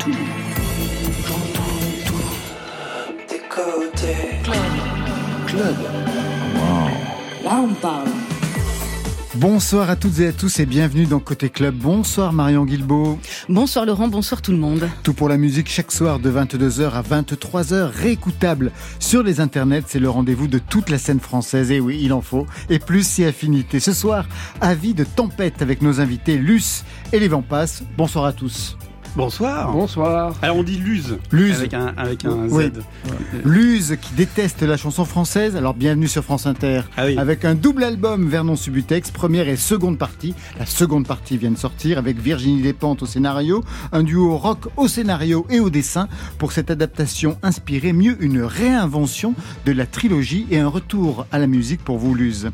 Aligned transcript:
tout. 0.00 0.10
J'entends 1.26 1.62
tout. 2.06 2.14
Des 3.28 3.40
côtés. 3.48 4.40
Club. 4.42 4.56
Club. 5.46 5.76
Là, 7.44 7.62
on 7.62 7.74
parle. 7.74 8.08
Bonsoir 9.34 9.88
à 9.90 9.96
toutes 9.96 10.18
et 10.20 10.28
à 10.28 10.32
tous 10.32 10.58
et 10.58 10.66
bienvenue 10.66 11.06
dans 11.06 11.20
Côté 11.20 11.50
Club. 11.50 11.74
Bonsoir 11.74 12.32
Marion 12.32 12.64
Guilbeault. 12.64 13.18
Bonsoir 13.48 13.86
Laurent, 13.86 14.08
bonsoir 14.08 14.42
tout 14.42 14.50
le 14.50 14.58
monde. 14.58 14.88
Tout 15.02 15.14
pour 15.14 15.28
la 15.28 15.36
musique 15.36 15.68
chaque 15.68 15.92
soir 15.92 16.18
de 16.18 16.30
22h 16.30 16.90
à 16.90 17.02
23h, 17.02 17.90
réécoutable 17.90 18.72
sur 18.98 19.22
les 19.22 19.40
internets. 19.40 19.84
C'est 19.86 19.98
le 19.98 20.10
rendez-vous 20.10 20.48
de 20.48 20.58
toute 20.58 20.90
la 20.90 20.98
scène 20.98 21.20
française. 21.20 21.70
Et 21.70 21.80
oui, 21.80 22.00
il 22.02 22.12
en 22.12 22.22
faut. 22.22 22.46
Et 22.70 22.78
plus 22.78 23.06
si 23.06 23.24
affinité. 23.24 23.80
Ce 23.80 23.92
soir, 23.92 24.26
avis 24.60 24.94
de 24.94 25.04
tempête 25.04 25.62
avec 25.62 25.82
nos 25.82 26.00
invités 26.00 26.36
Luce 26.36 26.84
et 27.12 27.18
les 27.18 27.28
Vents 27.28 27.42
Passent. 27.42 27.82
Bonsoir 27.96 28.24
à 28.24 28.32
tous. 28.32 28.76
Bonsoir. 29.16 29.72
Bonsoir. 29.72 30.34
Alors 30.40 30.56
on 30.56 30.62
dit 30.62 30.76
Luz. 30.76 31.18
Luz. 31.32 31.56
Avec 31.58 31.74
un, 31.74 31.92
avec 31.96 32.24
un 32.24 32.46
Oui. 32.48 32.66
Z. 32.66 32.72
Luz 33.44 33.96
qui 34.00 34.14
déteste 34.14 34.62
la 34.62 34.76
chanson 34.76 35.04
française, 35.04 35.56
alors 35.56 35.74
bienvenue 35.74 36.06
sur 36.06 36.22
France 36.22 36.46
Inter. 36.46 36.82
Ah 36.96 37.06
oui. 37.06 37.18
Avec 37.18 37.44
un 37.44 37.56
double 37.56 37.82
album 37.82 38.28
Vernon 38.28 38.54
Subutex, 38.54 39.10
première 39.10 39.48
et 39.48 39.56
seconde 39.56 39.98
partie. 39.98 40.34
La 40.60 40.66
seconde 40.66 41.08
partie 41.08 41.36
vient 41.36 41.50
de 41.50 41.58
sortir 41.58 41.98
avec 41.98 42.18
Virginie 42.18 42.62
Despentes 42.62 43.02
au 43.02 43.06
scénario, 43.06 43.64
un 43.90 44.04
duo 44.04 44.36
rock 44.36 44.68
au 44.76 44.86
scénario 44.86 45.44
et 45.50 45.58
au 45.58 45.70
dessin 45.70 46.08
pour 46.38 46.52
cette 46.52 46.70
adaptation 46.70 47.36
inspirée, 47.42 47.92
mieux 47.92 48.16
une 48.22 48.42
réinvention 48.42 49.34
de 49.66 49.72
la 49.72 49.86
trilogie 49.86 50.46
et 50.52 50.60
un 50.60 50.68
retour 50.68 51.26
à 51.32 51.38
la 51.40 51.48
musique 51.48 51.82
pour 51.82 51.98
vous 51.98 52.14
Luz. 52.14 52.50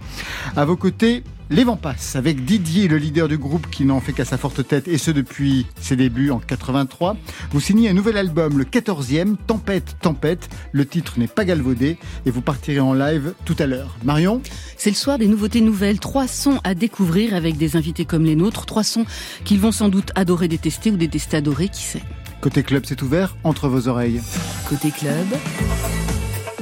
À 0.56 0.64
vos 0.64 0.76
côtés, 0.76 1.22
les 1.50 1.64
vents 1.64 1.76
passent 1.76 2.16
avec 2.16 2.44
Didier, 2.44 2.88
le 2.88 2.96
leader 2.96 3.28
du 3.28 3.38
groupe 3.38 3.68
qui 3.70 3.84
n'en 3.84 4.00
fait 4.00 4.12
qu'à 4.12 4.24
sa 4.24 4.36
forte 4.36 4.66
tête 4.66 4.88
et 4.88 4.98
ce 4.98 5.10
depuis 5.10 5.66
ses 5.80 5.94
débuts 5.94 6.30
en 6.30 6.38
83. 6.38 7.16
Vous 7.52 7.60
signez 7.60 7.88
un 7.88 7.92
nouvel 7.92 8.16
album, 8.16 8.58
le 8.58 8.64
14e, 8.64 9.36
Tempête, 9.46 9.96
Tempête. 10.00 10.48
Le 10.72 10.84
titre 10.86 11.18
n'est 11.18 11.28
pas 11.28 11.44
galvaudé 11.44 11.98
et 12.24 12.30
vous 12.30 12.40
partirez 12.40 12.80
en 12.80 12.94
live 12.94 13.34
tout 13.44 13.56
à 13.58 13.66
l'heure. 13.66 13.96
Marion 14.04 14.42
C'est 14.76 14.90
le 14.90 14.96
soir 14.96 15.18
des 15.18 15.28
nouveautés 15.28 15.60
nouvelles, 15.60 16.00
trois 16.00 16.26
sons 16.26 16.60
à 16.64 16.74
découvrir 16.74 17.34
avec 17.34 17.56
des 17.56 17.76
invités 17.76 18.04
comme 18.04 18.24
les 18.24 18.36
nôtres, 18.36 18.66
trois 18.66 18.84
sons 18.84 19.06
qu'ils 19.44 19.60
vont 19.60 19.72
sans 19.72 19.88
doute 19.88 20.10
adorer 20.14 20.48
détester 20.48 20.90
ou 20.90 20.96
détester 20.96 21.36
adorer, 21.36 21.68
qui 21.68 21.82
sait. 21.82 22.02
Côté 22.40 22.62
club, 22.62 22.84
c'est 22.86 23.02
ouvert 23.02 23.36
entre 23.44 23.68
vos 23.68 23.88
oreilles. 23.88 24.20
Côté 24.68 24.90
club, 24.90 25.26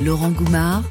Laurent 0.03 0.31
Goumard 0.31 0.83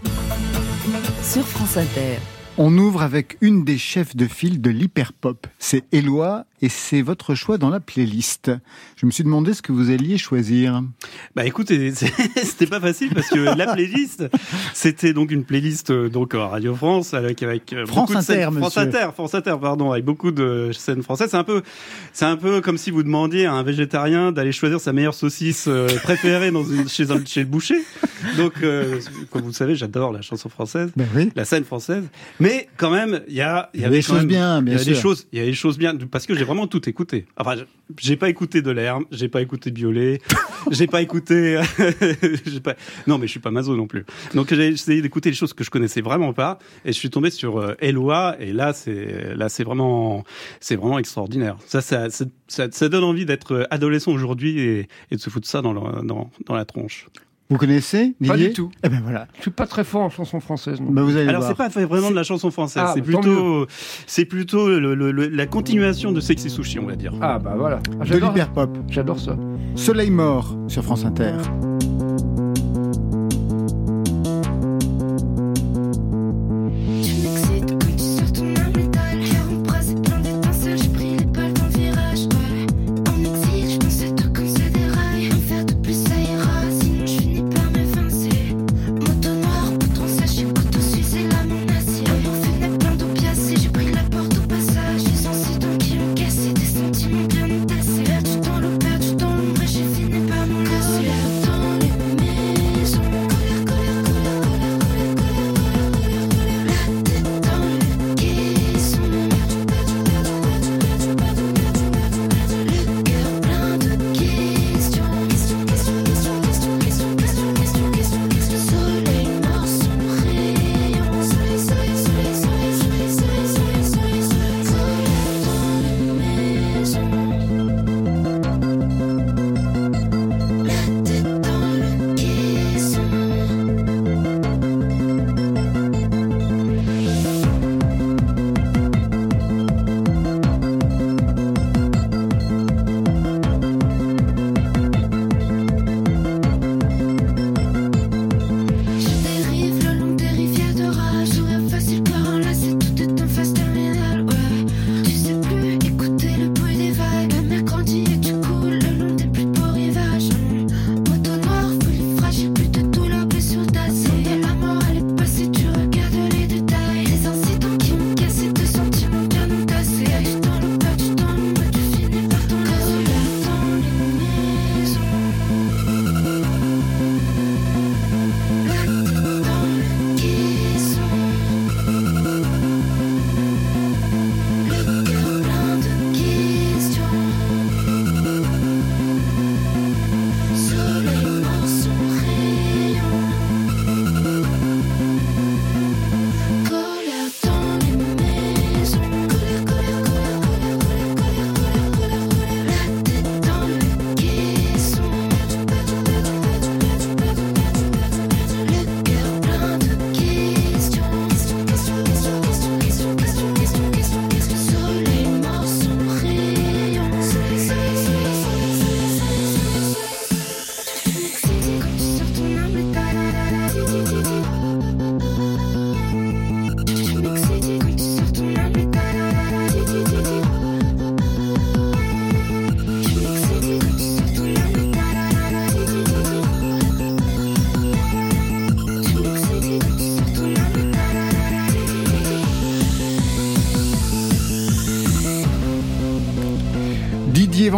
sur 1.21 1.47
France 1.47 1.77
Inter. 1.77 2.17
On 2.55 2.77
ouvre 2.77 3.01
avec 3.01 3.37
une 3.41 3.65
des 3.65 3.79
chefs 3.79 4.15
de 4.15 4.27
file 4.27 4.61
de 4.61 4.69
l'hyperpop. 4.69 5.47
C'est 5.57 5.91
Eloi 5.91 6.45
et 6.63 6.69
c'est 6.69 7.01
votre 7.01 7.35
choix 7.35 7.57
dans 7.57 7.69
la 7.69 7.79
playlist. 7.81 8.49
Je 8.95 9.05
me 9.05 9.11
suis 9.11 9.23
demandé 9.25 9.53
ce 9.53 9.61
que 9.61 9.71
vous 9.73 9.89
alliez 9.91 10.17
choisir. 10.17 10.81
Bah 11.35 11.45
écoutez, 11.45 11.91
c'était 12.35 12.67
pas 12.67 12.79
facile 12.79 13.09
parce 13.13 13.27
que 13.27 13.39
la 13.57 13.73
playlist, 13.73 14.23
c'était 14.73 15.13
donc 15.13 15.31
une 15.31 15.43
playlist 15.43 15.89
euh, 15.91 16.07
donc 16.09 16.33
à 16.35 16.47
Radio 16.47 16.73
France 16.73 17.13
avec 17.13 17.43
avec 17.43 17.73
euh, 17.73 17.85
France 17.85 18.09
beaucoup 18.09 18.13
de 18.13 18.17
Inter, 18.19 18.33
scènes- 18.45 18.57
France. 18.59 18.77
Inter, 18.77 19.07
France 19.13 19.35
Inter, 19.35 19.55
pardon, 19.61 19.91
avec 19.91 20.05
beaucoup 20.05 20.31
de 20.31 20.71
scènes 20.73 21.03
françaises. 21.03 21.29
C'est 21.31 21.37
un 21.37 21.43
peu, 21.43 21.61
c'est 22.13 22.25
un 22.25 22.37
peu 22.37 22.61
comme 22.61 22.77
si 22.77 22.91
vous 22.91 23.03
demandiez 23.03 23.45
à 23.45 23.53
un 23.53 23.63
végétarien 23.63 24.31
d'aller 24.31 24.51
choisir 24.53 24.79
sa 24.79 24.93
meilleure 24.93 25.13
saucisse 25.13 25.65
euh, 25.67 25.87
préférée 26.03 26.51
dans 26.51 26.63
une, 26.63 26.87
chez, 26.87 27.11
un- 27.11 27.25
chez 27.25 27.41
le 27.41 27.45
boucher. 27.47 27.75
Donc, 28.37 28.53
euh, 28.63 28.99
comme 29.31 29.41
vous 29.41 29.47
le 29.49 29.53
savez, 29.53 29.75
j'adore 29.75 30.13
la 30.13 30.21
chanson 30.21 30.47
française. 30.47 30.91
Ben 30.95 31.07
oui. 31.13 31.29
la 31.35 31.43
scène 31.43 31.65
française. 31.65 32.03
Mais 32.39 32.69
quand 32.77 32.89
même, 32.89 33.21
il 33.27 33.33
y 33.35 33.41
a, 33.41 33.69
il 33.73 33.79
Il 33.79 33.81
y 33.81 33.83
a 33.83 33.87
avait 33.87 33.97
des 33.97 34.01
choses 34.01 34.25
bien, 34.25 34.61
bien 34.61 34.75
il 34.75 34.79
y 34.79 34.81
a 34.81 34.85
des 34.85 34.95
choses, 34.95 35.27
il 35.33 35.39
y 35.39 35.41
a 35.41 35.45
des 35.45 35.53
choses 35.53 35.77
bien, 35.77 35.93
parce 36.09 36.25
que 36.25 36.33
j'ai 36.35 36.45
vraiment 36.53 36.67
tout 36.67 36.87
écouté. 36.87 37.25
Enfin, 37.35 37.55
j'ai 37.97 38.15
pas 38.15 38.29
écouté 38.29 38.61
de 38.61 38.69
l'herbe, 38.69 39.05
j'ai 39.11 39.27
pas 39.27 39.41
écouté 39.41 39.71
Biolay, 39.71 40.21
j'ai 40.71 40.85
pas 40.85 41.01
écouté, 41.01 41.59
non, 43.07 43.17
mais 43.17 43.25
je 43.25 43.31
suis 43.31 43.39
pas 43.39 43.49
mazo 43.49 43.75
non 43.75 43.87
plus. 43.87 44.05
Donc 44.35 44.53
j'ai 44.53 44.67
essayé 44.67 45.01
d'écouter 45.01 45.31
des 45.31 45.35
choses 45.35 45.53
que 45.53 45.63
je 45.63 45.71
connaissais 45.71 46.01
vraiment 46.01 46.31
pas, 46.31 46.59
et 46.85 46.93
je 46.93 46.97
suis 46.97 47.09
tombé 47.09 47.31
sur 47.31 47.57
euh, 47.57 47.73
Eloi, 47.81 48.35
et 48.39 48.53
là 48.53 48.71
c'est, 48.73 49.35
là 49.35 49.49
c'est 49.49 49.63
vraiment, 49.63 50.23
c'est 50.59 50.75
vraiment 50.75 50.99
extraordinaire. 50.99 51.57
Ça, 51.65 51.81
ça, 51.81 52.07
ça, 52.47 52.89
donne 52.89 53.03
envie 53.03 53.25
d'être 53.25 53.67
adolescent 53.71 54.11
aujourd'hui 54.11 54.59
et, 54.59 54.87
de 55.11 55.17
se 55.17 55.31
foutre 55.31 55.47
ça 55.47 55.63
dans, 55.63 55.73
dans, 55.73 56.29
dans 56.45 56.55
la 56.55 56.65
tronche. 56.65 57.07
Vous 57.49 57.57
connaissez 57.57 58.15
Pas 58.25 58.37
du 58.37 58.51
tout. 58.53 58.71
Eh 58.83 58.89
ben 58.89 58.99
voilà. 59.03 59.27
Je 59.37 59.41
suis 59.43 59.51
pas 59.51 59.67
très 59.67 59.83
fort 59.83 60.01
en 60.01 60.09
chanson 60.09 60.39
française. 60.39 60.79
non. 60.81 60.91
Ben 60.91 61.03
vous 61.03 61.15
allez 61.17 61.27
Alors 61.29 61.43
c'est 61.43 61.55
pas 61.55 61.67
vraiment 61.69 62.09
de 62.09 62.15
la 62.15 62.23
chanson 62.23 62.49
française, 62.51 62.83
Ah, 62.87 62.91
c'est 62.95 63.01
bah, 63.01 63.13
tant 63.13 63.21
plutôt, 63.21 63.67
c'est 64.07 64.25
plutôt 64.25 64.67
le- 64.79 64.95
le- 64.95 65.11
le- 65.11 65.27
la 65.27 65.45
continuation 65.45 66.11
de 66.11 66.19
Sexy 66.19 66.49
Sushi, 66.49 66.79
on 66.79 66.85
va 66.85 66.95
dire. 66.95 67.13
Ah 67.21 67.39
bah 67.39 67.53
voilà. 67.57 67.79
Ah, 67.99 68.03
de 68.03 68.05
J'adore, 68.05 68.29
l'hyperpop. 68.29 68.77
j'adore 68.89 69.19
ça. 69.19 69.37
Soleil 69.75 70.09
mort 70.09 70.55
sur 70.67 70.83
France 70.83 71.05
Inter. 71.05 71.33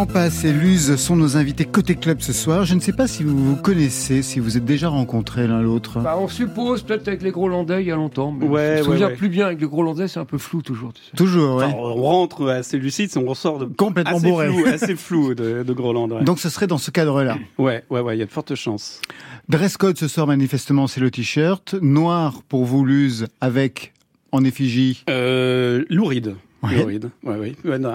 Vampas 0.07 0.43
et 0.43 0.53
Luz 0.53 0.97
sont 0.97 1.15
nos 1.15 1.35
invités 1.35 1.65
côté 1.65 1.95
club 1.95 2.21
ce 2.21 2.31
soir. 2.31 2.63
Je 2.63 2.75
ne 2.75 2.79
sais 2.79 2.93
pas 2.93 3.07
si 3.07 3.23
vous 3.23 3.35
vous 3.35 3.55
connaissez, 3.55 4.21
si 4.21 4.39
vous 4.39 4.55
êtes 4.55 4.63
déjà 4.63 4.87
rencontrés 4.87 5.47
l'un 5.47 5.63
l'autre. 5.63 5.99
Bah, 5.99 6.15
on 6.19 6.27
suppose 6.27 6.83
peut-être 6.83 7.07
avec 7.07 7.23
les 7.23 7.31
Grolandais 7.31 7.81
il 7.81 7.87
y 7.87 7.91
a 7.91 7.95
longtemps, 7.95 8.31
mais 8.31 8.45
Ouais, 8.45 8.73
je 8.75 8.79
me 8.81 8.91
souviens 8.93 9.07
ouais. 9.07 9.15
plus 9.15 9.29
bien 9.29 9.47
avec 9.47 9.59
les 9.61 9.65
Grolandais, 9.67 10.07
c'est 10.07 10.19
un 10.19 10.25
peu 10.25 10.37
flou 10.37 10.61
toujours. 10.61 10.93
Tu 10.93 11.01
sais. 11.01 11.09
Toujours. 11.17 11.55
Enfin, 11.55 11.73
on 11.75 11.95
rentre 12.03 12.47
assez 12.49 12.77
lucide, 12.77 13.09
on 13.15 13.25
ressort 13.25 13.57
de 13.57 13.65
Complètement 13.65 14.17
assez 14.17 14.27
bourré. 14.29 14.47
flou, 14.49 14.65
assez 14.67 14.95
flou 14.95 15.33
de, 15.33 15.63
de 15.63 15.73
Groland. 15.73 16.11
Ouais. 16.11 16.23
Donc 16.23 16.37
ce 16.37 16.49
serait 16.49 16.67
dans 16.67 16.77
ce 16.77 16.91
cadre-là. 16.91 17.39
ouais, 17.57 17.83
ouais, 17.89 18.01
ouais, 18.01 18.15
il 18.15 18.19
y 18.19 18.23
a 18.23 18.27
de 18.27 18.31
fortes 18.31 18.53
chances. 18.53 19.01
Dress 19.49 19.75
code 19.75 19.97
ce 19.97 20.07
soir 20.07 20.27
manifestement 20.27 20.85
c'est 20.85 21.01
le 21.01 21.09
t-shirt. 21.09 21.73
Noir 21.81 22.43
pour 22.47 22.65
vous 22.65 22.85
Luz 22.85 23.25
avec 23.41 23.91
en 24.31 24.43
effigie 24.43 25.03
Euh, 25.09 25.83
Louride. 25.89 26.35
Ouais. 26.65 26.81
Louride. 26.81 27.09
Ouais, 27.23 27.53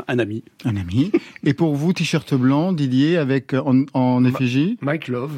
un 0.09 0.19
ami. 0.19 0.43
un 0.65 0.77
ami. 0.77 1.13
Et 1.45 1.55
pour 1.55 1.75
vous 1.75 1.93
t-shirt 1.93 2.35
blanc 2.35 2.73
Didier 2.73 3.17
avec 3.17 3.55
en, 3.55 3.85
en 3.95 4.25
effigie? 4.25 4.79
Mike 4.81 5.09
Love. 5.09 5.33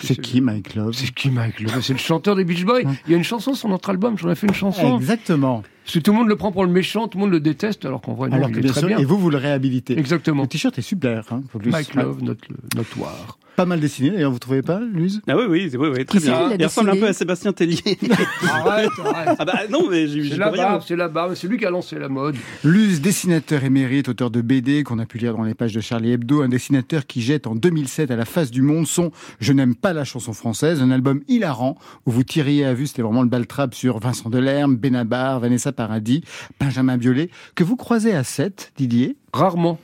C'est 0.00 0.20
qui 0.20 0.40
Mike 0.42 0.74
Love? 0.74 0.92
C'est 0.92 1.14
qui 1.14 1.30
Mike 1.30 1.60
Love? 1.60 1.80
C'est 1.80 1.94
le 1.94 1.98
chanteur 1.98 2.36
des 2.36 2.44
Beach 2.44 2.64
Boys. 2.64 2.82
Il 3.06 3.10
y 3.10 3.14
a 3.14 3.16
une 3.16 3.24
chanson 3.24 3.54
sur 3.54 3.68
notre 3.68 3.88
album, 3.88 4.18
j'en 4.18 4.30
ai 4.30 4.34
fait 4.34 4.46
une 4.46 4.54
chanson. 4.54 4.98
Exactement. 4.98 5.62
Parce 5.84 5.94
que 5.94 5.98
tout 6.00 6.12
le 6.12 6.18
monde 6.18 6.28
le 6.28 6.36
prend 6.36 6.52
pour 6.52 6.64
le 6.66 6.70
méchant, 6.70 7.08
tout 7.08 7.16
le 7.16 7.24
monde 7.24 7.32
le 7.32 7.40
déteste, 7.40 7.86
alors 7.86 8.02
qu'en 8.02 8.12
vrai, 8.12 8.28
non, 8.28 8.36
Alors 8.36 8.50
il 8.50 8.54
que 8.54 8.58
est 8.58 8.62
bien 8.62 8.72
très 8.72 8.80
sûr, 8.80 8.88
bien. 8.88 8.98
et 8.98 9.04
vous 9.06 9.16
vous 9.16 9.30
le 9.30 9.38
réhabilitez. 9.38 9.98
Exactement. 9.98 10.42
Le 10.42 10.48
t-shirt 10.48 10.78
est 10.78 10.82
super. 10.82 11.24
Hein, 11.32 11.42
Mike. 11.64 11.94
Love, 11.94 12.22
notre, 12.22 12.46
notoire. 12.76 13.38
Pas 13.58 13.66
mal 13.66 13.80
dessiné 13.80 14.10
d'ailleurs, 14.10 14.30
vous 14.30 14.38
trouvez 14.38 14.62
pas, 14.62 14.78
Luz 14.78 15.20
Ah 15.26 15.36
oui, 15.36 15.46
oui, 15.48 15.68
oui, 15.76 15.88
oui 15.92 16.04
très 16.04 16.20
bien. 16.20 16.52
Il 16.56 16.64
ressemble 16.64 16.90
un 16.90 16.96
peu 16.96 17.08
à 17.08 17.12
Sébastien 17.12 17.52
Tellier. 17.52 17.98
arrête, 18.48 18.88
arrête. 19.04 19.36
ah 19.36 19.44
bah 19.44 19.62
non, 19.68 19.90
mais 19.90 20.06
j'ai 20.06 20.36
la 20.36 20.52
barbe, 20.52 20.82
c'est 20.86 20.94
la 20.94 21.08
barbe, 21.08 21.34
c'est 21.34 21.48
lui 21.48 21.58
qui 21.58 21.66
a 21.66 21.70
lancé 21.70 21.98
la 21.98 22.08
mode. 22.08 22.36
Luz, 22.62 23.00
dessinateur 23.00 23.64
émérite, 23.64 24.08
auteur 24.08 24.30
de 24.30 24.42
BD 24.42 24.84
qu'on 24.84 25.00
a 25.00 25.06
pu 25.06 25.18
lire 25.18 25.36
dans 25.36 25.42
les 25.42 25.54
pages 25.54 25.72
de 25.72 25.80
Charlie 25.80 26.12
Hebdo, 26.12 26.42
un 26.42 26.48
dessinateur 26.48 27.04
qui 27.04 27.20
jette 27.20 27.48
en 27.48 27.56
2007 27.56 28.12
à 28.12 28.16
la 28.16 28.26
face 28.26 28.52
du 28.52 28.62
monde 28.62 28.86
son 28.86 29.10
Je 29.40 29.52
n'aime 29.52 29.74
pas 29.74 29.92
la 29.92 30.04
chanson 30.04 30.32
française, 30.34 30.80
un 30.80 30.92
album 30.92 31.22
hilarant 31.26 31.76
où 32.06 32.12
vous 32.12 32.22
tiriez 32.22 32.64
à 32.64 32.74
vue, 32.74 32.86
c'était 32.86 33.02
vraiment 33.02 33.22
le 33.22 33.28
baltrap 33.28 33.74
sur 33.74 33.98
Vincent 33.98 34.30
Delerme, 34.30 34.76
Benabar, 34.76 35.40
Vanessa 35.40 35.72
Paradis, 35.72 36.22
Benjamin 36.60 36.96
Biolay, 36.96 37.28
que 37.56 37.64
vous 37.64 37.74
croisez 37.74 38.14
à 38.14 38.22
7, 38.22 38.70
Didier? 38.76 39.16
Rarement. 39.32 39.80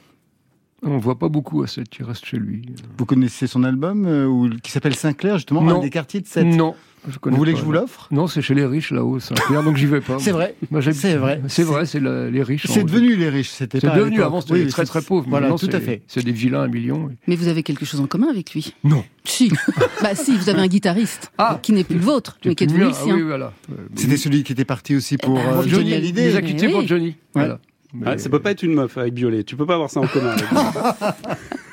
On 0.85 0.97
ne 0.97 1.01
voit 1.01 1.19
pas 1.19 1.29
beaucoup 1.29 1.63
à 1.63 1.67
cette, 1.67 1.97
il 1.99 2.05
reste 2.05 2.25
chez 2.27 2.37
lui. 2.37 2.63
Vous 2.99 3.07
connaissez 3.07 3.47
son 3.47 3.65
album 3.65 4.05
euh, 4.07 4.27
ou- 4.27 4.51
qui 4.63 4.71
s'appelle 4.71 4.95
Saint-Clair, 4.95 5.37
justement, 5.37 5.63
Non. 5.63 5.79
un 5.79 5.83
des 5.83 5.91
quartiers 5.91 6.21
de 6.21 6.27
7. 6.27 6.45
Non. 6.47 6.75
Je 7.07 7.19
connais 7.19 7.35
Vous 7.35 7.39
voulez 7.41 7.53
pas, 7.53 7.57
que 7.57 7.61
je 7.61 7.67
vous 7.67 7.73
l'offre? 7.73 8.09
Non, 8.11 8.27
c'est 8.27 8.41
chez 8.41 8.55
les 8.55 8.65
riches 8.65 8.91
là-haut, 8.91 9.21
Saint-Clair, 9.21 9.63
donc 9.63 9.77
j'y 9.77 9.85
vais 9.85 10.01
pas. 10.01 10.17
C'est 10.21 10.31
vrai. 10.33 10.55
C'est 10.93 11.17
vrai. 11.17 11.43
C'est 11.49 11.63
vrai, 11.63 11.85
c'est 11.85 12.01
les 12.01 12.43
riches. 12.43 12.67
C'est 12.67 12.83
devenu 12.83 13.15
les 13.15 13.29
riches, 13.29 13.51
c'était 13.51 13.79
C'est 13.79 13.95
devenu, 13.95 14.23
avant 14.23 14.41
c'était 14.41 14.55
Oui, 14.55 14.65
les 14.65 14.71
très 14.71 14.87
très 14.87 15.03
pauvres. 15.03 15.27
Voilà, 15.29 15.49
tout 15.51 15.67
à 15.67 15.71
c'est- 15.73 15.81
fait. 15.81 16.03
C'est 16.07 16.25
des 16.25 16.33
vilains 16.33 16.63
à 16.63 16.67
millions. 16.69 17.11
Mais 17.27 17.37
vous 17.37 17.49
avez 17.49 17.63
quelque 17.63 17.85
chose 17.85 18.01
en 18.01 18.07
commun 18.07 18.29
avec 18.31 18.55
lui? 18.55 18.73
Non. 18.85 19.05
Si. 19.25 19.53
bah 20.03 20.15
si, 20.15 20.35
vous 20.35 20.49
avez 20.49 20.61
un 20.61 20.67
guitariste 20.67 21.31
Ah. 21.37 21.59
qui 21.63 21.73
n'est 21.73 21.85
plus 21.85 21.97
le 21.99 22.05
vôtre, 22.05 22.39
mais 22.45 22.55
qui 22.55 22.65
est 22.65 22.69
devenu 22.69 22.85
le 22.85 22.93
sien. 22.95 23.15
oui, 23.15 23.23
voilà. 23.23 23.53
Euh, 23.71 23.75
C'était 23.97 24.17
celui 24.17 24.43
qui 24.43 24.53
était 24.53 24.65
parti 24.65 24.97
aussi 24.97 25.19
pour 25.19 25.39
Eh 25.39 25.69
Johnny 25.69 25.91
Il 25.91 26.37
a 26.37 26.41
quittés 26.41 26.69
oui. 26.69 26.73
pour 26.73 26.87
Johnny. 26.87 27.17
Voilà. 27.35 27.59
Mais- 27.95 28.07
Ah, 28.11 28.19
ça 28.19 28.29
peut 28.29 28.41
pas 28.41 28.51
être 28.51 28.63
une 28.63 28.75
meuf 28.75 28.99
avec 28.99 29.15
Violet. 29.15 29.45
Tu 29.45 29.57
peux 29.57 29.67
pas 29.67 29.75
avoir 29.75 29.91
ça 29.91 30.01
en 30.01 30.07
commun. 30.07 30.31
avec. 30.33 30.45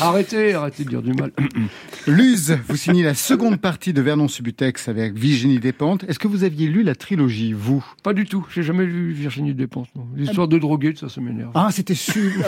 Arrêtez, 0.00 0.54
arrêtez 0.54 0.84
de 0.84 0.88
dire 0.90 1.02
du 1.02 1.12
mal. 1.12 1.32
Luz, 2.06 2.56
vous 2.68 2.76
signez 2.76 3.02
la 3.02 3.14
seconde 3.14 3.60
partie 3.60 3.92
de 3.92 4.00
Vernon 4.00 4.28
Subutex 4.28 4.88
avec 4.88 5.14
Virginie 5.14 5.58
Despentes. 5.58 6.04
Est-ce 6.04 6.18
que 6.18 6.28
vous 6.28 6.44
aviez 6.44 6.68
lu 6.68 6.82
la 6.82 6.94
trilogie, 6.94 7.52
vous? 7.52 7.84
Pas 8.02 8.12
du 8.12 8.24
tout. 8.24 8.46
J'ai 8.54 8.62
jamais 8.62 8.86
vu 8.86 9.12
Virginie 9.12 9.54
Despentes. 9.54 9.88
L'histoire 10.16 10.48
de 10.48 10.58
droguer, 10.58 10.94
ça, 10.96 11.08
ça 11.08 11.20
m'énerve. 11.20 11.50
Ah, 11.54 11.68
c'était 11.72 11.94
sûr. 11.94 12.30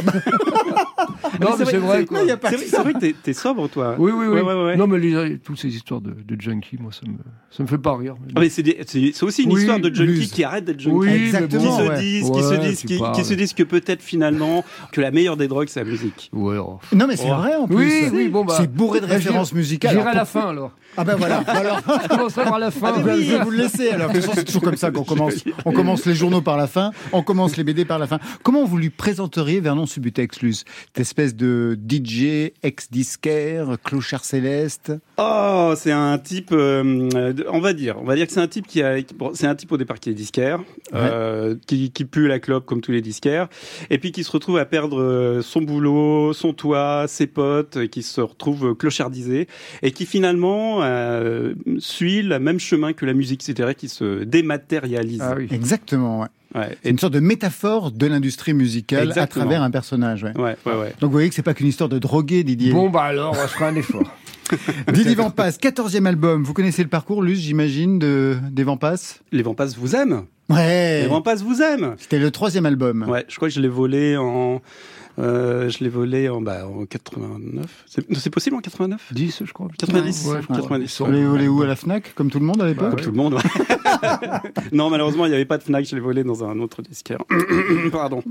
Non, 1.41 1.57
mais 1.59 1.65
c'est 1.65 1.77
vrai. 1.79 2.05
C'est 2.09 2.15
vrai, 2.15 2.29
ça. 2.43 2.51
c'est 2.59 2.83
vrai 2.83 2.93
que 2.93 2.99
t'es- 3.13 3.33
sobre, 3.33 3.69
toi. 3.69 3.95
Oui, 3.99 4.13
oui, 4.15 4.27
oui. 4.27 4.35
Ouais, 4.41 4.43
ouais, 4.43 4.65
ouais. 4.65 4.77
Non, 4.77 4.87
mais 4.87 4.99
les, 4.99 5.39
toutes 5.39 5.59
ces 5.59 5.69
histoires 5.75 6.01
de, 6.01 6.11
de 6.11 6.41
junkies, 6.41 6.77
moi, 6.79 6.93
ça 6.93 7.01
me, 7.07 7.17
ça 7.51 7.63
me 7.63 7.69
fait 7.69 7.79
pas 7.79 7.97
rire. 7.97 8.17
Ah, 8.37 8.41
mais 8.41 8.49
c'est 8.51 9.23
aussi 9.23 9.45
une 9.45 9.53
Oui, 9.53 9.61
histoire 9.61 9.79
de 9.81 9.95
junkies 9.95 10.13
Luz. 10.13 10.33
qui 10.33 10.45
arrêtent 10.45 10.65
d'être 10.67 10.81
junkies. 10.81 10.97
Oui, 10.97 11.09
Exactement, 11.09 11.63
qui 11.63 11.85
se 11.85 11.89
ouais. 11.89 12.01
disent, 12.01 12.31
qui 12.31 12.43
se 12.43 12.55
disent, 12.61 12.81
tu 12.81 12.87
qui, 12.89 12.99
parles. 12.99 13.15
qui 13.15 13.25
se 13.25 13.35
disent 13.35 13.53
que 13.55 13.63
peut-être 13.63 14.03
finalement 14.03 14.65
que 14.93 15.01
la 15.01 15.11
meilleure 15.11 15.37
des 15.37 15.49
drogues 15.49 15.69
c'est 15.69 15.81
la 15.83 15.91
musique. 15.91 16.31
Ouais, 16.33 16.57
oh. 16.59 16.79
Non, 16.95 17.07
mais 17.07 17.17
c'est 17.17 17.30
Vrai 17.37 17.55
en 17.57 17.67
plus. 17.67 17.77
Oui, 17.77 18.09
oui, 18.13 18.29
bon, 18.29 18.45
bah. 18.45 18.55
C'est 18.59 18.71
bourré 18.73 19.01
de 19.01 19.07
Bah, 19.07 19.13
références 19.15 19.53
musicales. 19.53 19.93
J'irai 19.97 20.11
à 20.11 20.15
la 20.15 20.25
fin, 20.25 20.49
alors. 20.51 20.73
Ah 20.97 21.05
ben 21.05 21.15
voilà. 21.15 21.37
Alors, 21.47 21.81
Je 22.03 22.09
commencerai 22.09 22.45
par 22.45 22.59
la 22.59 22.71
fin. 22.73 22.93
ah 22.97 23.01
ben, 23.01 23.21
je 23.21 23.31
vais 23.33 23.45
vous 23.45 23.51
le 23.51 23.59
laisser. 23.59 23.91
Alors, 23.91 24.11
c'est 24.13 24.45
toujours 24.45 24.63
comme 24.63 24.77
ça 24.77 24.91
qu'on 24.91 25.05
commence. 25.05 25.35
On 25.65 25.73
commence 25.73 26.05
les 26.05 26.15
journaux 26.15 26.41
par 26.41 26.57
la 26.57 26.67
fin, 26.67 26.91
on 27.13 27.23
commence 27.23 27.57
les 27.57 27.63
BD 27.65 27.85
par 27.85 27.99
la 27.99 28.07
fin. 28.07 28.19
Comment 28.43 28.65
vous 28.65 28.77
lui 28.77 28.91
présenteriez 28.91 29.61
Vernon 29.61 29.87
Subutex, 29.87 30.41
Luz 30.43 30.65
Cette 30.89 31.01
espèce 31.01 31.37
de 31.37 31.79
DJ, 31.89 32.51
ex-disquaire, 32.63 33.77
clochard 33.85 34.25
céleste 34.25 34.93
Oh, 35.19 35.75
c'est 35.77 35.93
un 35.93 36.19
type, 36.19 36.51
euh, 36.53 37.09
on 37.53 37.61
va 37.61 37.73
dire, 37.73 37.97
on 38.01 38.05
va 38.05 38.17
dire 38.17 38.27
que 38.27 38.33
c'est 38.33 38.41
un 38.41 38.49
type 38.49 38.67
qui 38.67 38.83
a, 38.83 38.97
c'est 39.35 39.47
un 39.47 39.55
type 39.55 39.71
au 39.73 39.77
départ 39.77 40.01
qui 40.01 40.11
est 40.11 40.15
disquaire, 40.15 40.61
euh, 40.95 41.55
qui, 41.67 41.91
qui 41.93 42.05
pue 42.05 42.27
la 42.27 42.41
clope 42.41 42.67
comme 42.67 42.81
tous 42.81 42.93
les 42.93 43.01
disquaires, 43.03 43.49
et 43.91 43.99
puis 43.99 44.11
qui 44.13 44.25
se 44.25 44.33
retrouve 44.33 44.59
à 44.59 44.65
perdre 44.65 45.01
euh, 45.01 45.43
son 45.43 45.61
boulot, 45.63 46.33
son 46.33 46.53
toit, 46.53 47.05
ses 47.07 47.20
potes, 47.27 47.77
et 47.77 47.89
qui 47.89 48.03
se 48.03 48.21
retrouve 48.21 48.75
clochardisé, 48.75 49.49
et 49.83 49.93
qui 49.93 50.07
finalement 50.07 50.83
euh, 50.83 51.55
suit 51.79 52.23
le 52.23 52.39
même 52.39 52.61
chemin 52.61 52.93
que 52.93 53.07
la 53.07 53.15
musique, 53.15 53.43
c'est-à-dire 53.43 53.75
qui 53.75 53.89
se 53.89 54.25
dématérialise. 54.25 55.21
Ah 55.23 55.35
oui. 55.37 55.49
Exactement, 55.51 56.21
ouais. 56.21 56.29
Ouais, 56.55 56.77
C'est 56.83 56.91
une 56.91 56.99
sorte 56.99 57.13
de 57.13 57.21
métaphore 57.21 57.93
de 57.93 58.07
l'industrie 58.07 58.55
musicale 58.55 59.13
à 59.17 59.27
travers 59.29 59.63
un 59.63 59.71
personnage. 59.71 60.25
ouais. 60.25 60.37
ouais, 60.37 60.57
ouais, 60.67 60.75
ouais. 60.75 60.95
Donc 61.01 61.11
vous 61.11 61.13
voyez 61.13 61.29
que 61.29 61.35
c'est 61.35 61.43
pas 61.43 61.55
qu'une 61.55 61.69
histoire 61.69 61.89
de 61.89 62.01
droguer, 62.01 62.43
Didier. 62.43 62.73
Bon, 62.73 62.91
bah 62.91 63.03
alors, 63.05 63.37
on 63.41 63.47
fera 63.47 63.69
un 63.69 63.77
effort. 63.77 64.03
Didier 64.93 65.15
Vampas, 65.15 65.51
14e 65.51 66.07
album. 66.07 66.43
Vous 66.43 66.53
connaissez 66.53 66.83
le 66.83 66.89
parcours, 66.89 67.23
Luz, 67.23 67.39
j'imagine, 67.39 68.01
de, 68.01 68.37
des 68.51 68.65
Vampas 68.65 69.21
Les 69.31 69.43
Vampas 69.43 69.75
vous 69.79 69.95
aiment. 69.95 70.25
Ouais. 70.49 71.03
Les 71.03 71.07
Vampas 71.07 71.37
vous 71.37 71.63
aiment. 71.63 71.95
C'était 71.99 72.19
le 72.19 72.33
troisième 72.33 72.67
album. 72.67 73.07
Ouais, 73.09 73.25
je 73.29 73.37
crois 73.37 73.49
que 73.49 73.55
je 73.55 73.61
l'ai 73.61 73.69
volé 73.69 74.17
en, 74.17 74.61
euh, 75.21 75.69
je 75.69 75.85
l'ai 75.85 75.91
volé 75.91 76.29
en, 76.29 76.41
bah, 76.41 76.67
en 76.67 76.87
89. 76.87 77.85
C'est 77.87 78.05
c'est 78.17 78.31
possible 78.31 78.57
en 78.57 78.61
89 78.61 79.01
10, 79.13 79.43
je 79.45 79.53
crois. 79.53 79.69
90, 79.79 80.27
Ouais, 80.27 80.39
je 80.41 80.45
crois. 80.47 80.57
90. 80.57 81.01
Vous 81.03 81.07
l'avez 81.11 81.25
volé 81.25 81.49
où 81.49 81.63
à 81.63 81.67
la 81.67 81.77
Fnac, 81.77 82.15
comme 82.15 82.31
tout 82.31 82.39
le 82.41 82.47
monde 82.47 82.63
à 82.63 82.67
l'époque? 82.67 82.91
Bah, 82.91 82.91
Comme 82.97 83.05
tout 83.05 83.11
le 83.11 83.17
monde. 83.17 83.35
ouais. 83.35 83.41
non, 84.73 84.91
malheureusement, 84.91 85.27
il 85.27 85.29
n'y 85.29 85.35
avait 85.35 85.45
pas 85.45 85.59
de 85.59 85.63
Fnac. 85.63 85.85
Je 85.85 85.95
l'ai 85.95 86.01
volé 86.01 86.25
dans 86.25 86.45
un 86.45 86.59
autre 86.61 86.83
disquaire. 86.83 87.19
Pardon. 87.93 88.23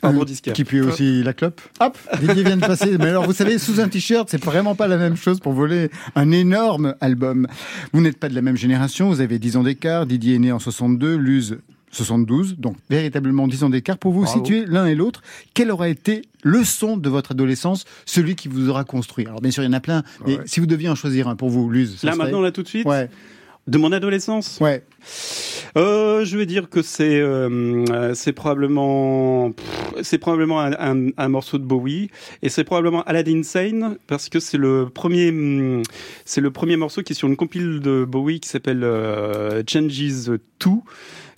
Pardon, 0.00 0.24
disquaire. 0.24 0.54
Qui 0.54 0.64
pue 0.64 0.80
aussi 0.82 1.22
la 1.22 1.32
clope. 1.32 1.60
Hop, 1.80 1.98
Didier 2.20 2.44
vient 2.44 2.56
de 2.56 2.66
passer. 2.66 2.96
Mais 2.98 3.06
alors, 3.08 3.24
vous 3.24 3.32
savez, 3.32 3.58
sous 3.58 3.80
un 3.80 3.88
t-shirt, 3.88 4.28
c'est 4.30 4.42
vraiment 4.42 4.74
pas 4.74 4.86
la 4.88 4.96
même 4.96 5.16
chose 5.16 5.40
pour 5.40 5.52
voler 5.52 5.90
un 6.14 6.30
énorme 6.30 6.94
album. 7.00 7.46
Vous 7.92 8.00
n'êtes 8.00 8.18
pas 8.18 8.28
de 8.28 8.34
la 8.34 8.42
même 8.42 8.56
génération, 8.56 9.08
vous 9.08 9.20
avez 9.20 9.38
10 9.38 9.56
ans 9.56 9.62
d'écart. 9.62 10.06
Didier 10.06 10.36
est 10.36 10.38
né 10.38 10.52
en 10.52 10.58
62, 10.58 11.16
Luz 11.16 11.58
72, 11.96 12.56
donc 12.58 12.76
véritablement 12.90 13.48
10 13.48 13.64
ans 13.64 13.70
d'écart. 13.70 13.98
Pour 13.98 14.12
vous 14.12 14.22
Bravo. 14.22 14.38
situer 14.38 14.64
l'un 14.66 14.86
et 14.86 14.94
l'autre, 14.94 15.22
quel 15.54 15.70
aura 15.70 15.88
été 15.88 16.22
le 16.42 16.62
son 16.64 16.96
de 16.96 17.08
votre 17.08 17.32
adolescence, 17.32 17.84
celui 18.04 18.34
qui 18.36 18.48
vous 18.48 18.68
aura 18.68 18.84
construit? 18.84 19.26
Alors 19.26 19.40
bien 19.40 19.50
sûr, 19.50 19.62
il 19.62 19.66
y 19.66 19.68
en 19.68 19.72
a 19.72 19.80
plein, 19.80 20.02
mais 20.26 20.36
Ouais. 20.38 20.42
si 20.46 20.60
vous 20.60 20.66
deviez 20.66 20.88
en 20.88 20.94
choisir 20.94 21.28
un 21.28 21.36
pour 21.36 21.48
vous, 21.50 21.68
Luz, 21.70 21.96
ça 21.98 22.06
Là, 22.06 22.12
serait- 22.12 22.24
maintenant, 22.24 22.40
là, 22.40 22.52
tout 22.52 22.62
de 22.62 22.68
suite. 22.68 22.86
Ouais, 22.86 23.08
De 23.66 23.78
mon 23.78 23.90
adolescence? 23.90 24.58
ouais. 24.60 24.84
Euh, 25.76 26.24
je 26.24 26.38
vais 26.38 26.46
dire 26.46 26.68
que 26.70 26.82
c'est, 26.82 27.20
euh, 27.20 27.84
euh, 27.90 28.14
c'est 28.14 28.32
probablement, 28.32 29.52
c'est 30.02 30.18
probablement 30.18 30.60
un, 30.60 30.72
un- 30.78 31.10
un 31.16 31.28
morceau 31.28 31.58
de 31.58 31.64
Bowie 31.64 32.08
et 32.42 32.48
c'est 32.48 32.64
probablement 32.64 33.02
Aladdin 33.02 33.42
Sane 33.42 33.96
parce 34.06 34.28
que 34.28 34.38
c'est 34.40 34.56
le 34.56 34.88
premier, 34.88 35.82
c'est 36.24 36.40
le 36.40 36.50
premier 36.52 36.76
morceau 36.76 37.02
qui 37.02 37.12
est 37.12 37.16
sur 37.16 37.28
une 37.28 37.36
compile 37.36 37.80
de 37.80 38.04
Bowie 38.04 38.38
qui 38.40 38.48
s'appelle 38.48 38.84
euh, 38.84 39.62
Changes 39.68 39.98
2 40.30 40.38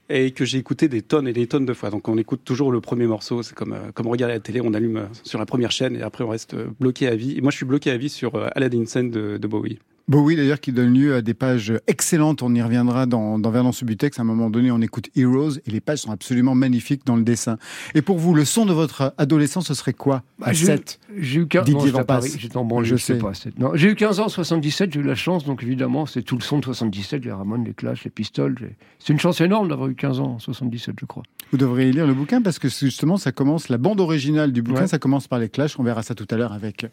et 0.09 0.31
que 0.31 0.45
j'ai 0.45 0.59
écouté 0.59 0.89
des 0.89 1.03
tonnes 1.03 1.29
et 1.29 1.33
des 1.33 1.47
tonnes 1.47 1.67
de 1.67 1.75
fois. 1.75 1.91
Donc 1.91 2.09
on 2.09 2.17
écoute 2.17 2.41
toujours 2.45 2.73
le 2.73 2.81
premier 2.81 3.07
morceau, 3.07 3.43
c'est 3.43 3.55
comme 3.55 3.73
euh, 3.73 3.93
comme 3.93 4.07
regarder 4.07 4.35
la 4.35 4.41
télé, 4.41 4.61
on 4.63 4.75
allume 4.75 4.97
euh, 4.97 5.07
sur 5.23 5.39
la 5.39 5.47
première 5.47 5.71
chaîne 5.71 5.97
et 5.97 6.03
après 6.03 6.25
on 6.25 6.29
reste 6.29 6.55
euh, 6.55 6.69
bloqué 6.81 7.09
à 7.09 7.17
vie. 7.17 7.37
Et 7.37 7.41
moi 7.41 7.51
je 7.51 7.57
suis 7.57 7.67
bloqué 7.67 7.91
à 7.91 7.97
vie 7.97 8.09
sur 8.09 8.37
Aladdin 8.55 8.85
de, 9.03 9.39
de 9.39 9.47
Bowie. 9.47 9.79
Bowie 10.09 10.37
d'ailleurs 10.37 10.61
qui 10.61 10.73
donne 10.73 10.95
lieu 10.95 11.15
à 11.15 11.21
des 11.23 11.35
pages 11.35 11.73
excellentes, 11.87 12.43
on 12.43 12.55
y 12.55 12.63
reviendra 12.63 13.05
dans, 13.05 13.39
dans 13.39 13.51
Vernon 13.51 13.73
Subutex, 13.73 14.19
à 14.19 14.23
un 14.23 14.25
moment 14.25 14.49
donné 14.49 14.71
on 14.71 14.81
écoute 14.81 15.11
Heroes 15.15 15.59
et 15.67 15.71
les 15.71 15.81
pages 15.81 15.99
sont 15.99 16.11
absolument 16.11 16.55
magnifiques 16.55 17.03
dans 17.05 17.15
le 17.17 17.23
dessin. 17.23 17.59
Et 17.95 18.01
pour 18.01 18.19
vous, 18.19 18.33
le 18.35 18.47
son 18.47 18.65
de 18.65 18.73
votre 18.73 19.13
adolescence, 19.19 19.67
ce 19.67 19.75
serait 19.75 19.93
quoi? 19.93 20.23
Bah, 20.39 20.47
À 20.49 20.53
j'ai- 20.55 20.65
7 20.67 20.99
J'ai 21.19 21.41
eu 21.41 21.47
15 21.47 21.65
Didier 21.65 21.93
non, 21.93 22.01
j'étais 22.39 22.57
en 22.57 22.65
banlieue, 22.65 22.85
Je 22.85 22.97
je 22.97 23.03
sais 23.03 23.15
sais. 23.15 23.19
pas. 23.21 23.33
j'ai 23.75 23.91
eu 23.91 23.95
15 23.95 24.21
ans 24.21 24.25
en 24.27 24.29
77, 24.31 24.93
j'ai 24.95 25.01
eu 25.01 25.03
la 25.03 25.15
chance, 25.15 25.45
donc 25.45 25.63
évidemment, 25.63 26.07
c'est 26.07 26.23
tout 26.23 26.37
le 26.37 26.43
son 26.43 26.59
de 26.59 26.65
77, 26.65 27.25
les 27.25 27.33
Ramones, 27.33 27.65
les 27.65 27.75
Clash, 27.75 28.05
les 28.05 28.11
Pistols. 28.11 28.57
C'est 28.99 29.13
une 29.13 29.21
chance 29.21 29.41
énorme 29.43 29.69
d'avoir 29.69 29.89
eu 29.91 29.95
15 29.95 30.21
ans 30.21 30.35
en 30.37 30.39
77, 30.39 30.95
je 30.99 31.05
crois. 31.05 31.23
Vous 31.51 31.57
devriez 31.59 31.93
lire 31.93 32.07
le 32.07 32.13
bouquin 32.13 32.43
parce 32.43 32.59
que 32.59 32.69
justement 32.69 33.17
ça 33.17 33.33
commence, 33.33 33.69
la 33.71 33.79
bande 33.79 34.01
originale 34.01 34.53
du 34.53 34.61
bouquin, 34.63 34.83
Ouais. 34.83 34.87
ça 34.87 34.99
commence 34.99 35.29
par 35.29 35.39
les 35.39 35.49
clashs, 35.49 35.79
on 35.79 35.83
verra 35.83 36.03
ça 36.03 36.15
tout 36.15 36.27
à 36.31 36.37
l'heure 36.37 36.53
avec, 36.53 36.85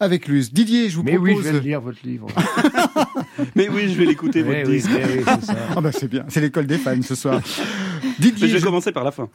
avec 0.00 0.28
Luz. 0.28 0.50
Didier, 0.52 0.88
je 0.88 0.96
vous 0.96 1.02
Mais 1.02 1.18
oui, 1.18 1.32
propose... 1.32 1.46
je 1.52 1.56
vais 1.58 1.60
lire, 1.60 1.80
votre 1.82 1.98
livre. 2.04 2.26
Mais 3.54 3.68
oui, 3.68 3.92
je 3.92 3.98
vais 3.98 4.06
l'écouter 4.06 4.42
Oui, 4.42 4.56
votre 4.56 4.70
oui, 4.70 4.76
disque. 4.76 4.90
oui, 4.94 5.02
oui, 5.18 5.22
c'est 5.40 5.46
ça. 5.46 5.56
Ah 5.76 5.80
bah 5.80 5.92
c'est 5.92 6.08
bien, 6.08 6.24
c'est 6.28 6.40
l'école 6.40 6.66
des 6.66 6.78
fans 6.78 7.00
ce 7.02 7.14
soir. 7.14 7.40
Mais 8.02 8.08
Didier, 8.18 8.48
je 8.48 8.52
vais 8.54 8.58
je- 8.60 8.64
commencer 8.64 8.92
par 8.92 9.04
la 9.04 9.10
fin. 9.12 9.28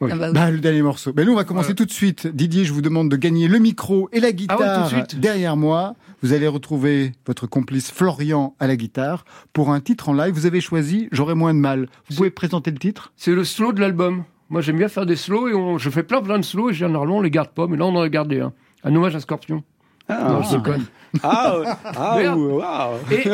Oui. 0.00 0.10
Ah 0.12 0.16
bah 0.16 0.26
oui. 0.28 0.34
Bah, 0.34 0.50
le 0.50 0.58
dernier 0.58 0.82
morceau. 0.82 1.12
Ben 1.12 1.26
nous, 1.26 1.32
on 1.32 1.36
va 1.36 1.44
commencer 1.44 1.66
Voilà. 1.68 1.76
tout 1.76 1.84
de 1.84 1.90
suite. 1.92 2.26
Didier, 2.26 2.64
je 2.64 2.72
vous 2.72 2.80
demande 2.82 3.10
de 3.10 3.16
gagner 3.16 3.48
le 3.48 3.58
micro 3.58 4.08
et 4.12 4.20
la 4.20 4.32
guitare 4.32 4.58
Ah 4.60 4.64
ouais, 4.64 4.76
tout 4.76 4.94
de 4.94 5.00
suite. 5.08 5.20
derrière 5.20 5.56
moi. 5.56 5.94
Vous 6.22 6.32
allez 6.32 6.48
retrouver 6.48 7.12
votre 7.26 7.46
complice 7.46 7.90
Florian 7.90 8.54
à 8.60 8.66
la 8.66 8.76
guitare 8.76 9.24
pour 9.52 9.70
un 9.70 9.80
titre 9.80 10.08
en 10.10 10.14
live. 10.14 10.32
Vous 10.34 10.46
avez 10.46 10.60
choisi 10.60 11.08
J'aurai 11.12 11.34
moins 11.34 11.52
de 11.54 11.58
mal. 11.58 11.88
Vous 12.08 12.16
pouvez 12.16 12.30
présenter 12.30 12.70
le 12.70 12.78
titre? 12.78 13.12
C'est 13.16 13.32
le 13.34 13.44
slow 13.44 13.72
de 13.72 13.80
l'album. 13.80 14.24
Moi, 14.50 14.60
j'aime 14.62 14.76
bien 14.78 14.88
faire 14.88 15.06
des 15.06 15.16
slows 15.16 15.48
et 15.48 15.54
on- 15.54 15.78
je 15.78 15.88
fais 15.90 16.02
plein 16.02 16.20
plein 16.22 16.38
de 16.38 16.44
slows 16.44 16.70
et 16.70 16.74
généralement, 16.74 17.18
on 17.18 17.22
les 17.22 17.30
garde 17.30 17.50
pas. 17.50 17.66
Mais 17.66 17.76
là, 17.76 17.84
on 17.86 17.94
en 17.94 18.00
a 18.02 18.08
gardé 18.08 18.40
un. 18.40 18.52
Un 18.84 18.94
hommage 18.94 19.14
à 19.14 19.20
Scorpion. 19.20 19.62
Ah, 20.08 20.28
Non, 20.30 20.42
je 20.42 20.56
déconne. 20.56 20.84
ah, 21.22 21.78
ah, 21.84 22.16
ouais, 22.16 22.28
waouh. 22.28 22.94
Et, 23.12 23.28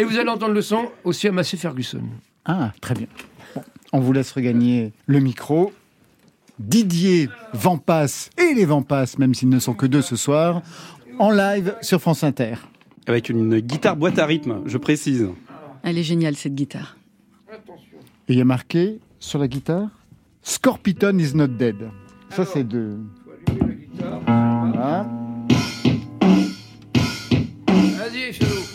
et 0.00 0.04
vous 0.04 0.16
allez 0.18 0.28
entendre 0.30 0.54
le 0.54 0.62
son 0.62 0.86
aussi 1.04 1.28
à 1.28 1.32
Massey 1.32 1.56
Ferguson. 1.56 2.02
Ah, 2.44 2.72
très 2.80 2.94
bien. 2.94 3.06
Bon, 3.54 3.62
on 3.92 4.00
vous 4.00 4.12
laisse 4.12 4.32
regagner 4.32 4.92
le 5.06 5.18
micro. 5.20 5.72
Didier 6.58 7.28
Vampas 7.52 8.30
et 8.38 8.54
les 8.54 8.64
Vampas, 8.64 9.14
même 9.18 9.34
s'ils 9.34 9.48
ne 9.48 9.58
sont 9.58 9.74
que 9.74 9.86
deux 9.86 10.02
ce 10.02 10.16
soir, 10.16 10.62
en 11.18 11.30
live 11.30 11.74
sur 11.80 12.00
France 12.00 12.24
Inter. 12.24 12.54
Avec 13.06 13.28
une 13.28 13.58
guitare 13.60 13.96
boîte 13.96 14.18
à 14.18 14.26
rythme, 14.26 14.62
je 14.66 14.78
précise. 14.78 15.28
Elle 15.82 15.98
est 15.98 16.02
géniale 16.02 16.36
cette 16.36 16.54
guitare. 16.54 16.96
Et 18.28 18.32
il 18.32 18.38
y 18.38 18.40
a 18.40 18.44
marqué 18.44 18.98
sur 19.18 19.38
la 19.38 19.48
guitare 19.48 19.88
Scorpiton 20.42 21.18
is 21.18 21.34
not 21.34 21.48
dead. 21.48 21.76
Ça, 22.30 22.44
c'est 22.44 22.64
de. 22.64 22.98
Voilà. 24.26 25.06
Vas-y, 27.66 28.32
chelou. 28.32 28.73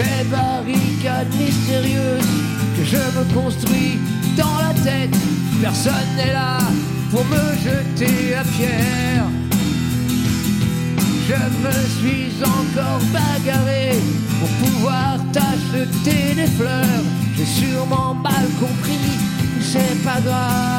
Ces 0.00 0.24
barricades 0.24 1.34
mystérieuses 1.38 2.24
que 2.74 2.84
je 2.84 2.96
me 2.96 3.34
construis 3.34 3.98
dans 4.34 4.56
la 4.58 4.72
tête, 4.82 5.14
personne 5.60 5.92
n'est 6.16 6.32
là 6.32 6.58
pour 7.10 7.22
me 7.26 7.44
jeter 7.62 8.34
à 8.34 8.42
pierre. 8.44 9.26
Je 11.28 11.66
me 11.66 11.72
suis 11.98 12.32
encore 12.42 13.02
bagarré 13.12 13.92
pour 14.38 14.48
pouvoir 14.66 15.18
t'acheter 15.34 16.34
des 16.34 16.46
fleurs. 16.46 17.04
J'ai 17.36 17.44
sûrement 17.44 18.14
mal 18.14 18.46
compris, 18.58 19.18
c'est 19.60 20.02
pas 20.02 20.20
grave. 20.22 20.69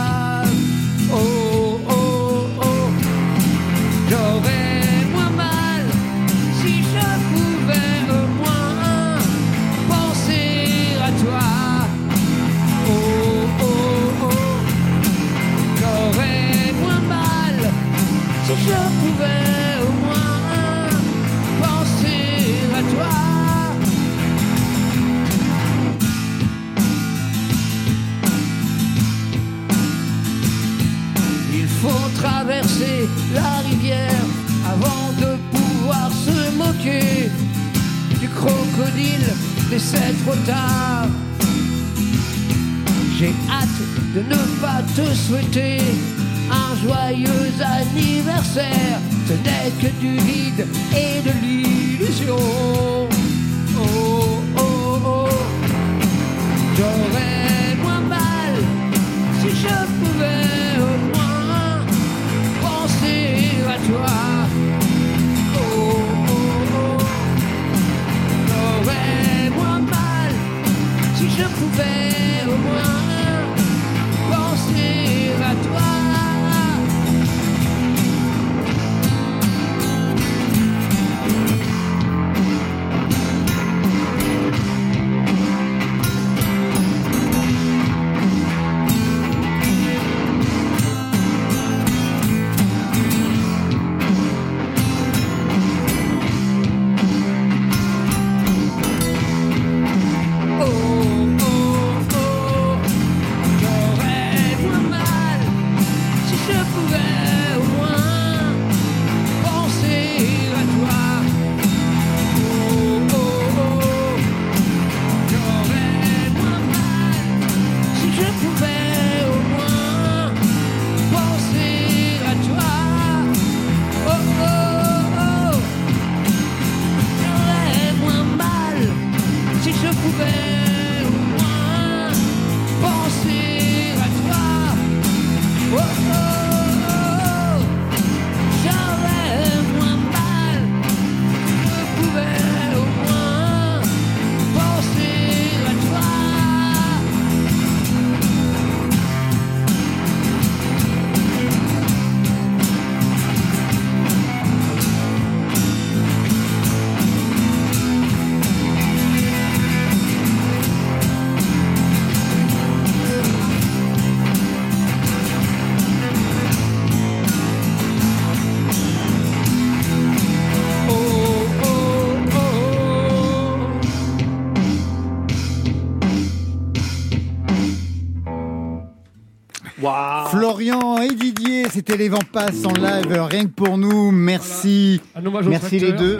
C'était 181.83 181.97
les 181.97 182.09
Vampas 182.09 182.51
en 182.65 182.73
live, 182.73 183.07
rien 183.27 183.45
que 183.45 183.49
pour 183.49 183.75
nous. 183.75 184.11
Merci. 184.11 185.01
Merci 185.47 185.79
les 185.79 185.93
deux. 185.93 186.15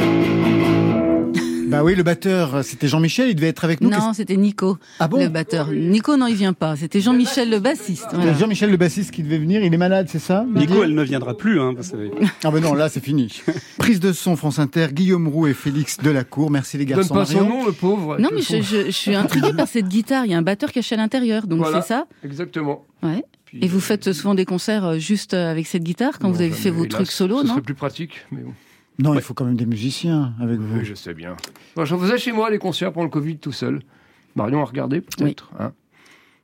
Bah 1.68 1.84
oui, 1.84 1.94
le 1.96 2.01
batteur, 2.03 2.63
c'était 2.65 2.88
Jean-Michel, 2.88 3.30
il 3.30 3.36
devait 3.36 3.48
être 3.48 3.63
avec 3.63 3.80
nous. 3.80 3.89
Non, 3.91 4.12
c'était 4.13 4.36
Nico, 4.38 4.77
Ah 5.00 5.08
bon 5.08 5.20
le 5.20 5.30
batteur. 5.30 5.68
Nico, 5.72 6.18
non, 6.18 6.25
il 6.25 6.36
vient 6.36 6.51
pas. 6.53 6.75
C'était 6.75 7.00
Jean-Michel, 7.00 7.50
le 7.51 7.60
bassiste. 7.60 8.08
Voilà. 8.12 8.34
Jean-Michel 8.34 8.72
le 8.72 8.77
bassiste 8.77 9.12
qui 9.12 9.22
devait 9.22 9.38
venir, 9.38 9.63
il 9.63 9.72
est 9.72 9.77
malade, 9.77 10.08
c'est 10.10 10.20
ça 10.20 10.44
Nico, 10.53 10.82
elle 10.84 10.96
ne 10.96 11.03
viendra 11.03 11.38
plus, 11.38 11.62
hein, 11.62 11.74
vous 11.77 11.84
savez. 11.84 12.12
Ah 12.44 12.50
ben 12.51 12.60
non, 12.60 12.74
là 12.74 12.89
c'est 12.89 13.03
fini. 13.03 13.32
Prise 13.77 14.00
de 14.00 14.12
son 14.13 14.36
France 14.36 14.58
Inter, 14.58 14.88
Guillaume 14.91 15.27
Roux 15.27 15.46
et 15.48 15.53
Félix 15.53 15.98
Delacour. 16.00 16.50
Merci 16.50 16.77
les 16.80 16.86
Donne 16.86 16.98
garçons. 16.98 17.13
pas 17.13 17.25
son 17.25 17.46
nom, 17.48 17.65
le 17.68 17.72
pauvre. 17.72 18.18
Non, 18.20 18.30
mais 18.34 18.41
je, 18.41 18.48
son. 18.48 18.62
je- 18.63 18.86
je 18.88 18.91
suis 18.91 19.13
intriguée 19.15 19.53
par 19.53 19.68
cette 19.68 19.88
guitare. 19.88 20.25
Il 20.25 20.32
y 20.32 20.34
a 20.34 20.38
un 20.39 20.41
batteur 20.41 20.72
caché 20.72 20.96
à 20.96 20.98
l'intérieur, 20.98 21.46
donc 21.48 21.60
Voilà. 21.60 21.82
c'est 21.84 21.88
ça? 21.88 22.06
Exactement. 22.25 22.84
Ouais. 23.03 23.24
Puis, 23.51 23.60
Et 23.62 23.67
vous 23.67 23.81
faites 23.81 24.13
souvent 24.13 24.34
des 24.34 24.46
concerts 24.46 24.86
euh, 24.86 24.98
juste 24.98 25.34
euh, 25.34 25.51
avec 25.51 25.67
cette 25.67 25.84
guitare 25.84 26.20
quand 26.20 26.29
non, 26.29 26.34
vous 26.34 26.41
avez 26.41 26.51
fait 26.51 26.70
vos 26.70 26.86
hélas. 26.86 26.93
trucs 26.96 27.12
solo, 27.12 27.41
Ce 27.41 27.48
non 27.48 27.50
serait 27.53 27.62
plus 27.62 27.74
pratique, 27.75 28.25
mais 28.31 28.41
bon. 28.43 28.53
Non, 28.98 29.10
Ouais. 29.12 29.17
il 29.17 29.22
faut 29.22 29.34
quand 29.34 29.43
même 29.43 29.58
des 29.58 29.65
musiciens 29.65 30.34
avec 30.39 30.58
vous. 30.60 30.79
Oui, 30.79 30.86
je 30.86 30.93
sais 30.93 31.13
bien. 31.13 31.36
Bon, 31.75 31.84
J'en 31.84 32.00
faisais 32.00 32.17
chez 32.17 32.31
moi 32.31 32.50
les 32.50 32.60
concerts 32.60 32.93
pendant 32.93 33.03
le 33.05 33.10
Covid 33.12 33.38
tout 33.39 33.51
seul. 33.51 33.81
Marion 34.36 34.62
a 34.62 34.65
regardé, 34.65 35.01
peut-être. 35.01 35.51
hein. 35.60 35.74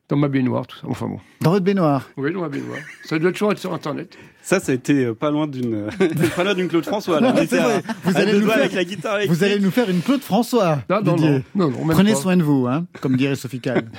Dans 0.09 0.15
ma 0.15 0.29
baignoire, 0.29 0.65
tout 0.65 0.77
ça. 0.77 0.87
Enfin 0.87 1.07
bon. 1.07 1.19
Dans 1.41 1.51
votre 1.51 1.65
baignoire. 1.65 2.09
Oui, 2.15 2.31
dans 2.31 2.39
ma 2.39 2.47
baignoire. 2.47 2.79
Ça 3.03 3.19
doit 3.19 3.31
toujours 3.33 3.51
être 3.51 3.57
sur 3.59 3.73
Internet. 3.73 4.17
Ça, 4.41 4.61
ça 4.61 4.71
a 4.71 4.75
été 4.75 5.03
euh, 5.03 5.13
pas 5.13 5.29
loin 5.31 5.47
d'une, 5.47 5.89
pas 6.35 6.43
loin 6.45 6.53
d'une 6.53 6.69
Claude 6.69 6.85
François. 6.85 7.19
Là. 7.19 7.29
À, 7.29 7.33
Vous 7.33 8.15
à 8.15 8.19
allez 8.21 8.39
nous 8.39 8.47
faire- 8.47 8.57
avec 8.57 8.71
la 8.73 8.85
guitare 8.85 9.19
Vous 9.27 9.43
allez 9.43 9.59
nous 9.59 9.69
faire 9.71 9.89
une 9.89 10.01
Claude 10.01 10.21
François. 10.21 10.79
Non, 10.89 11.01
Didier. 11.01 11.43
non, 11.55 11.69
non, 11.69 11.87
Prenez 11.89 12.13
pas. 12.13 12.17
soin 12.19 12.37
de 12.37 12.43
vous, 12.43 12.67
hein, 12.67 12.85
comme 13.01 13.17
dirait 13.17 13.35
Sophie 13.35 13.59
Kahn. 13.59 13.89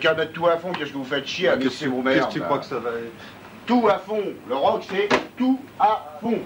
Qu'à 0.00 0.14
mettre 0.14 0.32
tout 0.32 0.46
à 0.46 0.56
fond, 0.56 0.72
qu'est-ce 0.72 0.92
que 0.92 0.96
vous 0.96 1.04
faites 1.04 1.26
chier 1.26 1.48
à 1.48 1.56
baisser 1.56 1.88
vos 1.88 2.00
merdes 2.00 2.34
là 2.36 2.60
ça 2.62 2.78
va 2.78 2.90
Tout 3.66 3.86
à 3.88 3.98
fond 3.98 4.22
Le 4.48 4.54
rock, 4.54 4.82
c'est 4.88 5.08
tout 5.36 5.58
à 5.78 6.16
fond 6.22 6.38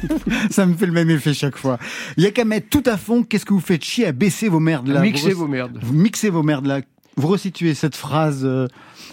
Ça 0.50 0.66
me 0.66 0.74
fait 0.74 0.86
le 0.86 0.92
même 0.92 1.10
effet 1.10 1.34
chaque 1.34 1.56
fois. 1.56 1.78
Il 2.16 2.24
y 2.24 2.26
a 2.26 2.30
qu'à 2.30 2.44
mettre 2.44 2.68
tout 2.68 2.82
à 2.86 2.96
fond. 2.96 3.22
Qu'est-ce 3.22 3.44
que 3.44 3.52
vous 3.52 3.60
faites 3.60 3.84
chier 3.84 4.06
à 4.06 4.12
baisser 4.12 4.48
vos 4.48 4.60
merdes 4.60 4.88
là? 4.88 5.00
Mixez 5.00 5.32
vous, 5.32 5.40
vos 5.40 5.48
merdes. 5.48 5.78
Vous 5.82 5.94
mixez 5.94 6.30
vos 6.30 6.42
merdes 6.42 6.66
là. 6.66 6.80
Vous 7.18 7.28
resituez 7.28 7.72
cette 7.72 7.96
phrase, 7.96 8.42
euh, 8.44 8.68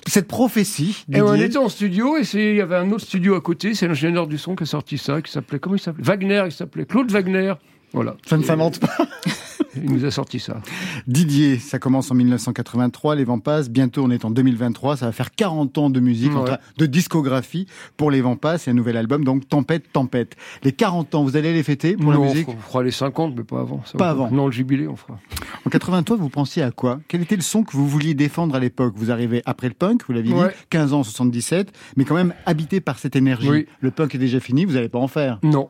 cette 0.08 0.28
prophétie. 0.28 1.06
Et 1.14 1.22
on 1.22 1.34
était 1.36 1.58
en 1.58 1.70
studio 1.70 2.18
et 2.18 2.24
il 2.34 2.56
y 2.56 2.62
avait 2.62 2.76
un 2.76 2.92
autre 2.92 3.06
studio 3.06 3.36
à 3.36 3.42
côté. 3.42 3.74
C'est 3.76 3.88
l'ingénieur 3.88 4.28
du 4.28 4.38
son 4.38 4.56
qui 4.56 4.64
a 4.64 4.66
sorti 4.66 4.98
ça, 4.98 5.22
qui 5.22 5.32
s'appelait 5.32 5.60
comment 5.60 5.76
il 5.76 5.80
s'appelait? 5.80 6.04
Wagner. 6.04 6.44
Il 6.46 6.52
s'appelait 6.52 6.86
Claude 6.86 7.10
Wagner. 7.12 7.54
Voilà. 7.94 8.18
Ça 8.26 8.38
ne 8.38 8.44
s'invente 8.44 8.80
pas. 8.80 8.98
Il 9.76 9.92
nous 9.92 10.06
a 10.06 10.12
sorti 10.12 10.40
ça. 10.40 10.62
Didier, 11.08 11.58
ça 11.58 11.80
commence 11.80 12.12
en 12.12 12.16
1983, 12.16 13.16
les 13.16 13.24
vents 13.24 13.40
passent. 13.40 13.70
Bientôt, 13.70 14.04
on 14.04 14.12
est 14.12 14.26
en 14.26 14.32
2023. 14.32 14.98
Ça 14.98 15.06
va 15.08 15.12
faire 15.12 15.32
40 15.32 15.78
ans 15.78 15.90
de 15.90 16.00
musique, 16.00 16.32
Ouais. 16.34 16.40
enfin, 16.42 16.58
de 16.78 16.86
discographie 16.86 17.68
pour 17.98 18.12
les 18.12 18.22
vents 18.22 18.36
passent. 18.36 18.68
Et 18.68 18.72
un 18.72 18.76
nouvel 18.76 18.98
album, 18.98 19.24
donc 19.24 19.48
Tempête, 19.48 19.92
Tempête. 19.92 20.36
Les 20.64 20.72
40 20.72 21.16
ans, 21.16 21.24
vous 21.24 21.36
allez 21.38 21.54
les 21.54 21.64
fêter 21.64 21.96
pour 21.96 22.12
non, 22.14 22.24
la 22.24 22.30
musique 22.32 22.48
on 22.50 22.58
fera 22.58 22.84
les 22.84 22.92
50, 22.92 23.36
mais 23.36 23.44
pas 23.44 23.60
avant. 23.62 23.82
Ça 23.86 23.98
Pas 23.98 24.06
va 24.06 24.12
avant. 24.12 24.32
Non, 24.32 24.46
le 24.48 24.52
jubilé, 24.52 24.88
on 24.88 24.96
fera. 24.96 25.20
En 25.66 25.70
83, 25.70 26.18
vous 26.18 26.30
pensiez 26.30 26.64
à 26.64 26.72
quoi? 26.72 27.00
Quel 27.08 27.22
était 27.22 27.36
le 27.36 27.42
son 27.42 27.64
que 27.64 27.72
vous 27.74 27.88
vouliez 27.88 28.14
défendre 28.14 28.56
à 28.56 28.60
l'époque? 28.60 28.94
Vous 28.98 29.12
arrivez 29.12 29.42
après 29.46 29.68
le 29.68 29.74
punk, 29.74 30.02
vous 30.08 30.14
l'aviez 30.14 30.34
Ouais. 30.34 30.50
dit, 30.50 30.56
15 30.70 30.94
ans, 30.94 31.04
77, 31.04 31.72
mais 31.98 32.06
quand 32.06 32.16
même 32.16 32.34
habité 32.46 32.82
par 32.82 33.00
cette 33.00 33.16
énergie. 33.16 33.50
Oui. 33.50 33.66
Le 33.82 33.92
punk 33.92 34.16
est 34.16 34.18
déjà 34.20 34.40
fini, 34.40 34.66
vous 34.66 34.74
n'allez 34.74 34.90
pas 34.90 35.00
en 35.00 35.08
faire. 35.08 35.40
Non. 35.44 35.70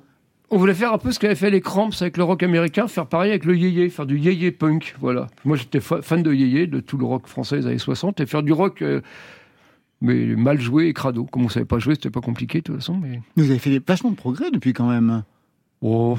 On 0.53 0.57
voulait 0.57 0.75
faire 0.75 0.93
un 0.93 0.99
peu 0.99 1.11
ce 1.11 1.17
qu'avaient 1.19 1.33
fait 1.33 1.49
les 1.49 1.61
Cramps 1.61 1.89
avec 1.99 2.15
le 2.15 2.23
rock 2.23 2.43
américain, 2.43 2.87
faire 2.87 3.07
pareil 3.07 3.31
avec 3.31 3.43
le 3.43 3.57
yéyé, 3.57 3.89
faire 3.89 4.05
du 4.05 4.19
yéyé 4.19 4.51
punk. 4.51 4.93
Voilà. 4.99 5.25
Moi, 5.45 5.57
j'étais 5.57 5.79
fa- 5.79 6.03
fan 6.03 6.21
de 6.21 6.31
yéyé, 6.31 6.67
de 6.67 6.79
tout 6.79 6.97
le 6.97 7.05
rock 7.05 7.25
français 7.25 7.57
des 7.59 7.65
années 7.65 7.77
60, 7.79 8.19
et 8.19 8.27
faire 8.27 8.43
du 8.43 8.53
rock, 8.53 8.83
euh, 8.83 9.01
mais 9.99 10.25
mal 10.35 10.61
joué 10.61 10.87
et 10.89 10.93
crado. 10.93 11.25
Comme 11.25 11.45
on 11.45 11.49
savait 11.49 11.65
pas 11.65 11.79
jouer, 11.79 11.95
c'était 11.95 12.11
pas 12.11 12.21
compliqué 12.21 12.59
de 12.59 12.63
toute 12.65 12.75
façon, 12.75 12.95
mais. 13.01 13.19
Vous 13.35 13.49
avez 13.49 13.57
fait 13.57 13.71
des- 13.71 13.81
vachement 13.85 14.11
de 14.11 14.15
progrès 14.15 14.51
depuis 14.51 14.73
quand 14.73 14.87
même. 14.87 15.23
Oh, 15.81 16.17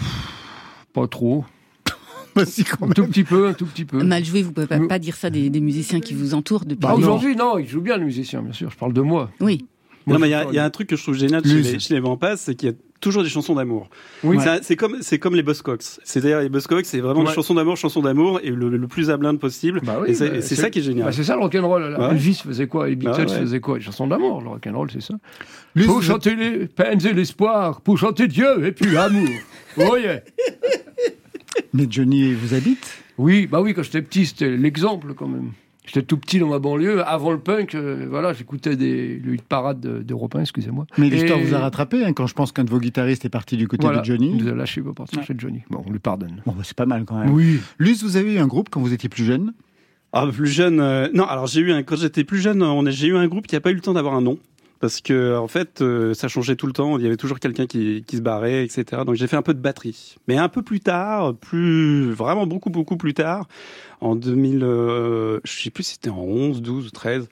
pas 0.92 1.06
trop. 1.06 1.44
Bah, 2.34 2.44
si, 2.44 2.64
quand 2.64 2.90
Un 2.90 2.92
tout 2.92 3.06
petit 3.06 3.22
peu, 3.22 3.46
un 3.46 3.52
tout 3.54 3.66
petit 3.66 3.84
peu. 3.84 4.02
Mal 4.02 4.24
joué, 4.24 4.42
vous 4.42 4.50
pouvez 4.50 4.66
pas, 4.66 4.80
Mais- 4.80 4.88
pas 4.88 4.98
dire 4.98 5.14
ça 5.14 5.30
des, 5.30 5.48
des 5.50 5.60
musiciens 5.60 6.00
qui 6.00 6.14
vous 6.14 6.34
entourent 6.34 6.64
depuis. 6.64 6.84
Ah, 6.84 6.96
des- 6.96 7.02
aujourd'hui, 7.04 7.36
non, 7.36 7.58
ils 7.58 7.68
jouent 7.68 7.80
bien, 7.82 7.96
les 7.98 8.04
musiciens, 8.04 8.42
bien 8.42 8.52
sûr. 8.52 8.68
Je 8.72 8.76
parle 8.76 8.92
de 8.92 9.00
moi. 9.00 9.30
Oui. 9.38 9.66
Moi, 10.06 10.16
Non, 10.16 10.20
mais 10.20 10.26
il 10.28 10.32
y, 10.32 10.34
a- 10.34 10.50
y 10.52 10.58
un 10.58 10.68
truc 10.70 10.88
que 10.88 10.96
je 10.96 11.02
trouve 11.04 11.14
génial 11.14 11.44
chez 11.44 11.62
les, 11.62 11.78
chez 11.78 11.94
les 12.00 12.16
Passent, 12.18 12.40
c'est 12.40 12.56
qu'il 12.56 12.70
y 12.70 12.72
a 12.72 12.74
toujours 13.04 13.22
des 13.22 13.28
chansons 13.28 13.54
d'amour. 13.54 13.88
Oui. 14.24 14.38
C'est 14.62 14.74
comme, 14.76 14.96
c'est 15.02 15.18
comme 15.20 15.36
les 15.36 15.42
Buzzcocks. 15.44 15.82
C'est-à-dire, 16.02 16.40
les 16.40 16.48
Buzzcocks, 16.48 16.86
c'est 16.86 16.98
vraiment 17.00 17.22
des 17.22 17.28
Ouais. 17.28 17.34
chansons 17.34 17.54
d'amour, 17.54 17.76
chansons 17.76 18.02
d'amour, 18.02 18.40
et 18.42 18.50
le, 18.50 18.68
le 18.68 18.88
plus 18.88 19.10
à 19.10 19.16
blinde 19.16 19.38
possible. 19.38 19.80
Bah 19.84 19.98
oui, 20.02 20.10
et 20.10 20.14
c'est 20.14 20.30
bah, 20.30 20.42
c'est 20.42 20.56
ça 20.56 20.70
qui 20.70 20.80
est 20.80 20.82
génial. 20.82 21.04
Bah, 21.06 21.12
c'est 21.12 21.22
ça 21.24 21.36
le 21.36 21.42
rock'n'roll. 21.42 21.96
Ouais. 21.98 22.10
Elvis 22.10 22.40
faisait 22.44 22.66
quoi 22.66 22.88
Les 22.88 22.96
Beatles 22.96 23.20
ouais. 23.28 23.38
faisaient 23.40 23.60
quoi? 23.60 23.76
Les 23.78 23.84
chansons 23.84 24.06
d'amour, 24.06 24.40
le 24.42 24.48
rock'n'roll, 24.48 24.90
c'est 24.90 25.02
ça. 25.02 25.14
Luz, 25.76 25.86
Pour 25.86 26.02
chanter 26.02 26.34
les 26.34 26.66
peines 26.66 27.04
et 27.06 27.12
l'espoir, 27.12 27.80
pour 27.82 27.98
chanter 27.98 28.26
Dieu 28.26 28.64
et 28.66 28.72
puis 28.72 28.90
l'amour. 28.90 29.28
Oh 29.76 29.96
yeah. 29.96 30.20
Mais 31.72 31.86
Johnny 31.90 32.32
vous 32.32 32.54
habite? 32.54 32.98
Oui, 33.18 33.46
bah 33.46 33.60
oui, 33.60 33.74
quand 33.74 33.82
j'étais 33.82 34.02
petit, 34.02 34.26
c'était 34.26 34.56
l'exemple 34.56 35.14
quand 35.14 35.28
même. 35.28 35.52
J'étais 35.86 36.02
tout 36.02 36.16
petit 36.16 36.38
dans 36.38 36.48
ma 36.48 36.58
banlieue. 36.58 37.02
Avant 37.06 37.30
le 37.30 37.38
punk, 37.38 37.74
euh, 37.74 38.06
voilà, 38.08 38.32
j'écoutais 38.32 38.74
des, 38.74 39.18
le 39.18 39.34
hit 39.34 39.42
parade 39.42 39.80
de- 39.80 40.02
d'Europe 40.02 40.34
1, 40.34 40.40
excusez-moi. 40.40 40.86
Mais 40.96 41.10
l'histoire 41.10 41.38
Et- 41.38 41.44
vous 41.44 41.54
a 41.54 41.58
rattrapé 41.58 42.02
hein, 42.04 42.12
quand 42.14 42.26
je 42.26 42.32
pense 42.34 42.52
qu'un 42.52 42.64
de 42.64 42.70
vos 42.70 42.78
guitaristes 42.80 43.24
est 43.26 43.28
parti 43.30 43.56
du 43.58 43.68
côté 43.68 43.82
Voilà, 43.84 44.00
de 44.00 44.04
Johnny. 44.06 44.30
Il 44.34 44.44
nous 44.44 44.50
a 44.50 44.54
lâché 44.54 44.80
pour 44.80 44.94
partir 44.94 45.22
chez 45.22 45.34
Johnny. 45.36 45.60
Bon, 45.70 45.82
on 45.86 45.90
lui 45.92 45.98
pardonne. 45.98 46.40
Bon, 46.46 46.52
bah, 46.52 46.62
c'est 46.64 46.76
pas 46.76 46.86
mal 46.86 47.04
quand 47.04 47.18
même. 47.18 47.30
Oui. 47.30 47.60
Luz, 47.78 48.02
vous 48.02 48.16
avez 48.16 48.32
eu 48.34 48.38
un 48.38 48.46
groupe 48.46 48.68
quand 48.70 48.80
vous 48.80 48.94
étiez 48.94 49.10
plus 49.10 49.24
jeune? 49.24 49.52
Ah, 50.14 50.26
plus 50.32 50.46
jeune. 50.46 50.80
euh, 50.80 51.08
Non, 51.12 51.24
alors 51.26 51.48
j'ai 51.48 51.60
eu 51.60 51.72
un, 51.72 51.82
quand 51.82 51.96
j'étais 51.96 52.24
plus 52.24 52.38
jeune, 52.40 52.62
on 52.62 52.86
a- 52.86 52.90
j'ai 52.90 53.08
eu 53.08 53.16
un 53.16 53.26
groupe 53.26 53.46
qui 53.46 53.56
a 53.56 53.60
pas 53.60 53.70
eu 53.70 53.74
le 53.74 53.80
temps 53.80 53.92
d'avoir 53.94 54.14
un 54.14 54.20
nom. 54.22 54.38
Parce 54.84 55.00
que, 55.00 55.34
en 55.38 55.48
fait, 55.48 55.80
euh, 55.80 56.12
ça 56.12 56.28
changeait 56.28 56.56
tout 56.56 56.66
le 56.66 56.74
temps. 56.74 56.98
Il 56.98 57.04
y 57.04 57.06
avait 57.06 57.16
toujours 57.16 57.40
quelqu'un 57.40 57.64
qui, 57.64 58.04
se 58.12 58.20
barrait, 58.20 58.64
etc. 58.66 59.00
Donc 59.06 59.14
j'ai 59.14 59.26
fait 59.26 59.36
un 59.36 59.40
peu 59.40 59.54
de 59.54 59.58
batterie. 59.58 60.16
Mais 60.28 60.36
un 60.36 60.50
peu 60.50 60.60
plus 60.60 60.80
tard, 60.80 61.34
plus, 61.34 62.12
vraiment 62.12 62.46
beaucoup, 62.46 62.68
beaucoup 62.68 62.98
plus 62.98 63.14
tard, 63.14 63.48
en 64.02 64.14
2000, 64.14 64.62
euh, 64.62 65.40
je 65.42 65.62
sais 65.62 65.70
plus 65.70 65.84
si 65.84 65.92
c'était 65.94 66.10
en 66.10 66.18
11, 66.18 66.60
12 66.60 66.88
ou 66.88 66.90
13, 66.90 67.30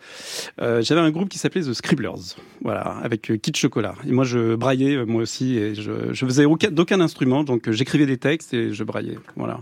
euh, 0.62 0.80
j'avais 0.80 1.02
un 1.02 1.10
groupe 1.10 1.28
qui 1.28 1.36
s'appelait 1.36 1.60
The 1.60 1.74
Scribblers. 1.74 2.38
Voilà, 2.62 2.96
avec 3.02 3.30
euh, 3.30 3.36
Kid 3.36 3.54
Chocolat. 3.54 3.96
Et 4.08 4.12
moi, 4.12 4.24
je 4.24 4.54
braillais, 4.54 5.04
moi 5.04 5.20
aussi, 5.20 5.58
et 5.58 5.74
je, 5.74 5.92
je 6.10 6.24
faisais 6.24 6.46
aucun, 6.46 6.70
d'aucun 6.70 7.02
instrument. 7.02 7.44
Donc 7.44 7.70
j'écrivais 7.70 8.06
des 8.06 8.16
textes 8.16 8.54
et 8.54 8.72
je 8.72 8.82
braillais. 8.82 9.18
Voilà. 9.36 9.60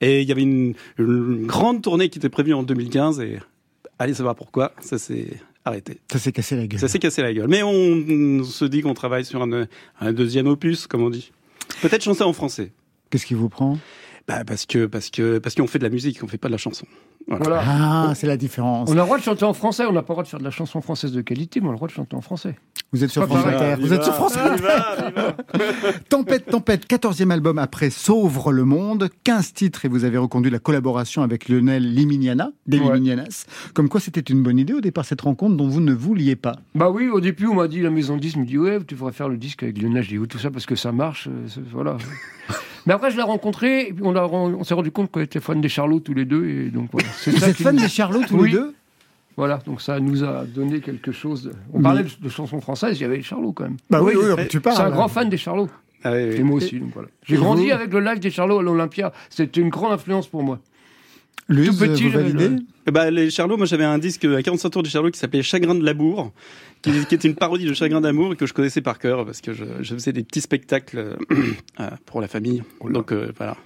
Et 0.00 0.22
il 0.22 0.26
y 0.26 0.32
avait 0.32 0.40
une, 0.40 0.72
une 0.98 1.46
grande 1.46 1.82
tournée 1.82 2.08
qui 2.08 2.18
était 2.18 2.30
prévue 2.30 2.54
en 2.54 2.62
2015 2.62 3.20
et 3.20 3.40
allez 3.98 4.14
savoir 4.14 4.36
pourquoi, 4.36 4.72
ça 4.80 4.96
s'est 4.96 5.38
arrêté. 5.66 5.98
Ça 6.10 6.18
s'est 6.18 6.32
cassé 6.32 6.56
la 6.56 6.66
gueule. 6.66 6.80
Ça 6.80 6.88
s'est 6.88 6.98
cassé 6.98 7.22
la 7.22 7.32
gueule. 7.32 7.48
Mais 7.48 7.62
on, 7.62 7.70
on 7.70 8.44
se 8.44 8.64
dit 8.64 8.82
qu'on 8.82 8.94
travaille 8.94 9.24
sur 9.24 9.42
un, 9.42 9.66
un 10.00 10.12
deuxième 10.12 10.46
opus, 10.46 10.86
comme 10.86 11.02
on 11.02 11.10
dit. 11.10 11.32
Peut-être 11.82 12.02
chanter 12.02 12.22
en 12.22 12.32
français. 12.32 12.72
Qu'est-ce 13.10 13.26
qui 13.26 13.34
vous 13.34 13.48
prend? 13.48 13.78
Bah 14.28 14.42
parce 14.44 14.66
que 14.66 14.86
parce 14.86 15.10
que 15.10 15.38
parce 15.38 15.54
qu'on 15.54 15.66
fait 15.68 15.78
de 15.78 15.84
la 15.84 15.90
musique, 15.90 16.18
on 16.22 16.26
fait 16.28 16.38
pas 16.38 16.48
de 16.48 16.52
la 16.52 16.58
chanson. 16.58 16.84
Voilà. 17.28 17.44
Voilà. 17.44 17.62
Ah, 17.64 18.12
c'est 18.14 18.26
la 18.26 18.36
différence. 18.36 18.88
On 18.88 18.92
a 18.92 18.96
le 18.96 19.00
droit 19.02 19.18
de 19.18 19.22
chanter 19.22 19.44
en 19.44 19.52
français, 19.52 19.84
on 19.86 19.92
n'a 19.92 20.02
pas 20.02 20.12
le 20.12 20.14
droit 20.14 20.22
de 20.24 20.28
faire 20.28 20.38
de 20.40 20.44
la 20.44 20.50
chanson 20.50 20.80
française 20.80 21.12
de 21.12 21.20
qualité, 21.22 21.60
mais 21.60 21.66
on 21.66 21.70
a 21.70 21.72
le 21.72 21.76
droit 21.76 21.88
de 21.88 21.92
chanter 21.92 22.14
en 22.16 22.20
français. 22.20 22.56
Vous 22.92 23.02
êtes 23.02 23.10
sur 23.10 23.26
France. 23.26 23.44
Inter. 23.46 23.74
Vous 23.80 23.92
êtes 23.92 24.02
sur 24.04 24.14
France 24.14 24.36
Inter. 24.36 24.62
Tempête, 26.08 26.46
Tempête, 26.46 26.86
14e 26.88 27.30
album 27.30 27.58
après 27.58 27.90
Sauvre 27.90 28.52
le 28.52 28.64
monde, 28.64 29.08
15 29.24 29.52
titres 29.54 29.84
et 29.84 29.88
vous 29.88 30.04
avez 30.04 30.18
reconduit 30.18 30.50
la 30.52 30.58
collaboration 30.60 31.22
avec 31.22 31.48
Lionel 31.48 31.92
Liminiana, 31.92 32.50
des 32.66 32.78
Ouais. 32.78 32.94
Liminianas. 32.94 33.46
Comme 33.74 33.88
quoi 33.88 34.00
c'était 34.00 34.20
une 34.20 34.42
bonne 34.42 34.58
idée 34.58 34.72
au 34.74 34.80
départ 34.80 35.04
cette 35.04 35.20
rencontre 35.22 35.56
dont 35.56 35.68
vous 35.68 35.80
ne 35.80 35.92
vouliez 35.92 36.36
pas. 36.36 36.56
Bah 36.76 36.90
oui, 36.90 37.08
au 37.08 37.20
début, 37.20 37.46
on 37.46 37.54
m'a 37.54 37.66
dit, 37.68 37.80
la 37.80 37.90
maison 37.90 38.16
de 38.16 38.20
disques 38.20 38.36
me 38.36 38.44
dit, 38.46 38.58
ouais, 38.58 38.78
tu 38.86 38.94
devrais 38.94 39.12
faire 39.12 39.28
le 39.28 39.36
disque 39.36 39.62
avec 39.64 39.80
Lionel. 39.82 40.02
Je 40.04 40.08
dis, 40.10 40.18
oui, 40.18 40.28
tout 40.28 40.38
ça 40.38 40.50
parce 40.50 40.66
que 40.66 40.76
ça 40.76 40.92
marche, 40.92 41.28
euh, 41.28 41.60
voilà. 41.72 41.96
Mais 42.86 42.92
après, 42.94 43.10
je 43.10 43.16
l'ai 43.16 43.22
rencontré, 43.22 43.88
et 43.88 43.92
puis 43.92 44.02
on, 44.04 44.14
a 44.14 44.22
ren- 44.22 44.54
on 44.58 44.64
s'est 44.64 44.74
rendu 44.74 44.90
compte 44.92 45.10
qu'on 45.10 45.20
était 45.20 45.40
fans 45.40 45.56
des 45.56 45.68
Charlots 45.68 46.00
tous 46.00 46.14
les 46.14 46.24
deux, 46.24 46.46
et 46.48 46.70
donc 46.70 46.88
voilà. 46.92 47.08
C'est 47.16 47.30
Vous 47.32 47.38
ça 47.38 47.48
êtes 47.48 47.56
qui 47.56 47.62
fan 47.64 47.74
nous- 47.76 47.82
des 47.82 47.88
Charlots 47.88 48.22
tous 48.26 48.36
Oui. 48.36 48.50
les 48.50 48.58
deux? 48.58 48.74
Voilà, 49.36 49.58
donc 49.66 49.82
ça 49.82 50.00
nous 50.00 50.24
a 50.24 50.44
donné 50.46 50.80
quelque 50.80 51.12
chose. 51.12 51.42
de- 51.44 51.52
On 51.74 51.78
Mais- 51.78 51.82
parlait 51.82 52.04
de, 52.04 52.08
de 52.22 52.28
chansons 52.28 52.60
françaises, 52.60 52.98
il 52.98 53.02
y 53.02 53.04
avait 53.04 53.16
les 53.18 53.22
Charlots 53.22 53.52
quand 53.52 53.64
même. 53.64 53.76
Bah 53.90 54.02
oui, 54.02 54.14
tu 54.48 54.60
parles. 54.60 54.76
C'est 54.76 54.82
un 54.82 54.90
grand 54.90 55.08
fan 55.08 55.28
des 55.28 55.36
Charlots. 55.36 55.68
Ah 56.04 56.12
oui, 56.12 56.28
oui. 56.30 56.36
Et 56.36 56.42
moi 56.42 56.56
aussi, 56.56 56.78
donc 56.78 56.90
voilà. 56.94 57.08
J'ai 57.24 57.36
grandi 57.36 57.72
avec 57.72 57.92
le 57.92 58.00
live 58.00 58.20
des 58.20 58.30
Charlots 58.30 58.60
à 58.60 58.62
l'Olympia. 58.62 59.12
C'était 59.28 59.60
une 59.60 59.68
grande 59.70 59.92
influence 59.92 60.26
pour 60.28 60.42
moi. 60.42 60.58
Luz, 61.48 61.78
tout 61.78 61.84
petit, 61.86 62.08
vous 62.08 62.18
le- 62.18 62.56
Eh 62.86 62.90
ben, 62.90 63.10
les 63.10 63.30
Charlots, 63.30 63.56
moi 63.56 63.66
j'avais 63.66 63.84
un 63.84 63.98
disque 63.98 64.24
à 64.24 64.42
45 64.42 64.70
tours 64.70 64.82
des 64.82 64.90
Charlots 64.90 65.10
qui 65.10 65.18
s'appelait 65.18 65.42
Chagrin 65.42 65.74
de 65.74 65.84
l'amour, 65.84 66.32
qui, 66.82 66.90
qui 67.06 67.14
était 67.14 67.28
une 67.28 67.34
parodie 67.36 67.64
de 67.66 67.74
Chagrin 67.74 68.00
d'amour 68.00 68.32
et 68.32 68.36
que 68.36 68.46
je 68.46 68.52
connaissais 68.52 68.80
par 68.80 68.98
cœur 68.98 69.24
parce 69.24 69.40
que 69.40 69.52
je, 69.52 69.64
je 69.80 69.94
faisais 69.94 70.12
des 70.12 70.24
petits 70.24 70.40
spectacles 70.40 70.98
euh, 70.98 71.14
euh, 71.80 71.90
pour 72.04 72.20
la 72.20 72.28
famille. 72.28 72.62
Donc 72.90 73.12
euh, 73.12 73.30
voilà. 73.36 73.56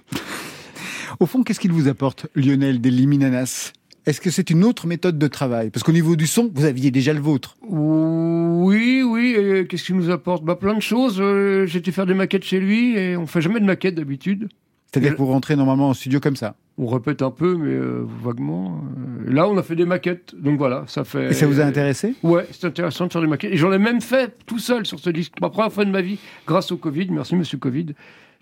Au 1.19 1.25
fond, 1.25 1.43
qu'est-ce 1.43 1.59
qu'il 1.59 1.71
vous 1.71 1.87
apporte, 1.87 2.27
Lionel 2.35 2.81
des 2.81 2.91
Liminanas? 2.91 3.73
Est-ce 4.05 4.21
que 4.21 4.31
c'est 4.31 4.49
une 4.49 4.63
autre 4.63 4.87
méthode 4.87 5.19
de 5.19 5.27
travail? 5.27 5.69
Parce 5.69 5.83
qu'au 5.83 5.91
niveau 5.91 6.15
du 6.15 6.25
son, 6.25 6.49
vous 6.55 6.65
aviez 6.65 6.89
déjà 6.89 7.13
le 7.13 7.19
vôtre. 7.19 7.57
Oui, 7.67 9.03
oui. 9.03 9.35
et 9.37 9.67
Qu'est-ce 9.67 9.83
qu'il 9.83 9.95
nous 9.95 10.09
apporte? 10.09 10.43
Bah, 10.43 10.55
Plein 10.55 10.73
de 10.73 10.81
choses. 10.81 11.17
Euh, 11.19 11.65
J'étais 11.67 11.91
faire 11.91 12.07
des 12.07 12.13
maquettes 12.15 12.43
chez 12.43 12.59
lui 12.59 12.95
et 12.97 13.15
on 13.17 13.27
fait 13.27 13.41
jamais 13.41 13.59
de 13.59 13.65
maquettes 13.65 13.95
d'habitude. 13.95 14.49
C'est-à-dire 14.93 15.13
que 15.13 15.19
vous 15.19 15.27
rentrez 15.27 15.55
normalement 15.55 15.89
en 15.89 15.93
studio 15.93 16.19
comme 16.19 16.35
ça. 16.35 16.55
On 16.77 16.87
répète 16.87 17.21
un 17.21 17.31
peu, 17.31 17.55
mais 17.55 17.71
euh, 17.71 18.05
vaguement. 18.21 18.83
Euh, 19.25 19.31
Là, 19.31 19.47
on 19.47 19.57
a 19.57 19.63
fait 19.63 19.75
des 19.75 19.85
maquettes. 19.85 20.35
Donc 20.37 20.57
voilà, 20.57 20.83
ça 20.87 21.05
fait. 21.05 21.29
Et 21.29 21.33
ça 21.33 21.47
vous 21.47 21.61
a 21.61 21.63
intéressé? 21.63 22.15
Ouais, 22.23 22.45
c'est 22.51 22.65
intéressant 22.65 23.07
de 23.07 23.11
faire 23.13 23.21
des 23.21 23.27
maquettes. 23.27 23.53
Et 23.53 23.57
j'en 23.57 23.71
ai 23.71 23.77
même 23.77 24.01
fait 24.01 24.35
tout 24.45 24.59
seul 24.59 24.85
sur 24.85 24.99
ce 24.99 25.09
disque. 25.09 25.33
Ma 25.39 25.49
première 25.49 25.71
fois 25.71 25.85
de 25.85 25.91
ma 25.91 26.01
vie, 26.01 26.19
grâce 26.45 26.71
au 26.73 26.77
Covid. 26.77 27.07
Merci, 27.11 27.35
monsieur 27.35 27.57
Covid. 27.57 27.87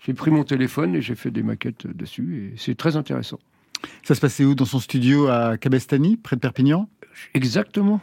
J'ai 0.04 0.14
pris 0.14 0.30
mon 0.30 0.42
téléphone 0.42 0.96
et 0.96 1.02
j'ai 1.02 1.14
fait 1.14 1.30
des 1.30 1.42
maquettes 1.42 1.86
dessus. 1.86 2.52
Et 2.54 2.58
c'est 2.58 2.76
très 2.76 2.96
intéressant. 2.96 3.38
Ça 4.02 4.14
se 4.14 4.20
passait 4.20 4.44
où? 4.44 4.54
Dans 4.54 4.64
son 4.64 4.80
studio 4.80 5.28
à 5.28 5.56
Cabestany, 5.56 6.16
près 6.16 6.34
de 6.36 6.40
Perpignan? 6.40 6.88
Exactement. 7.34 8.00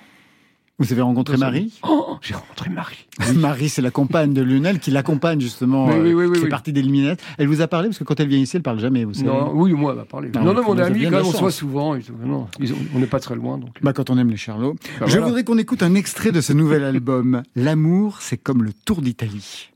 Vous 0.80 0.92
avez 0.94 1.02
rencontré 1.02 1.38
Marie 1.38 1.74
Oh, 1.88 2.18
j'ai 2.22 2.36
rencontré 2.36 2.70
Marie. 2.70 3.08
Marie, 3.36 3.68
c'est 3.68 3.82
la 3.82 3.90
compagne 3.90 4.32
de 4.34 4.44
Lionel 4.44 4.80
qui 4.80 4.92
l'accompagne 4.92 5.40
justement, 5.42 5.88
Oui, 5.88 5.96
oui, 5.96 6.10
euh, 6.12 6.14
oui, 6.14 6.26
oui, 6.26 6.34
qui 6.34 6.38
fait 6.40 6.44
oui. 6.46 6.50
partie 6.52 6.72
des 6.72 6.84
Luminettes. 6.84 7.20
Elle 7.40 7.48
vous 7.48 7.62
a 7.62 7.68
parlé 7.68 7.88
parce 7.90 7.98
que 7.98 8.04
quand 8.04 8.20
elle 8.20 8.28
vient 8.28 8.38
ici, 8.38 8.58
elle 8.58 8.62
parle 8.62 8.80
jamais, 8.80 9.04
vous 9.04 9.16
savez. 9.16 9.26
Non, 9.26 9.54
oui, 9.56 9.74
moi, 9.74 9.94
elle 9.94 9.98
va 9.98 10.06
parler. 10.06 10.30
Ah, 10.36 10.40
non, 10.40 10.54
non, 10.54 10.54
mais 10.54 10.60
on 10.60 10.74
vous 10.74 10.78
est 10.78 10.82
avez 10.82 10.92
amis 10.92 11.00
bien 11.00 11.10
quand 11.10 11.18
même, 11.18 11.26
on 11.26 11.32
se 11.32 11.40
voit 11.40 11.50
souvent. 11.52 11.96
et 11.96 12.02
tout. 12.04 12.14
Non, 12.24 12.48
ils 12.60 12.74
ont- 12.74 12.78
on 12.96 13.00
n'est 13.00 13.08
pas 13.08 13.20
très 13.20 13.34
loin. 13.36 13.58
Donc. 13.58 13.72
Bah, 13.82 13.92
quand 13.92 14.12
on 14.12 14.20
aime 14.20 14.30
les 14.30 14.38
Charlots. 14.38 14.74
Bah, 15.00 15.08
Je 15.08 15.12
voilà. 15.14 15.26
voudrais 15.26 15.44
qu'on 15.44 15.58
écoute 15.58 15.82
un 15.82 15.96
extrait 15.96 16.32
de 16.32 16.42
ce 16.42 16.54
nouvel 16.54 16.84
album. 16.84 17.42
L'amour, 17.56 18.18
c'est 18.22 18.38
comme 18.38 18.62
le 18.62 18.72
Tour 18.86 19.02
d'Italie. 19.02 19.72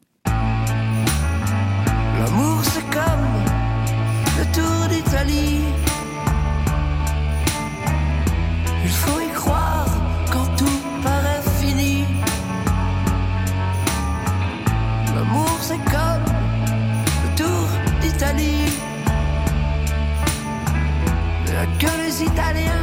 L'amour 2.19 2.59
c'est 2.63 2.80
Que 21.77 21.85
les 21.85 22.23
Italiens 22.23 22.80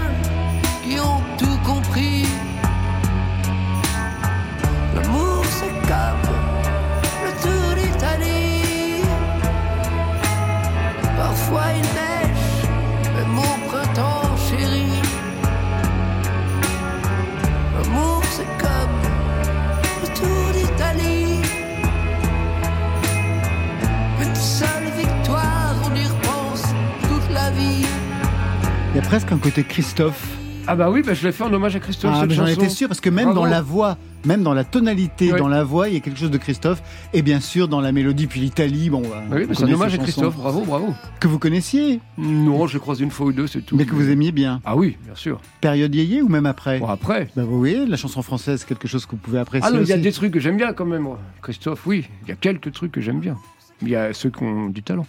y 28.99 29.01
a 29.01 29.05
presque 29.05 29.31
un 29.33 29.39
côté 29.39 29.63
Christophe. 29.63 30.27
Ah 30.67 30.75
bah 30.77 30.91
oui, 30.91 31.03
bah, 31.07 31.15
je 31.15 31.25
l'ai 31.27 31.33
fait 31.33 31.45
en 31.45 31.53
hommage 31.53 31.77
à 31.77 31.79
Christophe, 31.81 32.11
Ah, 32.15 32.27
j'en 32.29 32.47
étais 32.47 32.69
sûr, 32.69 32.89
parce 32.89 33.01
que 33.01 33.09
même 33.09 33.27
Bravo. 33.27 33.41
dans 33.41 33.47
la 33.47 33.63
voix, 33.63 33.97
même 34.27 34.43
dans 34.43 34.53
la 34.53 34.65
tonalité, 34.65 35.33
dans 35.33 35.49
la 35.49 35.65
voix, 35.65 35.89
il 35.89 35.95
y 35.95 35.97
a 35.97 36.01
quelque 36.01 36.19
chose 36.19 36.31
de 36.31 36.37
Christophe. 36.37 36.83
Et 37.15 37.23
bien 37.23 37.41
sûr, 37.41 37.69
dans 37.69 37.81
la 37.81 37.91
mélodie, 37.93 38.27
puis 38.27 38.41
l'Italie, 38.41 38.91
bon. 38.91 39.01
bah, 39.01 39.23
Bah 39.31 39.37
oui, 39.39 39.47
c'est 39.55 39.63
un 39.65 39.73
hommage 39.73 39.95
à 39.95 39.99
Christophe, 39.99 40.37
bravo, 40.37 40.65
bravo. 40.67 40.93
Que 41.21 41.29
vous 41.29 41.39
connaissiez, 41.39 42.01
Non, 42.19 42.67
je 42.67 42.75
l'ai 42.75 42.81
croisé 42.81 43.05
une 43.05 43.11
fois 43.11 43.27
ou 43.29 43.33
deux, 43.33 43.47
c'est 43.47 43.63
tout. 43.63 43.77
mais 43.77 43.87
que 43.87 43.95
vous 43.95 44.11
aimiez 44.11 44.33
bien. 44.33 44.61
Ah 44.67 44.77
oui, 44.77 44.99
bien 45.05 45.15
sûr. 45.15 45.41
Période 45.63 45.95
yéyé 45.95 46.21
ou 46.21 46.29
même 46.29 46.45
après 46.45 46.81
Bon, 46.81 46.89
après. 46.89 47.29
Bah 47.37 47.45
vous 47.45 47.57
voyez, 47.59 47.87
la 47.87 47.97
chanson 47.97 48.21
française, 48.21 48.61
c'est 48.61 48.69
quelque 48.69 48.89
chose 48.89 49.07
que 49.07 49.13
vous 49.13 49.17
pouvez 49.19 49.39
apprécier 49.39 49.67
Ah 49.67 49.75
non, 49.75 49.81
il 49.83 49.89
y 49.89 49.93
a 49.93 49.97
des 49.97 50.13
trucs 50.13 50.33
que 50.33 50.41
j'aime 50.41 50.57
bien 50.59 50.73
quand 50.75 50.85
même. 50.87 51.07
Christophe, 51.41 51.87
oui, 51.87 52.09
il 52.25 52.29
y 52.29 52.33
a 52.33 52.37
quelques 52.37 52.73
trucs 52.73 52.93
que 52.93 53.01
j'aime 53.01 53.21
bien. 53.21 53.39
Il 53.83 53.89
y 53.89 53.97
a 53.97 54.13
ceux 54.13 54.31
qui 54.31 54.43
ont 54.43 54.69
du 54.69 54.83
talent. 54.83 55.07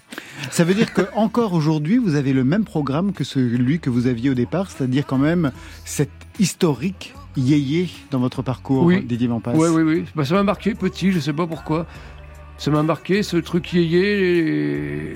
Ça 0.51 0.63
veut 0.63 0.75
dire 0.75 0.93
que 0.93 1.01
encore 1.15 1.53
aujourd'hui, 1.53 1.97
vous 1.97 2.15
avez 2.15 2.34
le 2.34 2.43
même 2.43 2.65
programme 2.65 3.13
que 3.13 3.23
celui 3.23 3.79
que 3.79 3.89
vous 3.89 4.05
aviez 4.08 4.29
au 4.29 4.36
départ, 4.36 4.69
c'est-à-dire 4.69 5.05
quand 5.08 5.17
même 5.17 5.51
cette 5.86 6.12
historique 6.39 7.13
yéyé 7.36 7.89
dans 8.12 8.19
votre 8.19 8.41
parcours, 8.41 8.84
Oui. 8.84 9.01
Didier 9.03 9.27
Vampas. 9.27 9.53
Oui, 9.55 9.69
oui, 9.69 9.82
oui. 9.82 10.05
Bah, 10.15 10.25
ça 10.25 10.36
m'a 10.36 10.43
marqué 10.43 10.75
petit, 10.75 11.12
je 11.12 11.19
sais 11.19 11.34
pas 11.34 11.47
pourquoi. 11.47 11.88
Ça 12.58 12.71
m'a 12.71 12.84
marqué 12.84 13.23
ce 13.23 13.38
truc 13.38 13.71
yéyé. 13.71 15.15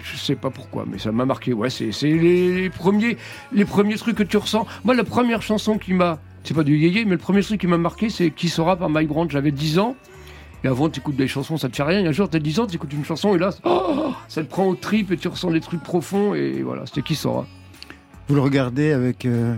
Je 0.00 0.16
sais 0.16 0.36
pas 0.36 0.50
pourquoi, 0.50 0.86
mais 0.90 0.98
ça 0.98 1.10
m'a 1.10 1.24
marqué. 1.24 1.52
Ouais, 1.52 1.70
c'est 1.70 1.90
c'est 1.92 2.12
les 2.12 2.70
premiers, 2.70 3.16
les 3.52 3.64
premiers 3.64 3.96
trucs 3.96 4.16
que 4.16 4.22
tu 4.22 4.36
ressens. 4.36 4.66
Moi, 4.84 4.94
la 4.94 5.04
première 5.04 5.42
chanson 5.42 5.76
qui 5.76 5.92
m'a. 5.92 6.20
C'est 6.44 6.54
pas 6.54 6.62
du 6.62 6.78
yéyé, 6.78 7.04
mais 7.04 7.12
le 7.12 7.18
premier 7.18 7.42
truc 7.42 7.60
qui 7.60 7.66
m'a 7.66 7.78
marqué, 7.78 8.08
c'est 8.08 8.30
Qui 8.30 8.48
sera 8.48 8.76
par 8.76 8.88
Mike 8.88 9.08
Brandt. 9.08 9.32
J'avais 9.32 9.50
10 9.50 9.80
ans. 9.80 9.96
Et 10.64 10.68
avant, 10.68 10.88
tu 10.88 11.00
écoutes 11.00 11.16
des 11.16 11.28
chansons, 11.28 11.56
ça 11.56 11.68
te 11.68 11.76
fait 11.76 11.82
rien. 11.82 12.04
Un 12.04 12.12
jour, 12.12 12.28
t'as 12.28 12.38
10 12.38 12.60
ans, 12.60 12.66
tu 12.66 12.76
écoutes 12.76 12.92
une 12.92 13.04
chanson, 13.04 13.34
et 13.34 13.38
là, 13.38 13.50
oh, 13.64 14.12
ça 14.26 14.42
te 14.42 14.48
prend 14.48 14.66
au 14.66 14.74
trip, 14.74 15.12
et 15.12 15.16
tu 15.16 15.28
ressens 15.28 15.50
des 15.52 15.60
trucs 15.60 15.82
profonds. 15.82 16.34
Et 16.34 16.62
voilà, 16.62 16.84
c'était 16.86 17.02
Qui 17.02 17.14
sera. 17.14 17.46
Vous 18.28 18.34
le 18.34 18.40
regardez 18.40 18.92
avec, 18.92 19.24
euh, 19.24 19.54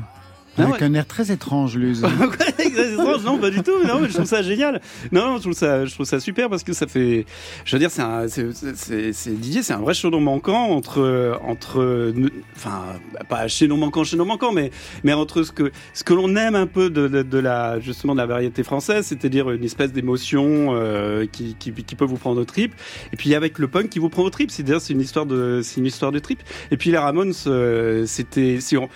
avec 0.62 0.80
ouais. 0.80 0.86
un 0.86 0.94
air 0.94 1.06
très 1.06 1.30
étrange, 1.30 1.76
Luz. 1.76 2.02
Étrange, 2.58 3.24
non, 3.24 3.38
pas 3.38 3.50
du 3.50 3.62
tout. 3.62 3.82
Non, 3.86 4.00
mais 4.00 4.08
je 4.08 4.14
trouve 4.14 4.26
ça 4.26 4.42
génial. 4.42 4.80
Non, 5.12 5.26
non, 5.26 5.36
je 5.36 5.42
trouve 5.42 5.52
ça, 5.54 5.84
je 5.86 5.92
trouve 5.94 6.06
ça 6.06 6.20
super 6.20 6.48
parce 6.48 6.62
que 6.62 6.72
ça 6.72 6.86
fait. 6.86 7.24
Je 7.64 7.74
veux 7.74 7.80
dire, 7.80 7.90
c'est 7.90 8.02
un, 8.02 8.28
c'est, 8.28 8.46
c'est, 8.74 9.12
c'est- 9.12 9.30
Didier, 9.30 9.62
c'est 9.62 9.72
un 9.72 9.78
vrai 9.80 9.94
chaînon 9.94 10.20
manquant 10.20 10.70
entre, 10.70 11.38
entre, 11.42 12.12
enfin, 12.56 12.82
pas 13.28 13.48
chaînon 13.48 13.76
manquant, 13.76 14.04
chaînon 14.04 14.24
manquant, 14.24 14.52
mais, 14.52 14.70
mais 15.04 15.12
entre 15.12 15.42
ce 15.42 15.52
que, 15.52 15.70
ce 15.94 16.04
que 16.04 16.14
l'on 16.14 16.34
aime 16.36 16.54
un 16.54 16.66
peu 16.66 16.90
de, 16.90 17.08
de, 17.08 17.22
de 17.22 17.38
la, 17.38 17.80
justement, 17.80 18.14
de 18.14 18.20
la 18.20 18.26
variété 18.26 18.62
française, 18.62 19.06
c'est-à-dire 19.06 19.50
une 19.50 19.64
espèce 19.64 19.92
d'émotion 19.92 20.68
euh, 20.74 21.26
qui, 21.30 21.54
qui, 21.58 21.72
qui 21.72 21.94
peut 21.94 22.04
vous 22.04 22.16
prendre 22.16 22.40
au 22.40 22.44
trip, 22.44 22.74
et 23.12 23.16
puis 23.16 23.34
avec 23.34 23.58
le 23.58 23.68
punk 23.68 23.88
qui 23.88 23.98
vous 23.98 24.08
prend 24.08 24.22
au 24.22 24.30
trip, 24.30 24.50
c'est-à-dire 24.50 24.80
c'est 24.80 24.92
une 24.92 25.00
histoire 25.00 25.26
de, 25.26 25.60
c'est 25.62 25.80
une 25.80 25.86
histoire 25.86 26.12
de 26.12 26.18
trip. 26.18 26.42
Et 26.70 26.76
puis 26.76 26.90
les 26.90 26.98
Ramones, 26.98 27.32
euh, 27.46 28.04
c'était, 28.06 28.60
si 28.60 28.76
on, 28.76 28.88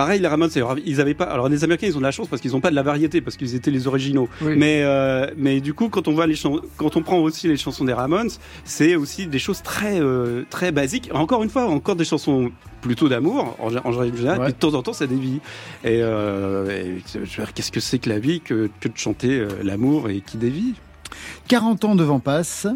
Pareil, 0.00 0.18
les 0.18 0.28
Ramones, 0.28 0.48
ils 0.86 0.98
avaient 1.02 1.12
pas. 1.12 1.24
Alors 1.24 1.50
les 1.50 1.62
Américains, 1.62 1.86
ils 1.88 1.94
ont 1.96 1.98
de 2.00 2.04
la 2.04 2.10
chance 2.10 2.26
parce 2.28 2.40
qu'ils 2.40 2.56
ont 2.56 2.60
pas 2.62 2.70
de 2.70 2.74
la 2.74 2.82
variété, 2.82 3.20
parce 3.20 3.36
qu'ils 3.36 3.54
étaient 3.54 3.70
les 3.70 3.86
originaux. 3.86 4.30
Oui. 4.40 4.54
Mais 4.56 4.80
euh, 4.82 5.26
mais 5.36 5.60
du 5.60 5.74
coup, 5.74 5.90
quand 5.90 6.08
on 6.08 6.12
voit 6.14 6.26
les 6.26 6.36
chans- 6.36 6.60
quand 6.78 6.96
on 6.96 7.02
prend 7.02 7.18
aussi 7.18 7.48
les 7.48 7.58
chansons 7.58 7.84
des 7.84 7.92
Ramones, 7.92 8.30
c'est 8.64 8.96
aussi 8.96 9.26
des 9.26 9.38
choses 9.38 9.60
très 9.62 10.00
euh, 10.00 10.44
très 10.48 10.72
basiques. 10.72 11.10
Encore 11.12 11.42
une 11.42 11.50
fois, 11.50 11.66
encore 11.66 11.96
des 11.96 12.06
chansons 12.06 12.50
plutôt 12.80 13.10
d'amour 13.10 13.56
en, 13.58 13.68
gé- 13.68 13.80
en 13.84 13.92
général. 13.92 14.38
Ouais. 14.38 14.44
Puis 14.46 14.54
de 14.54 14.58
temps 14.58 14.72
en 14.72 14.82
temps, 14.82 14.94
ça 14.94 15.06
dévie. 15.06 15.40
Et, 15.84 16.00
euh, 16.02 16.70
et 16.70 17.02
je 17.12 17.18
veux 17.18 17.26
dire, 17.26 17.52
qu'est-ce 17.52 17.70
que 17.70 17.80
c'est 17.80 17.98
que 17.98 18.08
la 18.08 18.18
vie 18.18 18.40
que, 18.40 18.70
que 18.80 18.88
de 18.88 18.96
chanter 18.96 19.38
euh, 19.38 19.48
l'amour 19.62 20.08
et 20.08 20.22
qui 20.22 20.38
dévie? 20.38 20.72
40 21.48 21.84
ans 21.84 21.94
devant 21.94 22.20
passe, 22.20 22.66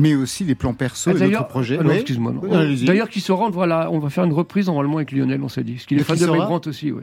mais 0.00 0.14
aussi 0.14 0.44
les 0.44 0.54
plans 0.54 0.74
perso 0.74 1.10
Ah, 1.12 1.24
et 1.24 1.30
d'autres 1.30 1.46
projets. 1.48 1.78
ah 1.80 1.84
Oui. 1.84 1.94
excuse-moi. 1.94 2.34
Oui. 2.42 2.84
D'ailleurs, 2.84 3.08
qui 3.08 3.20
sera, 3.20 3.50
voilà, 3.50 3.90
on 3.90 3.98
va 3.98 4.10
faire 4.10 4.24
une 4.24 4.32
reprise 4.32 4.66
normalement 4.66 4.96
avec 4.96 5.12
Lionel, 5.12 5.42
on 5.42 5.48
s'est 5.48 5.62
dit. 5.64 5.74
Parce 5.74 5.86
qu'il 5.86 5.98
est 5.98 6.02
fan 6.02 6.16
de 6.16 6.24
Mike 6.26 6.34
sera 6.36 6.46
Brandt 6.46 6.68
aussi, 6.68 6.90
ouais. 6.92 7.02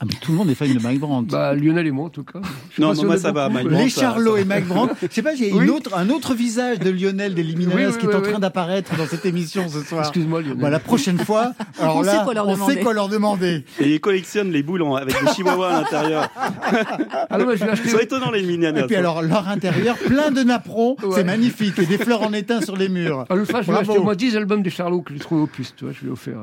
Ah, 0.00 0.04
mais 0.06 0.12
tout 0.20 0.30
le 0.30 0.38
monde 0.38 0.48
est 0.48 0.54
fan 0.54 0.72
de 0.72 0.78
Mike 0.80 1.00
Brandt. 1.00 1.32
Bah, 1.32 1.54
Lionel 1.54 1.84
et 1.88 1.90
moi, 1.90 2.04
en 2.06 2.08
tout 2.08 2.22
cas. 2.22 2.38
Je 2.70 2.80
Non, 2.80 2.88
non, 2.90 2.94
si 2.94 3.04
moi, 3.04 3.16
ça 3.18 3.32
va, 3.32 3.48
Mike 3.48 3.64
mais- 3.64 3.70
Brandt. 3.70 3.84
les 3.84 3.90
Charlots 3.90 4.36
et 4.36 4.44
Mike 4.44 4.66
Brandt. 4.68 4.94
Je 5.02 5.08
sais 5.12 5.22
pas, 5.22 5.32
il 5.34 5.44
y 5.44 5.50
a 5.50 5.56
Oui. 5.56 5.64
une 5.64 5.70
autre, 5.70 5.96
un 5.98 6.08
autre 6.10 6.34
visage 6.34 6.78
de 6.78 6.88
Lionel 6.90 7.34
des 7.34 7.42
Liminaires 7.42 7.76
Oui, 7.76 7.84
oui, 7.86 7.98
qui 7.98 8.06
est 8.06 8.08
oui, 8.08 8.14
en 8.14 8.20
train 8.20 8.38
d'apparaître 8.38 8.94
dans 8.96 9.06
cette 9.06 9.26
émission 9.26 9.68
ce 9.68 9.80
soir. 9.80 10.02
Excuse-moi, 10.02 10.42
Lionel. 10.42 10.58
Bah, 10.58 10.70
la 10.70 10.78
prochaine 10.78 11.18
fois, 11.18 11.50
alors 11.80 11.96
On 11.96 12.02
là, 12.02 12.18
sait 12.20 12.24
quoi 12.24 12.34
leur 12.34 12.46
on 12.46 12.52
demander. 12.54 12.74
sait 12.74 12.80
quoi 12.80 12.94
leur 12.94 13.08
demander. 13.08 13.64
Et 13.80 13.94
ils 13.94 14.00
collectionnent 14.00 14.52
les 14.52 14.62
boules 14.62 14.84
avec 14.96 15.20
des 15.20 15.32
chihuahuas 15.32 15.68
à 15.68 15.80
l'intérieur. 15.80 16.30
Ah 16.36 17.36
non, 17.36 17.46
mais 17.46 17.56
je 17.56 17.64
vais 17.64 17.66
Ils 17.66 17.72
acheter. 17.72 17.88
sont 17.88 17.98
étonnants 17.98 18.30
les 18.30 18.42
Minianas. 18.44 18.82
Et 18.82 18.86
puis 18.86 18.94
alors, 18.94 19.20
leur 19.22 19.48
intérieur, 19.48 19.96
plein 19.96 20.30
de 20.30 20.44
napperons, 20.44 20.94
Ouais. 21.02 21.08
c'est 21.16 21.24
magnifique. 21.24 21.76
Et 21.80 21.86
des 21.86 21.98
fleurs 21.98 22.22
en 22.22 22.32
étain 22.32 22.60
sur 22.60 22.76
les 22.76 22.88
murs. 22.88 23.24
À 23.28 23.34
l'autre 23.34 23.50
fois, 23.50 23.62
je 23.62 23.72
vais 23.72 23.78
acheter 23.78 23.98
au 23.98 24.04
moins 24.04 24.14
10 24.14 24.36
albums 24.36 24.62
des 24.62 24.70
Charlots 24.70 25.02
que 25.02 25.12
j'ai 25.12 25.18
trouvé 25.18 25.40
au 25.42 25.46
puce, 25.48 25.74
tu 25.76 25.86
vois, 25.86 25.92
je 25.92 26.06
vais 26.06 26.12
offrir. 26.12 26.36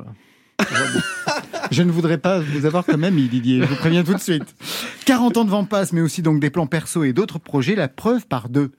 Je 1.71 1.83
ne 1.83 1.91
voudrais 1.91 2.17
pas 2.17 2.39
vous 2.39 2.65
avoir 2.65 2.85
comme 2.85 3.03
ami, 3.03 3.27
Didier, 3.27 3.61
je 3.61 3.67
vous 3.67 3.75
préviens 3.75 4.03
tout 4.03 4.13
de 4.13 4.19
suite. 4.19 4.55
40 5.05 5.37
ans 5.37 5.45
de 5.45 5.49
vent 5.49 5.65
passe, 5.65 5.93
mais 5.93 6.01
aussi 6.01 6.21
donc 6.21 6.39
des 6.39 6.49
plans 6.49 6.67
perso 6.67 7.03
et 7.03 7.13
d'autres 7.13 7.39
projets, 7.39 7.75
la 7.75 7.87
preuve 7.87 8.25
par 8.27 8.49
deux. 8.49 8.71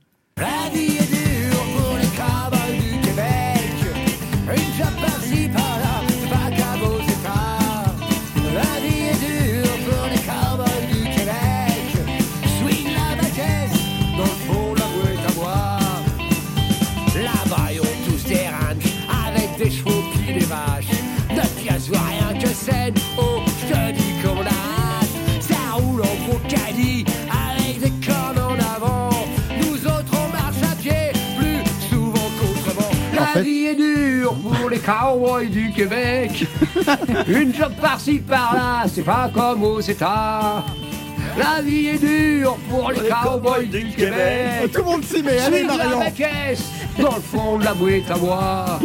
Cowboys 34.86 35.48
du 35.50 35.72
Québec. 35.72 36.46
Une 37.28 37.52
job 37.54 37.72
par-ci 37.80 38.18
par-là, 38.20 38.84
c'est 38.92 39.02
pas 39.02 39.28
comme 39.34 39.62
aux 39.64 39.80
États. 39.80 40.64
La 41.36 41.60
vie 41.60 41.88
est 41.88 41.98
dure 41.98 42.56
pour 42.70 42.92
les 42.92 43.00
cowboys 43.08 43.66
du 43.66 43.88
Québec. 43.90 44.70
Tout 44.72 44.78
le 44.78 44.84
monde 44.84 45.04
s'y 45.04 45.22
met, 45.22 45.38
allez 45.40 45.64
Marion 45.64 45.98
la 45.98 46.10
caisse 46.10 46.70
dans 46.98 47.14
le 47.16 47.20
fond 47.20 47.58
de 47.58 47.64
la 47.64 47.74
boîte 47.74 48.10
à 48.10 48.14
bois. 48.16 48.78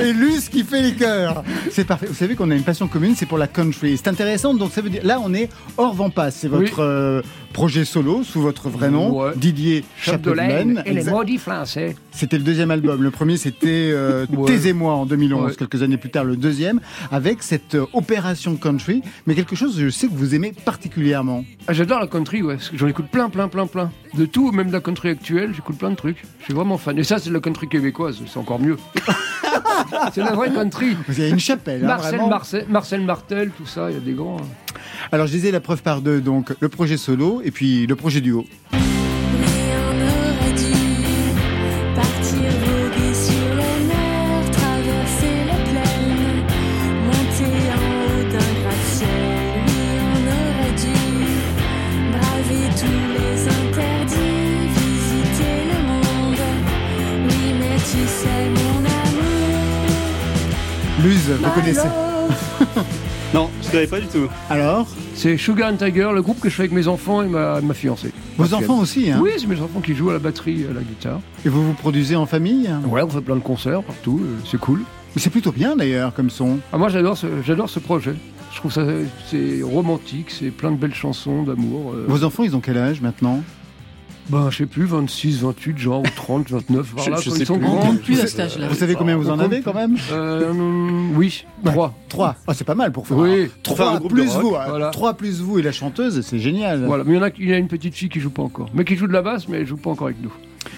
Et 0.00 0.12
Luce 0.12 0.48
qui 0.48 0.62
fait 0.62 0.82
les 0.82 0.94
chœurs. 0.94 1.42
C'est 1.70 1.84
parfait. 1.84 2.06
Vous 2.06 2.14
savez 2.14 2.34
qu'on 2.34 2.50
a 2.50 2.54
une 2.54 2.62
passion 2.62 2.86
commune, 2.86 3.14
c'est 3.16 3.26
pour 3.26 3.38
la 3.38 3.46
country. 3.48 3.96
C'est 3.96 4.08
intéressant. 4.08 4.54
Donc 4.54 4.70
ça 4.72 4.80
veut 4.80 4.90
dire 4.90 5.00
là 5.04 5.18
on 5.22 5.32
est 5.34 5.48
hors 5.76 5.94
Vampas. 5.94 6.30
C'est 6.30 6.48
votre 6.48 6.64
Oui. 6.64 6.72
euh, 6.78 7.22
projet 7.56 7.86
solo 7.86 8.22
sous 8.22 8.42
votre 8.42 8.68
vrai 8.68 8.90
nom, 8.90 9.18
Ouais. 9.18 9.32
Didier 9.34 9.82
Chapdelaine 9.98 10.82
et 10.84 10.92
les 10.92 11.04
maudits 11.04 11.38
français. 11.38 11.96
C'était 12.10 12.36
le 12.36 12.44
deuxième 12.44 12.70
album. 12.70 13.02
Le 13.02 13.10
premier, 13.10 13.38
c'était 13.38 13.90
euh, 13.94 14.26
Ouais. 14.36 14.44
Taisez-moi 14.44 14.92
en 14.92 15.06
2011. 15.06 15.46
Ouais. 15.46 15.56
Quelques 15.56 15.82
années 15.82 15.96
plus 15.96 16.10
tard, 16.10 16.24
le 16.24 16.36
deuxième, 16.36 16.80
avec 17.10 17.42
cette 17.42 17.74
euh, 17.74 17.86
opération 17.94 18.56
country. 18.56 19.00
Mais 19.26 19.34
quelque 19.34 19.56
chose, 19.56 19.80
je 19.80 19.88
sais 19.88 20.06
que 20.06 20.12
vous 20.12 20.34
aimez 20.34 20.52
particulièrement. 20.66 21.46
Ah, 21.66 21.72
J'adore 21.72 21.98
la 22.00 22.08
country, 22.08 22.42
ouais. 22.42 22.58
J'en 22.74 22.88
écoute 22.88 23.06
plein, 23.10 23.30
plein, 23.30 23.48
plein, 23.48 23.66
plein. 23.66 23.90
De 24.12 24.26
tout, 24.26 24.52
même 24.52 24.68
de 24.68 24.72
la 24.74 24.80
country 24.80 25.08
actuelle, 25.08 25.52
j'écoute 25.54 25.78
plein 25.78 25.90
de 25.90 25.96
trucs. 25.96 26.18
Je 26.40 26.44
suis 26.44 26.52
vraiment 26.54 26.76
fan. 26.76 26.98
Et 26.98 27.04
ça, 27.04 27.18
c'est 27.18 27.30
de 27.30 27.34
la 27.34 27.40
country 27.40 27.68
québécoise, 27.68 28.20
c'est 28.26 28.38
encore 28.38 28.60
mieux. 28.60 28.76
c'est 30.12 30.20
la 30.22 30.32
vraie 30.34 30.52
country. 30.52 30.94
Vous 31.08 31.18
avez 31.20 31.30
une 31.30 31.40
chapelle, 31.40 31.82
hein, 31.84 31.86
Marcel. 31.86 32.20
Marcel, 32.28 32.66
Marcel 32.68 33.00
Martel, 33.00 33.50
tout 33.56 33.64
ça, 33.66 33.90
il 33.90 33.94
y 33.94 33.96
a 33.96 34.00
des 34.00 34.12
grands. 34.12 34.36
hein. 34.40 34.44
Alors, 35.12 35.26
je 35.26 35.32
disais 35.32 35.50
la 35.50 35.60
preuve 35.60 35.82
par 35.82 36.00
deux. 36.00 36.20
Donc, 36.20 36.54
le 36.60 36.68
projet 36.68 36.96
solo 36.96 37.40
et 37.44 37.50
puis 37.50 37.86
le 37.86 37.96
projet 37.96 38.20
duo. 38.20 38.46
Oui, 38.72 38.78
on 39.88 39.96
aurait 40.02 40.52
dû 40.52 40.72
partir 41.94 42.50
voguer 42.64 43.14
sur 43.14 43.48
les 43.54 43.78
mers, 43.86 44.50
traverser 44.50 45.34
les 45.46 45.62
plaines, 45.70 46.44
monter 47.06 47.54
en 47.72 47.82
haut 48.02 48.24
d'un 48.32 48.50
gratte-ciel. 48.62 49.62
Oui, 49.66 49.82
on 50.14 50.20
aurait 50.32 50.76
dû 50.80 50.96
braver 52.12 52.66
tous 52.80 53.06
les 53.16 53.36
interdits, 53.48 54.68
visiter 54.74 55.56
le 55.70 55.78
monde. 55.86 56.44
Oui, 57.28 57.40
mais 57.60 57.76
tu 57.76 58.02
sais, 58.06 58.42
mon 58.50 58.78
amour. 58.84 59.86
Luz, 61.02 61.24
vous 61.30 61.50
connaissez. 61.50 61.90
Non, 63.36 63.50
je 63.60 63.66
savais 63.66 63.86
pas 63.86 64.00
du 64.00 64.06
tout. 64.06 64.28
Alors, 64.48 64.86
C'est 65.14 65.36
Sugar 65.36 65.70
and 65.70 65.76
Tiger, 65.76 66.08
le 66.14 66.22
groupe 66.22 66.40
que 66.40 66.48
je 66.48 66.54
fais 66.54 66.62
avec 66.62 66.72
mes 66.72 66.88
enfants 66.88 67.20
et 67.20 67.26
ma, 67.28 67.60
ma 67.60 67.74
fiancée. 67.74 68.10
vos 68.38 68.54
enfants 68.54 68.78
aussi, 68.78 69.10
hein 69.10 69.20
Oui, 69.22 69.32
c'est 69.36 69.46
mes 69.46 69.60
enfants 69.60 69.80
qui 69.82 69.94
jouent 69.94 70.08
à 70.08 70.14
la 70.14 70.18
batterie, 70.18 70.64
à 70.70 70.72
la 70.72 70.80
guitare. 70.80 71.20
Et 71.44 71.50
vous 71.50 71.62
vous 71.62 71.74
produisez 71.74 72.16
en 72.16 72.24
famille 72.24 72.70
Ouais, 72.88 73.02
on 73.02 73.10
fait 73.10 73.20
plein 73.20 73.36
de 73.36 73.40
concerts 73.42 73.82
partout, 73.82 74.22
euh, 74.24 74.36
c'est 74.50 74.58
cool. 74.58 74.80
Mais 75.14 75.20
C'est 75.20 75.28
plutôt 75.28 75.52
bien 75.52 75.76
d'ailleurs 75.76 76.14
comme 76.14 76.30
son. 76.30 76.60
Ah, 76.72 76.78
moi, 76.78 76.88
j'adore 76.88 77.18
ce, 77.18 77.26
j'adore 77.46 77.68
ce 77.68 77.78
projet. 77.78 78.14
Je 78.52 78.56
trouve 78.56 78.72
ça 78.72 78.86
c'est 79.30 79.60
romantique, 79.62 80.30
c'est 80.30 80.50
plein 80.50 80.70
de 80.70 80.76
belles 80.76 80.94
chansons 80.94 81.42
d'amour. 81.42 81.92
euh. 81.92 82.06
Vos 82.08 82.24
enfants, 82.24 82.42
ils 82.42 82.56
ont 82.56 82.60
quel 82.60 82.78
âge 82.78 83.02
maintenant? 83.02 83.42
Ben, 84.28 84.50
je 84.50 84.56
sais 84.58 84.66
plus, 84.66 84.84
26, 84.86 85.40
28, 85.42 85.78
genre, 85.78 86.00
ou 86.00 86.04
30, 86.16 86.50
29, 86.50 86.94
par 86.94 87.04
Je- 87.04 87.10
là, 87.10 87.16
je 87.20 87.30
sais 87.30 87.38
ils 87.40 87.46
sont 87.46 87.58
plus. 87.58 87.66
grands. 87.66 87.94
Plus 87.96 88.20
à 88.20 88.26
cet 88.26 88.40
âge-là. 88.40 88.66
Vous 88.68 88.74
savez 88.74 88.94
combien 88.96 89.16
vous 89.16 89.30
en 89.30 89.38
avez 89.38 89.60
quand 89.62 89.72
même? 89.74 89.96
Euh, 90.12 90.52
oui, 91.14 91.44
trois. 91.64 91.94
Trois. 92.08 92.34
Ah, 92.48 92.54
c'est 92.54 92.64
pas 92.64 92.74
mal 92.74 92.90
pour 92.90 93.06
faire. 93.06 93.16
Oui. 93.18 93.48
Pour 93.62 93.76
faire 93.76 93.86
un 93.86 93.88
Trois 93.90 93.98
groupe 94.00 94.12
de 94.16 94.22
plus 94.22 94.30
rock, 94.32 94.42
vous. 94.42 94.56
hein. 94.56 94.64
voilà. 94.68 94.90
Trois 94.90 95.14
plus 95.14 95.40
vous 95.40 95.58
et 95.60 95.62
la 95.62 95.70
chanteuse, 95.72 96.22
c'est 96.22 96.38
génial. 96.40 96.84
Voilà, 96.86 97.04
mais 97.04 97.12
il 97.12 97.16
y 97.16 97.18
en 97.18 97.22
a, 97.22 97.30
il 97.38 97.48
y 97.48 97.52
a 97.52 97.58
une 97.58 97.68
petite 97.68 97.94
fille 97.94 98.08
qui 98.08 98.18
joue 98.18 98.30
pas 98.30 98.42
encore. 98.42 98.68
Mais 98.74 98.84
qui 98.84 98.96
joue 98.96 99.06
de 99.06 99.12
la 99.12 99.22
basse, 99.22 99.46
mais 99.48 99.58
elle 99.58 99.66
joue 99.66 99.76
pas 99.76 99.90
encore 99.90 100.08
avec 100.08 100.20
nous. 100.22 100.32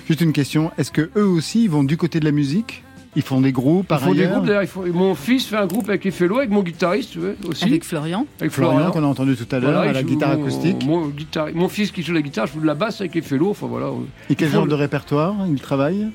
Juste 0.07 0.21
une 0.21 0.33
question. 0.33 0.71
Est-ce 0.77 0.91
que 0.93 1.11
eux 1.17 1.25
aussi 1.27 1.65
ils 1.65 1.71
vont 1.71 1.85
du 1.85 1.97
côté 1.97 2.21
de 2.21 2.27
la 2.27 2.33
musique? 2.33 2.83
Ils 3.17 3.23
font 3.23 3.41
des 3.41 3.53
groupes 3.53 3.85
Ils 3.85 3.89
par 3.89 4.01
font 4.01 4.13
des 4.13 4.21
ailleurs 4.21 4.33
groupes, 4.35 4.47
d'ailleurs. 4.47 4.63
ils 4.63 4.69
font- 4.69 4.87
Mon 4.93 5.15
fils 5.15 5.47
fait 5.47 5.57
un 5.57 5.67
groupe 5.67 5.89
avec 5.89 6.05
Effello, 6.07 6.39
avec 6.39 6.51
mon 6.51 6.63
guitariste, 6.63 7.13
tu 7.13 7.19
vois, 7.21 7.31
aussi. 7.49 7.65
Avec 7.65 7.85
Florian. 7.85 8.27
avec 8.41 8.53
Florian 8.53 8.91
qu'on 8.91 9.03
a 9.03 9.07
entendu 9.07 9.35
tout 9.35 9.47
à 9.51 9.59
l'heure 9.59 9.73
Voilà, 9.73 9.81
à 9.81 9.87
il 9.87 9.93
la 9.95 10.01
joue 10.03 10.07
guitare 10.09 10.37
mon- 10.37 10.43
acoustique. 10.43 10.85
Mon, 10.85 11.09
guitare- 11.09 11.49
mon 11.55 11.69
fils 11.69 11.91
qui 11.91 12.03
joue 12.03 12.13
la 12.13 12.23
guitare, 12.23 12.47
je 12.47 12.53
joue 12.53 12.61
de 12.61 12.67
la 12.67 12.75
basse 12.75 13.01
avec 13.01 13.17
Effello, 13.17 13.51
enfin 13.51 13.67
voilà. 13.67 13.91
Et 14.31 14.35
quel 14.35 14.49
Ils 14.49 14.51
font 14.53 14.59
genre 14.59 14.67
de 14.69 14.75
répertoire 14.75 15.35
ils 15.49 15.61
travaillent 15.61 16.09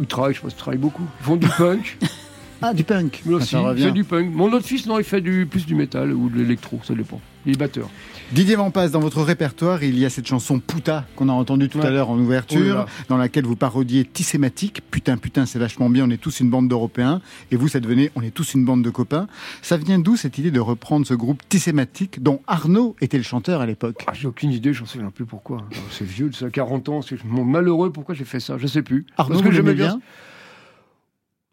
Ils 0.00 0.06
travaillent, 0.06 0.34
je 0.34 0.40
pense 0.40 0.52
qu'ils 0.52 0.60
travaillent 0.60 0.78
beaucoup. 0.80 1.04
Ils 1.20 1.24
font 1.24 1.36
du 1.36 1.46
punk, 1.48 1.98
Ah, 2.62 2.74
du 2.74 2.82
punk. 2.84 3.22
lui 3.26 3.34
Ah, 3.34 3.36
aussi, 3.36 3.48
ça 3.50 3.60
il 3.60 3.66
revient. 3.66 3.82
fait 3.84 3.92
du 3.92 4.04
punk. 4.04 4.30
Mon 4.34 4.52
autre 4.52 4.66
fils, 4.66 4.86
non, 4.86 4.98
il 4.98 5.04
fait 5.04 5.20
du, 5.20 5.46
plus 5.46 5.66
du 5.66 5.74
métal 5.74 6.12
ou 6.12 6.28
de 6.30 6.36
l'électro, 6.38 6.80
ça 6.82 6.94
dépend. 6.94 7.20
Il 7.46 7.52
est 7.52 7.58
batteur. 7.58 7.88
Didier 8.32 8.56
Vampas, 8.56 8.88
dans 8.88 9.00
votre 9.00 9.22
répertoire, 9.22 9.82
il 9.84 9.98
y 9.98 10.04
a 10.04 10.10
cette 10.10 10.26
chanson 10.26 10.58
Puta 10.58 11.06
qu'on 11.14 11.28
a 11.28 11.32
entendue 11.32 11.68
tout 11.68 11.80
à 11.80 11.90
l'heure 11.90 12.10
en 12.10 12.18
ouverture, 12.18 12.86
dans 13.08 13.16
laquelle 13.16 13.44
vous 13.44 13.54
parodiez 13.54 14.04
Tissématique. 14.04 14.82
Putain, 14.90 15.16
putain, 15.16 15.46
c'est 15.46 15.58
vachement 15.58 15.88
bien, 15.88 16.06
on 16.06 16.10
est 16.10 16.20
tous 16.20 16.40
une 16.40 16.50
bande 16.50 16.68
d'Européens. 16.68 17.20
Et 17.50 17.56
vous, 17.56 17.68
ça 17.68 17.80
devenait 17.80 18.10
On 18.16 18.22
est 18.22 18.32
tous 18.32 18.54
une 18.54 18.64
bande 18.64 18.82
de 18.82 18.90
copains. 18.90 19.28
Ça 19.62 19.76
vient 19.76 19.98
d'où 19.98 20.16
cette 20.16 20.38
idée 20.38 20.50
de 20.50 20.58
reprendre 20.60 21.06
ce 21.06 21.14
groupe 21.14 21.42
Tissématique 21.48 22.22
dont 22.22 22.40
Arnaud 22.46 22.96
était 23.00 23.18
le 23.18 23.22
chanteur 23.22 23.60
à 23.60 23.66
l'époque? 23.66 24.04
Ah, 24.06 24.12
j'ai 24.14 24.26
aucune 24.26 24.50
idée, 24.50 24.72
j'en 24.72 24.86
sais 24.86 24.98
plus 25.14 25.26
pourquoi. 25.26 25.58
C'est 25.90 26.06
vieux, 26.06 26.30
ça 26.32 26.46
a 26.46 26.50
40 26.50 26.88
ans, 26.88 27.02
c'est 27.02 27.22
mon 27.24 27.44
malheureux, 27.44 27.92
pourquoi 27.92 28.14
j'ai 28.14 28.24
fait 28.24 28.40
ça? 28.40 28.58
Je 28.58 28.66
sais 28.66 28.82
plus. 28.82 29.06
Arnaud, 29.16 29.34
Parce 29.34 29.48
que 29.48 29.54
j'aimais 29.54 29.74
bien? 29.74 30.00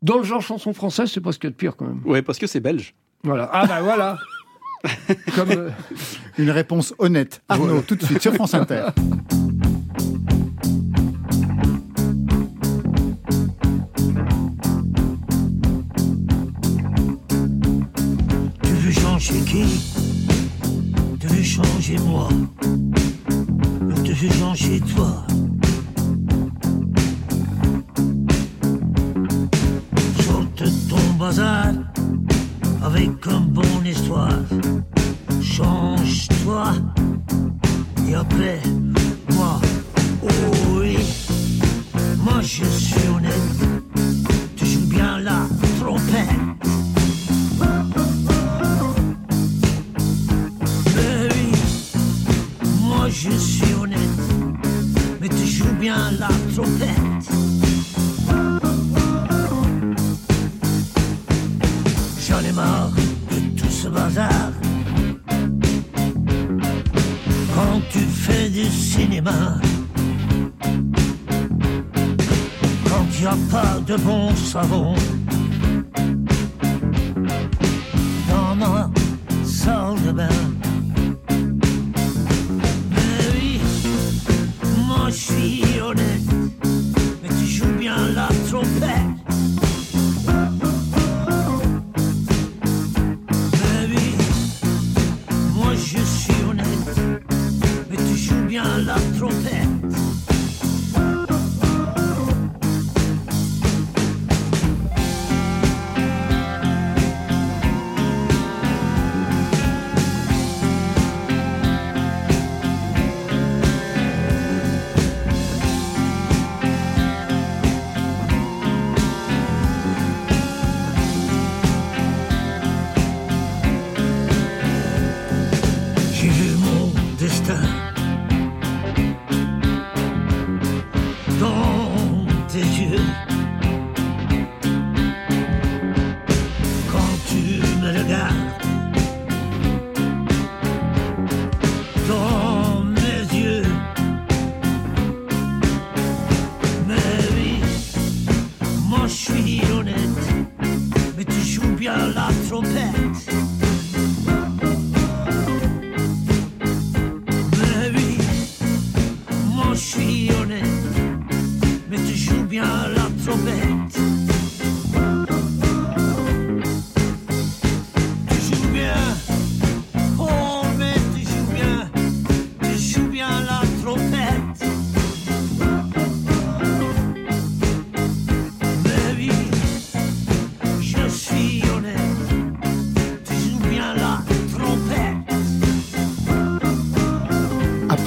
Dans 0.01 0.17
le 0.17 0.23
genre 0.23 0.41
chanson 0.41 0.73
française, 0.73 1.11
c'est 1.13 1.21
pas 1.21 1.31
ce 1.31 1.37
qu'il 1.37 1.47
y 1.47 1.49
a 1.49 1.51
de 1.51 1.55
pire 1.55 1.75
quand 1.75 1.85
même. 1.85 2.01
Ouais, 2.05 2.23
parce 2.23 2.39
que 2.39 2.47
c'est 2.47 2.59
belge. 2.59 2.95
Voilà. 3.23 3.49
Ah 3.53 3.67
bah 3.67 3.81
voilà 3.81 4.17
Comme. 5.35 5.51
euh, 5.51 5.69
Une 6.37 6.49
réponse 6.51 6.93
honnête. 6.97 7.41
Arnaud, 7.49 7.65
Voilà. 7.67 7.81
tout 7.83 7.95
de 7.95 8.03
suite 8.05 8.21
sur 8.21 8.33
France 8.33 8.53
Inter. 8.53 8.85
Tu 18.63 18.71
veux 18.73 18.91
changer 18.91 19.39
qui? 19.45 19.65
Tu 21.19 21.27
veux 21.27 21.43
changer 21.43 21.97
moi? 22.05 22.29
Ou 22.63 23.93
tu 24.03 24.13
veux 24.13 24.29
changer 24.33 24.79
toi? 24.81 25.25
Sorte 30.21 30.63
ton 30.89 31.13
bazar 31.19 31.65
avec 32.81 33.25
une 33.25 33.45
bonne 33.47 33.85
histoire. 33.85 34.39
Change-toi 35.41 36.73
et 38.07 38.15
après 38.15 38.61
moi. 39.33 39.59
Oh 40.23 40.27
oui, 40.79 40.97
moi 42.23 42.41
je 42.41 42.65
suis 42.65 43.07
honnête. 43.07 43.33
Tu 44.55 44.65
joues 44.65 44.87
bien 44.87 45.19
la 45.19 45.47
trompette. 45.79 46.29
Mais 50.95 51.29
oui, 51.33 51.51
moi 52.81 53.09
je 53.09 53.31
suis 53.31 53.73
honnête, 53.73 54.19
mais 55.19 55.29
tu 55.29 55.45
joues 55.47 55.75
bien 55.79 56.11
la 56.19 56.29
trompette. 56.53 57.00
Quand 67.53 67.81
tu 67.91 67.99
fais 67.99 68.49
du 68.49 68.65
cinéma, 68.65 69.57
quand 72.85 73.05
n'y 73.19 73.27
a 73.27 73.37
pas 73.51 73.79
de 73.85 73.95
bon 73.97 74.33
savon, 74.35 74.95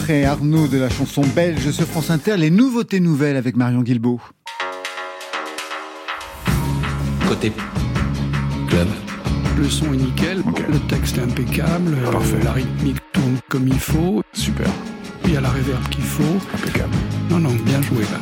extrait 0.05 0.25
Arnaud 0.25 0.69
de 0.69 0.77
la 0.77 0.91
chanson 0.91 1.23
belge 1.35 1.71
sur 1.71 1.87
France 1.87 2.11
Inter, 2.11 2.37
les 2.37 2.51
nouveautés 2.51 3.01
nouvelles 3.01 3.37
avec 3.37 3.57
Marion 3.57 3.81
Guilbault. 3.81 4.21
Côté 7.27 7.51
club. 8.69 8.89
Le 9.57 9.71
son 9.71 9.95
est 9.95 9.97
nickel, 9.97 10.43
le 10.69 10.79
texte 10.89 11.17
est 11.17 11.23
impeccable, 11.23 11.97
Parfait. 12.13 12.43
la 12.45 12.53
rythmique 12.53 12.99
tourne 13.15 13.39
comme 13.49 13.67
il 13.67 13.81
faut. 13.81 14.23
Super. 14.35 14.67
Il 15.25 15.33
y 15.33 15.37
a 15.39 15.41
la 15.41 15.49
réverb 15.49 15.89
qu'il 15.89 16.05
faut. 16.05 16.39
Impeccable. 16.53 16.93
Non, 17.31 17.39
non, 17.39 17.55
bien 17.65 17.81
joué 17.81 18.03
là. 18.03 18.21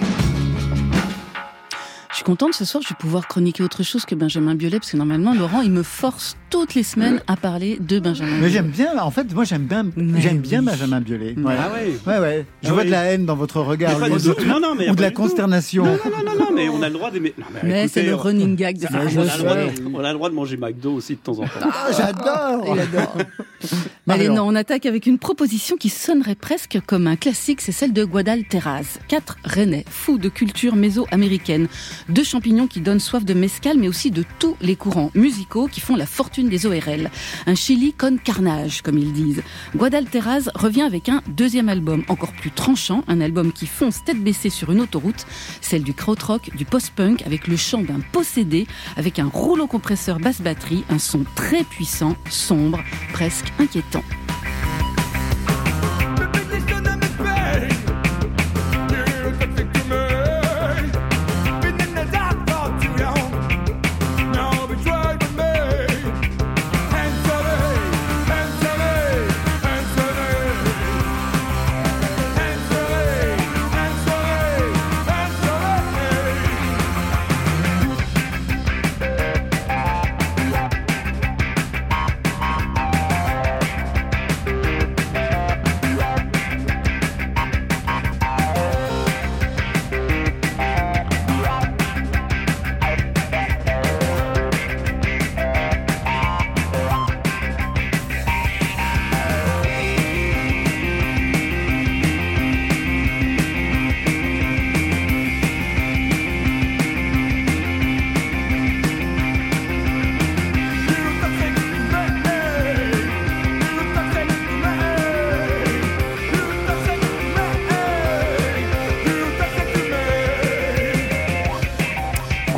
Je 2.10 2.14
suis 2.16 2.24
contente 2.24 2.54
ce 2.54 2.64
soir, 2.64 2.80
je 2.84 2.90
vais 2.90 2.98
pouvoir 3.00 3.26
chroniquer 3.26 3.64
autre 3.64 3.82
chose 3.82 4.04
que 4.04 4.14
Benjamin 4.14 4.54
Biolay, 4.54 4.78
parce 4.78 4.92
que 4.92 4.96
normalement, 4.96 5.34
Laurent, 5.34 5.62
il 5.62 5.72
me 5.72 5.82
force 5.82 6.36
toutes 6.52 6.74
les 6.74 6.82
semaines 6.82 7.20
à 7.26 7.36
parler 7.36 7.78
de 7.80 7.98
Benjamin 7.98 8.36
Mais 8.40 8.50
j'aime 8.50 8.68
bien, 8.68 8.98
en 8.98 9.10
fait, 9.10 9.32
moi 9.34 9.44
j'aime 9.44 9.62
bien, 9.64 9.86
j'aime 10.18 10.38
bien 10.38 10.60
oui. 10.60 10.66
Benjamin 10.66 11.00
Biolay. 11.00 11.34
Ouais. 11.38 11.54
Ah 11.58 11.70
ouais. 11.72 11.92
Ouais, 12.06 12.18
ouais. 12.20 12.46
Je 12.62 12.68
Ah 12.68 12.72
vois 12.72 12.82
oui. 12.82 12.86
de 12.88 12.92
la 12.92 13.04
haine 13.04 13.24
dans 13.24 13.34
votre 13.36 13.60
regard, 13.62 13.98
Mais. 13.98 14.08
Non, 14.46 14.60
non, 14.60 14.74
mais 14.78 14.90
ou 14.90 14.94
de 14.94 15.00
la 15.02 15.10
consternation. 15.10 15.84
Non, 15.84 15.92
non, 16.04 16.10
non, 16.10 16.32
non, 16.38 16.44
non, 16.44 16.50
mais 16.54 16.68
on 16.68 16.82
a 16.82 16.88
le 16.88 16.92
droit 16.94 17.10
d'aimer. 17.10 17.34
Mais 17.64 17.88
c'est 17.88 18.02
le 18.02 18.14
on- 18.14 18.18
running 18.18 18.54
gag 18.54 18.78
de 18.78 18.84
on, 18.84 18.88
cette 18.88 18.96
a 19.00 19.02
le 19.04 19.08
je 19.08 19.18
émission. 19.20 19.38
droit 19.44 19.54
sais. 19.54 19.80
de, 19.80 19.82
on 19.94 20.04
a 20.04 20.08
le 20.12 20.14
droit 20.18 20.28
de 20.30 20.34
manger 20.34 20.56
McDo 20.58 20.92
aussi 20.92 21.14
de 21.14 21.20
temps 21.20 21.38
en 21.38 21.44
temps. 21.44 21.48
Ah, 21.62 21.88
j'adore 21.96 22.76
Il 22.76 22.80
adore. 22.80 23.16
Allez, 24.08 24.28
non, 24.28 24.42
on 24.46 24.54
attaque 24.54 24.84
avec 24.84 25.06
une 25.06 25.18
proposition 25.18 25.76
qui 25.76 25.88
sonnerait 25.88 26.34
presque 26.34 26.78
comme 26.86 27.06
un 27.06 27.16
classique, 27.16 27.60
c'est 27.62 27.72
celle 27.72 27.92
de 27.94 28.04
Guadalteraz. 28.04 28.98
Quatre 29.08 29.36
Rennais, 29.44 29.84
fous 29.88 30.18
de 30.18 30.28
culture 30.28 30.74
méso-américaine. 30.76 31.68
Deux 32.10 32.24
champignons 32.24 32.66
qui 32.66 32.80
donnent 32.80 33.00
soif 33.00 33.24
de 33.24 33.32
mescal, 33.32 33.78
mais 33.78 33.88
aussi 33.88 34.10
de 34.10 34.24
tous 34.38 34.56
les 34.60 34.76
courants 34.76 35.10
musicaux 35.14 35.66
qui 35.70 35.80
font 35.80 35.96
la 35.96 36.04
fortune 36.06 36.41
des 36.48 36.66
ORL. 36.66 37.11
Un 37.46 37.55
Chili 37.55 37.92
con 37.92 38.16
carnage, 38.22 38.83
comme 38.83 38.98
ils 38.98 39.12
disent. 39.12 39.42
Guadalteraz 39.76 40.50
revient 40.55 40.83
avec 40.83 41.09
un 41.09 41.22
deuxième 41.28 41.68
album, 41.68 42.05
encore 42.09 42.33
plus 42.33 42.50
tranchant, 42.50 43.05
un 43.09 43.20
album 43.20 43.52
qui 43.52 43.66
fonce 43.66 44.05
tête 44.05 44.22
baissée 44.22 44.50
sur 44.50 44.72
une 44.72 44.81
autoroute, 44.81 45.26
celle 45.61 45.83
du 45.83 45.94
krautrock, 45.94 46.55
du 46.57 46.64
post-punk, 46.64 47.22
avec 47.26 47.48
le 47.48 47.57
chant 47.57 47.83
d'un 47.83 48.00
possédé, 48.12 48.66
avec 48.96 49.18
un 49.18 49.26
rouleau 49.26 49.66
compresseur 49.66 50.18
basse-batterie, 50.18 50.85
un 50.88 50.98
son 50.98 51.24
très 51.35 51.64
puissant, 51.64 52.16
sombre, 52.28 52.81
presque 53.12 53.52
inquiétant. 53.59 54.05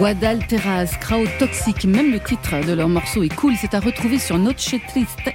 Guadalteras, 0.04 0.98
Crowd 1.00 1.30
Toxic, 1.38 1.86
même 1.86 2.12
le 2.12 2.20
titre 2.20 2.62
de 2.62 2.74
leur 2.74 2.90
morceau 2.90 3.22
est 3.22 3.34
cool, 3.34 3.54
c'est 3.58 3.72
à 3.72 3.80
retrouver 3.80 4.18
sur 4.18 4.36
Noche 4.36 4.74
Triste. 4.86 5.32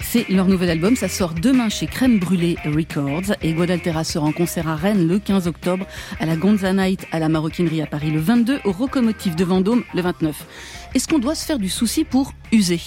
C'est 0.00 0.28
leur 0.28 0.46
nouvel 0.46 0.70
album, 0.70 0.96
ça 0.96 1.06
sort 1.06 1.34
demain 1.34 1.68
chez 1.68 1.86
Crème 1.86 2.18
Brûlée 2.18 2.56
Records 2.64 3.36
et 3.42 3.52
Guadalteras 3.52 4.02
sera 4.02 4.26
en 4.26 4.32
concert 4.32 4.66
à 4.66 4.74
Rennes 4.74 5.06
le 5.06 5.20
15 5.20 5.46
octobre, 5.46 5.86
à 6.18 6.26
la 6.26 6.34
Gonza 6.34 6.72
Night 6.72 7.06
à 7.12 7.20
la 7.20 7.28
Maroquinerie 7.28 7.80
à 7.80 7.86
Paris 7.86 8.10
le 8.10 8.18
22, 8.18 8.58
au 8.64 8.72
Rocomotive 8.72 9.36
de 9.36 9.44
Vendôme 9.44 9.84
le 9.94 10.02
29. 10.02 10.34
Est-ce 10.96 11.06
qu'on 11.06 11.20
doit 11.20 11.36
se 11.36 11.46
faire 11.46 11.60
du 11.60 11.68
souci 11.68 12.02
pour 12.02 12.32
user? 12.50 12.80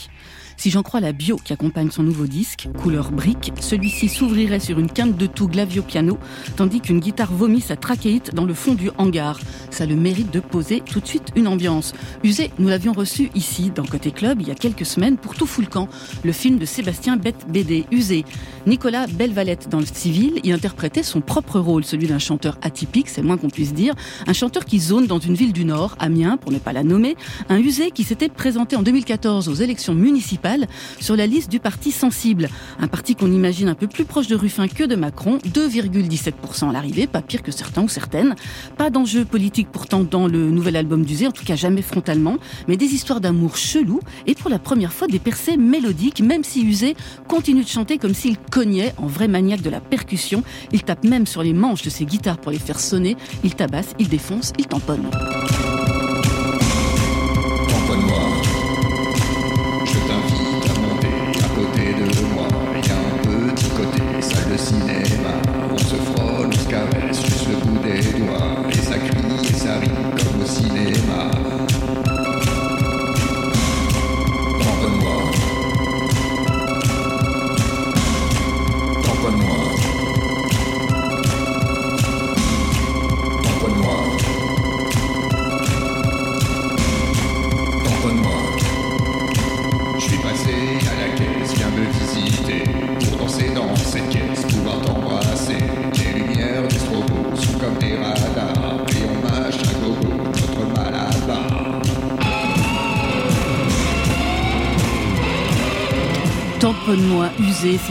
Si 0.62 0.70
j'en 0.70 0.84
crois 0.84 1.00
la 1.00 1.12
bio 1.12 1.38
qui 1.38 1.54
accompagne 1.54 1.90
son 1.90 2.04
nouveau 2.04 2.28
disque, 2.28 2.68
couleur 2.84 3.12
brique, 3.12 3.52
celui-ci 3.60 4.08
s'ouvrirait 4.08 4.60
sur 4.60 4.78
une 4.78 4.92
quinte 4.92 5.18
de 5.18 5.26
tout 5.26 5.48
glavio 5.48 5.82
piano, 5.82 6.20
tandis 6.56 6.82
qu'une 6.82 7.00
guitare 7.00 7.34
vomit 7.34 7.62
sa 7.62 7.76
trachéite 7.76 8.36
dans 8.36 8.46
le 8.46 8.54
fond 8.54 8.76
du 8.76 8.92
hangar. 9.00 9.40
Ça 9.72 9.88
le 9.88 9.96
mérite 9.96 10.32
de 10.32 10.40
poser 10.40 10.82
tout 10.82 11.00
de 11.00 11.08
suite 11.08 11.30
une 11.36 11.48
ambiance. 11.48 11.94
Usé, 12.24 12.52
nous 12.60 12.68
l'avions 12.68 12.94
reçu 12.94 13.32
ici, 13.34 13.72
dans 13.74 13.84
Côté 13.84 14.12
Club, 14.12 14.40
il 14.40 14.50
y 14.50 14.52
a 14.52 14.56
quelques 14.56 14.86
semaines, 14.86 15.18
pour 15.18 15.34
Tout 15.34 15.48
fout 15.48 15.66
le 15.66 15.72
camp, 15.72 15.90
le 16.24 16.32
film 16.32 16.60
de 16.60 16.66
Sébastien 16.66 17.18
Bette 17.18 17.48
BD. 17.50 17.86
Usé. 17.90 18.24
Nicolas 18.68 19.08
Belvalette, 19.08 19.68
dans 19.68 19.80
le 19.80 19.88
civil, 19.88 20.42
y 20.44 20.52
interprétait 20.52 21.02
son 21.02 21.22
propre 21.22 21.60
rôle, 21.60 21.84
celui 21.84 22.06
d'un 22.06 22.20
chanteur 22.20 22.60
atypique, 22.62 23.10
c'est 23.10 23.24
moins 23.24 23.38
qu'on 23.38 23.50
puisse 23.50 23.74
dire. 23.74 23.96
Un 24.28 24.34
chanteur 24.34 24.66
qui 24.66 24.78
zone 24.80 25.08
dans 25.08 25.18
une 25.18 25.34
ville 25.34 25.54
du 25.54 25.66
Nord, 25.66 25.96
Amiens, 25.98 26.38
pour 26.38 26.52
ne 26.52 26.60
pas 26.60 26.72
la 26.72 26.84
nommer. 26.84 27.16
Un 27.50 27.58
usé 27.58 27.90
qui 27.90 28.04
s'était 28.04 28.30
présenté 28.30 28.76
en 28.76 28.84
2014 28.84 29.50
aux 29.50 29.56
élections 29.56 29.96
municipales 29.96 30.51
sur 31.00 31.16
la 31.16 31.28
liste 31.28 31.50
du 31.50 31.60
parti 31.60 31.92
Sensible. 31.92 32.50
Un 32.80 32.88
parti 32.88 33.16
qu'on 33.16 33.32
imagine 33.32 33.70
un 33.70 33.76
peu 33.76 33.88
plus 33.88 34.06
proche 34.06 34.28
de 34.28 34.36
Ruffin 34.36 34.68
que 34.68 34.84
de 34.84 34.96
Macron, 34.96 35.38
2,17% 35.54 36.70
à 36.70 36.74
l'arrivée, 36.74 37.08
pas 37.08 37.22
pire 37.22 37.44
que 37.44 37.52
certains 37.52 37.84
ou 37.84 37.88
certaines. 37.88 38.36
Pas 38.78 38.90
d'enjeu 38.90 39.26
politique 39.26 39.70
pourtant 39.72 40.04
dans 40.04 40.28
le 40.28 40.50
nouvel 40.50 40.76
album 40.76 41.06
d'Uzé, 41.06 41.28
en 41.28 41.32
tout 41.32 41.46
cas 41.46 41.56
jamais 41.56 41.82
frontalement, 41.82 42.38
mais 42.68 42.78
des 42.78 42.94
histoires 42.94 43.22
d'amour 43.22 43.58
chelous 43.58 44.02
et 44.28 44.36
pour 44.36 44.50
la 44.50 44.60
première 44.60 44.94
fois 44.94 45.08
des 45.08 45.20
percées 45.20 45.58
mélodiques, 45.58 46.22
même 46.22 46.44
si 46.44 46.64
Uzé 46.64 46.96
continue 47.28 47.64
de 47.64 47.70
chanter 47.70 47.98
comme 47.98 48.14
s'il 48.14 48.38
cognait 48.38 48.94
en 48.98 49.08
vrai 49.08 49.28
maniaque 49.28 49.62
de 49.62 49.70
la 49.70 49.80
percussion. 49.80 50.44
Il 50.72 50.84
tape 50.84 51.04
même 51.04 51.28
sur 51.28 51.44
les 51.44 51.54
manches 51.54 51.84
de 51.84 51.90
ses 51.90 52.06
guitares 52.06 52.38
pour 52.38 52.52
les 52.52 52.60
faire 52.60 52.80
sonner, 52.80 53.18
il 53.44 53.56
tabasse, 53.56 53.94
il 54.00 54.10
défonce, 54.10 54.54
il 54.58 54.68
tamponne. 54.68 55.10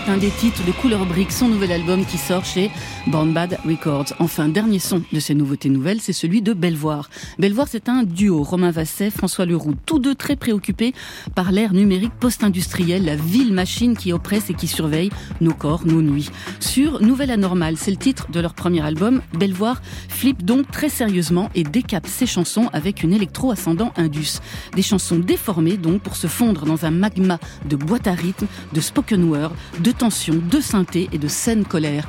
C'est 0.05 0.11
un 0.11 0.17
des 0.17 0.31
titres 0.31 0.65
de 0.65 0.73
Couleur 0.73 1.05
Brique, 1.07 1.33
son 1.33 1.49
nouvel 1.49 1.73
album 1.73 2.05
qui 2.05 2.19
sort 2.19 2.45
chez 2.45 2.71
Born 3.11 3.33
Bad 3.33 3.59
Records. 3.67 4.15
Enfin, 4.21 4.49
dernier 4.49 4.79
son 4.79 5.03
de 5.13 5.19
ces 5.19 5.35
nouveautés 5.35 5.69
nouvelles, 5.69 6.01
c'est 6.01 6.13
celui 6.13 6.43
de 6.43 6.53
Belvoir. 6.53 7.11
Belvoir, 7.39 7.67
c'est 7.69 7.89
un 7.89 8.05
duo, 8.05 8.43
Romain 8.45 8.71
Vasset, 8.71 9.11
François 9.11 9.47
Leroux, 9.47 9.75
tous 9.85 9.99
deux 9.99 10.15
très 10.15 10.37
préoccupés 10.37 10.95
par 11.35 11.51
l'ère 11.51 11.73
numérique 11.73 12.13
post-industrielle, 12.21 13.05
la 13.05 13.17
ville 13.17 13.53
machine 13.53 13.97
qui 13.97 14.13
oppresse 14.13 14.51
et 14.51 14.55
qui 14.55 14.69
surveille 14.69 15.11
nos 15.41 15.53
corps, 15.53 15.85
nos 15.87 16.03
nuits. 16.03 16.31
Sur 16.61 17.03
Nouvelle 17.03 17.33
Anormale, 17.33 17.77
c'est 17.77 17.91
le 17.91 17.97
titre 17.97 18.31
de 18.31 18.39
leur 18.39 18.55
premier 18.55 18.81
album, 18.81 19.23
Belvoir 19.37 19.83
flippe 20.09 20.45
donc 20.45 20.71
très 20.71 20.89
sérieusement 20.89 21.51
et 21.57 21.65
décape 21.65 22.07
ses 22.07 22.27
chansons 22.27 22.69
avec 22.73 23.03
une 23.03 23.13
électro 23.13 23.51
ascendant 23.51 23.93
indus. 23.97 24.39
Des 24.77 24.83
chansons 24.83 25.19
déformées 25.19 25.77
donc 25.77 26.03
pour 26.03 26.15
se 26.15 26.29
fondre 26.29 26.65
dans 26.65 26.85
un 26.85 26.91
magma 26.93 27.41
de 27.69 27.75
boîte 27.75 28.07
à 28.07 28.13
rythme 28.13 28.47
de 28.73 28.81
spoken 28.81 29.25
word, 29.25 29.53
de 29.81 29.91
tension, 29.91 30.41
de 30.51 30.61
synthé 30.61 31.09
et 31.13 31.19
de 31.19 31.29
scène 31.29 31.65
colère. 31.65 32.09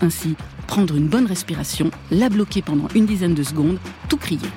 Ainsi. 0.00 0.34
Prendre 0.66 0.96
une 0.96 1.08
bonne 1.08 1.26
respiration, 1.26 1.90
la 2.10 2.28
bloquer 2.28 2.62
pendant 2.62 2.88
une 2.94 3.06
dizaine 3.06 3.34
de 3.34 3.42
secondes, 3.42 3.78
tout 4.08 4.16
crier. 4.16 4.48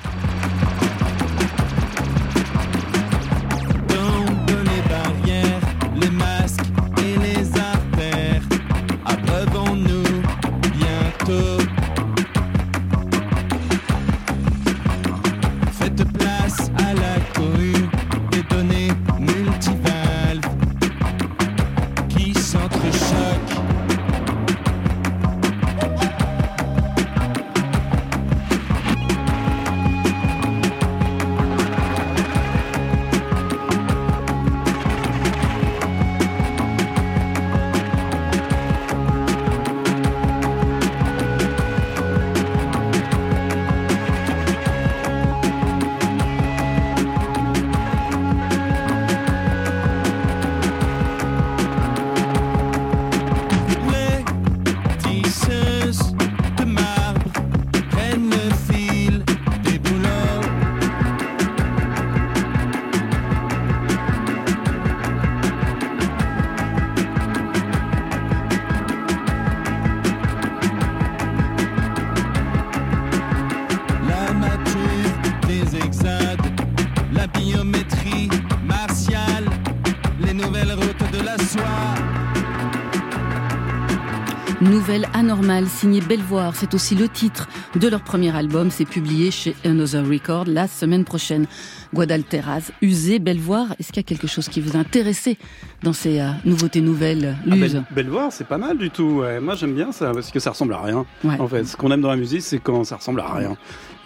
Signée 85.64 86.01
Belvoir, 86.01 86.53
c'est 86.56 86.74
aussi 86.74 86.95
le 86.95 87.08
titre 87.08 87.47
de 87.76 87.88
leur 87.88 88.01
premier 88.01 88.36
album, 88.36 88.70
c'est 88.72 88.84
publié 88.86 89.32
chez 89.32 89.56
Another 89.64 90.06
Record 90.06 90.45
la 90.47 90.68
semaine 90.68 91.06
prochaine. 91.06 91.45
Guadalteras, 91.93 92.72
usé, 92.82 93.20
Belvoir, 93.20 93.68
est-ce 93.80 93.88
qu'il 93.93 93.97
y 93.97 93.99
a 93.99 94.03
quelque 94.08 94.28
chose 94.28 94.49
qui 94.49 94.60
vous 94.60 94.76
a 94.76 94.80
intéressé 94.80 95.38
dans 95.82 95.93
ces 95.93 96.20
euh, 96.20 96.30
nouveautés 96.43 96.82
nouvelles, 96.82 97.38
Ah, 97.49 97.56
Belle- 97.56 97.84
Belvoir, 97.91 98.32
c'est 98.34 98.47
pas 98.47 98.58
mal 98.58 98.78
du 98.78 98.89
tout. 98.89 99.22
ouais. 99.22 99.39
Moi, 99.39 99.56
j'aime 99.56 99.74
bien 99.74 99.91
ça 99.93 100.12
parce 100.14 100.30
que 100.32 100.39
ça 100.39 100.49
ressemble 100.49 100.74
à 100.74 100.82
rien. 100.82 101.06
Ouais. 101.24 101.39
En 101.39 101.47
fait, 101.47 101.64
ce 101.64 101.78
qu'on 101.78 101.89
aime 101.91 102.01
dans 102.01 102.10
la 102.10 102.18
musique, 102.18 102.41
c'est 102.41 102.60
quand 102.60 102.84
ça 102.84 102.97
ressemble 102.97 103.22
à 103.22 103.32
rien. 103.34 103.56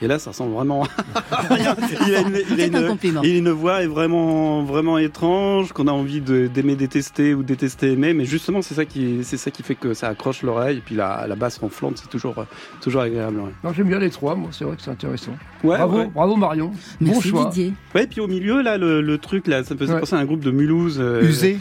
Et 0.01 0.07
là, 0.07 0.17
ça 0.19 0.29
ressemble 0.31 0.53
vraiment 0.53 0.83
à 1.31 1.37
rien. 1.53 1.75
Il 2.07 2.15
a 2.15 2.21
une, 2.21 2.35
il 2.49 2.53
a 2.61 2.65
C'est 2.65 2.75
un 2.75 2.81
une- 2.81 2.87
compliment. 2.87 3.21
il 3.23 3.35
a 3.35 3.37
une 3.37 3.49
voix 3.49 3.83
est 3.83 3.87
vraiment, 3.87 4.63
vraiment 4.63 4.97
étrange, 4.97 5.73
qu'on 5.73 5.87
a 5.87 5.91
envie 5.91 6.21
de- 6.21 6.47
d'aimer 6.47 6.75
détester 6.75 7.33
ou 7.33 7.43
détester 7.43 7.91
aimer. 7.91 8.13
Mais 8.13 8.25
justement, 8.25 8.61
c'est 8.61 8.75
ça 8.75 8.85
qui, 8.85 9.19
c'est 9.23 9.37
ça 9.37 9.51
qui 9.51 9.61
fait 9.63 9.75
que 9.75 9.93
ça 9.93 10.07
accroche 10.07 10.41
l'oreille. 10.43 10.77
Et 10.77 10.81
puis 10.81 10.95
la, 10.95 11.25
la 11.27 11.35
basse 11.35 11.57
ronflante, 11.57 11.97
c'est 11.97 12.09
toujours, 12.09 12.45
toujours 12.81 13.01
agréable. 13.01 13.39
ouais. 13.39 13.51
Non, 13.63 13.73
j'aime 13.73 13.87
bien 13.89 13.99
les 13.99 14.09
trois, 14.09 14.35
moi, 14.35 14.49
c'est 14.51 14.63
vrai 14.63 14.75
que 14.77 14.81
c'est 14.81 14.91
intéressant. 14.91 15.31
Ouais, 15.63 15.77
bravo, 15.77 15.97
ouais. 15.97 16.09
bravo 16.13 16.35
Marion. 16.37 16.67
bon 16.67 16.75
Merci 17.11 17.29
choix. 17.29 17.45
Didier. 17.49 17.73
Ouais, 17.93 18.07
puis 18.07 18.21
au 18.21 18.27
milieu, 18.27 18.61
là, 18.61 18.77
le, 18.77 19.01
le 19.01 19.17
truc, 19.17 19.47
là, 19.47 19.63
ça 19.63 19.73
me 19.73 19.79
faisait 19.79 19.93
Ouais. 19.93 19.99
penser 19.99 20.15
à 20.15 20.19
un 20.19 20.25
groupe 20.25 20.43
de 20.43 20.51
Mulhouse. 20.51 20.97
euh, 20.99 21.23
Usé 21.23 21.57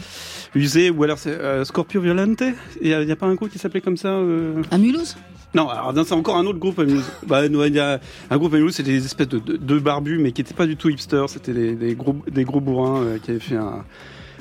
Usé, 0.55 0.89
ou 0.89 1.03
alors 1.03 1.19
c'est 1.19 1.29
euh, 1.29 1.63
Scorpio 1.63 2.01
Violente. 2.01 2.41
Il 2.81 2.87
y, 2.87 2.93
a 2.93 3.01
il 3.03 3.07
y 3.07 3.11
a 3.11 3.15
pas 3.15 3.27
un 3.27 3.35
groupe 3.35 3.49
qui 3.51 3.59
s'appelait 3.59 3.81
comme 3.81 3.97
ça 3.97 4.07
euh 4.09 4.61
À 4.71 4.77
Mulhouse? 4.79 5.15
Non, 5.55 5.67
alors 5.67 5.93
c'est 6.05 6.13
encore 6.13 6.37
un 6.37 6.45
autre 6.45 6.59
groupe 6.59 6.77
à 6.79 6.83
Mulhouse. 6.83 7.03
bah, 7.25 7.47
non, 7.49 7.63
il 7.65 7.73
y 7.73 7.79
a 7.79 7.99
un 8.29 8.37
groupe 8.37 8.53
à 8.53 8.57
Mulhouse, 8.57 8.75
c'était 8.75 8.91
des 8.91 9.05
espèces 9.05 9.29
de, 9.29 9.39
de, 9.39 9.57
de 9.57 9.79
barbus, 9.79 10.19
mais 10.19 10.31
qui 10.31 10.41
n'étaient 10.41 10.53
pas 10.53 10.67
du 10.67 10.75
tout 10.77 10.89
hipsters. 10.89 11.27
C'était 11.29 11.53
des, 11.53 11.73
des 11.75 11.95
gros, 11.95 12.15
des 12.31 12.43
gros 12.43 12.59
bourrins 12.61 13.01
euh, 13.01 13.17
qui 13.17 13.31
avaient 13.31 13.39
fait 13.39 13.55
un. 13.55 13.83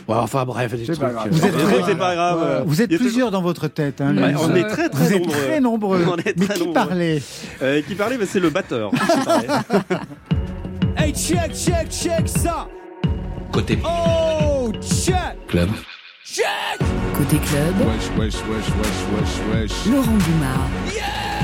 Ouais, 0.07 0.15
enfin 0.17 0.45
bref, 0.47 0.75
des 0.75 0.85
trucs. 0.85 0.99
pas 0.99 1.11
grave. 1.11 1.27
euh, 1.27 1.31
Vous 1.33 1.45
êtes 1.47 1.53
très- 1.59 1.83
c'est 1.85 1.95
pas 1.99 2.15
grave. 2.15 2.63
Vous 2.67 2.83
êtes 2.83 2.97
plusieurs 2.97 3.31
dans 3.31 3.43
votre 3.43 3.69
tête. 3.69 4.01
Hein, 4.01 4.17
Ouais, 4.17 4.35
on 4.43 4.55
est 4.55 4.65
très, 4.65 4.89
très 4.89 5.05
Vous 5.05 5.13
êtes 5.13 5.21
nombreux. 5.21 5.37
très 5.47 5.61
nombreux. 5.61 6.05
On 6.11 6.17
est 6.17 6.35
Mais 6.39 6.45
très 6.47 6.55
qui 6.55 6.61
nombreux. 6.61 6.73
parlait 6.75 7.23
Euh, 7.63 7.83
qui 7.83 7.95
parlait, 7.95 8.17
bah, 8.19 8.25
c'est 8.27 8.41
le 8.41 8.51
batteur. 8.51 8.91
Hey, 10.97 11.13
check, 11.15 11.55
check, 11.55 11.89
check 11.91 12.29
ça! 12.29 12.67
Côté 13.53 13.79
Oh, 13.85 14.73
check! 14.83 15.15
club. 15.47 15.69
Check! 16.25 16.45
Côté 17.19 17.39
club, 17.39 17.75
Wesh, 17.81 18.09
wesh, 18.16 18.35
wesh, 18.47 18.71
wesh, 18.77 19.03
wesh, 19.12 19.87
wesh. 19.87 21.38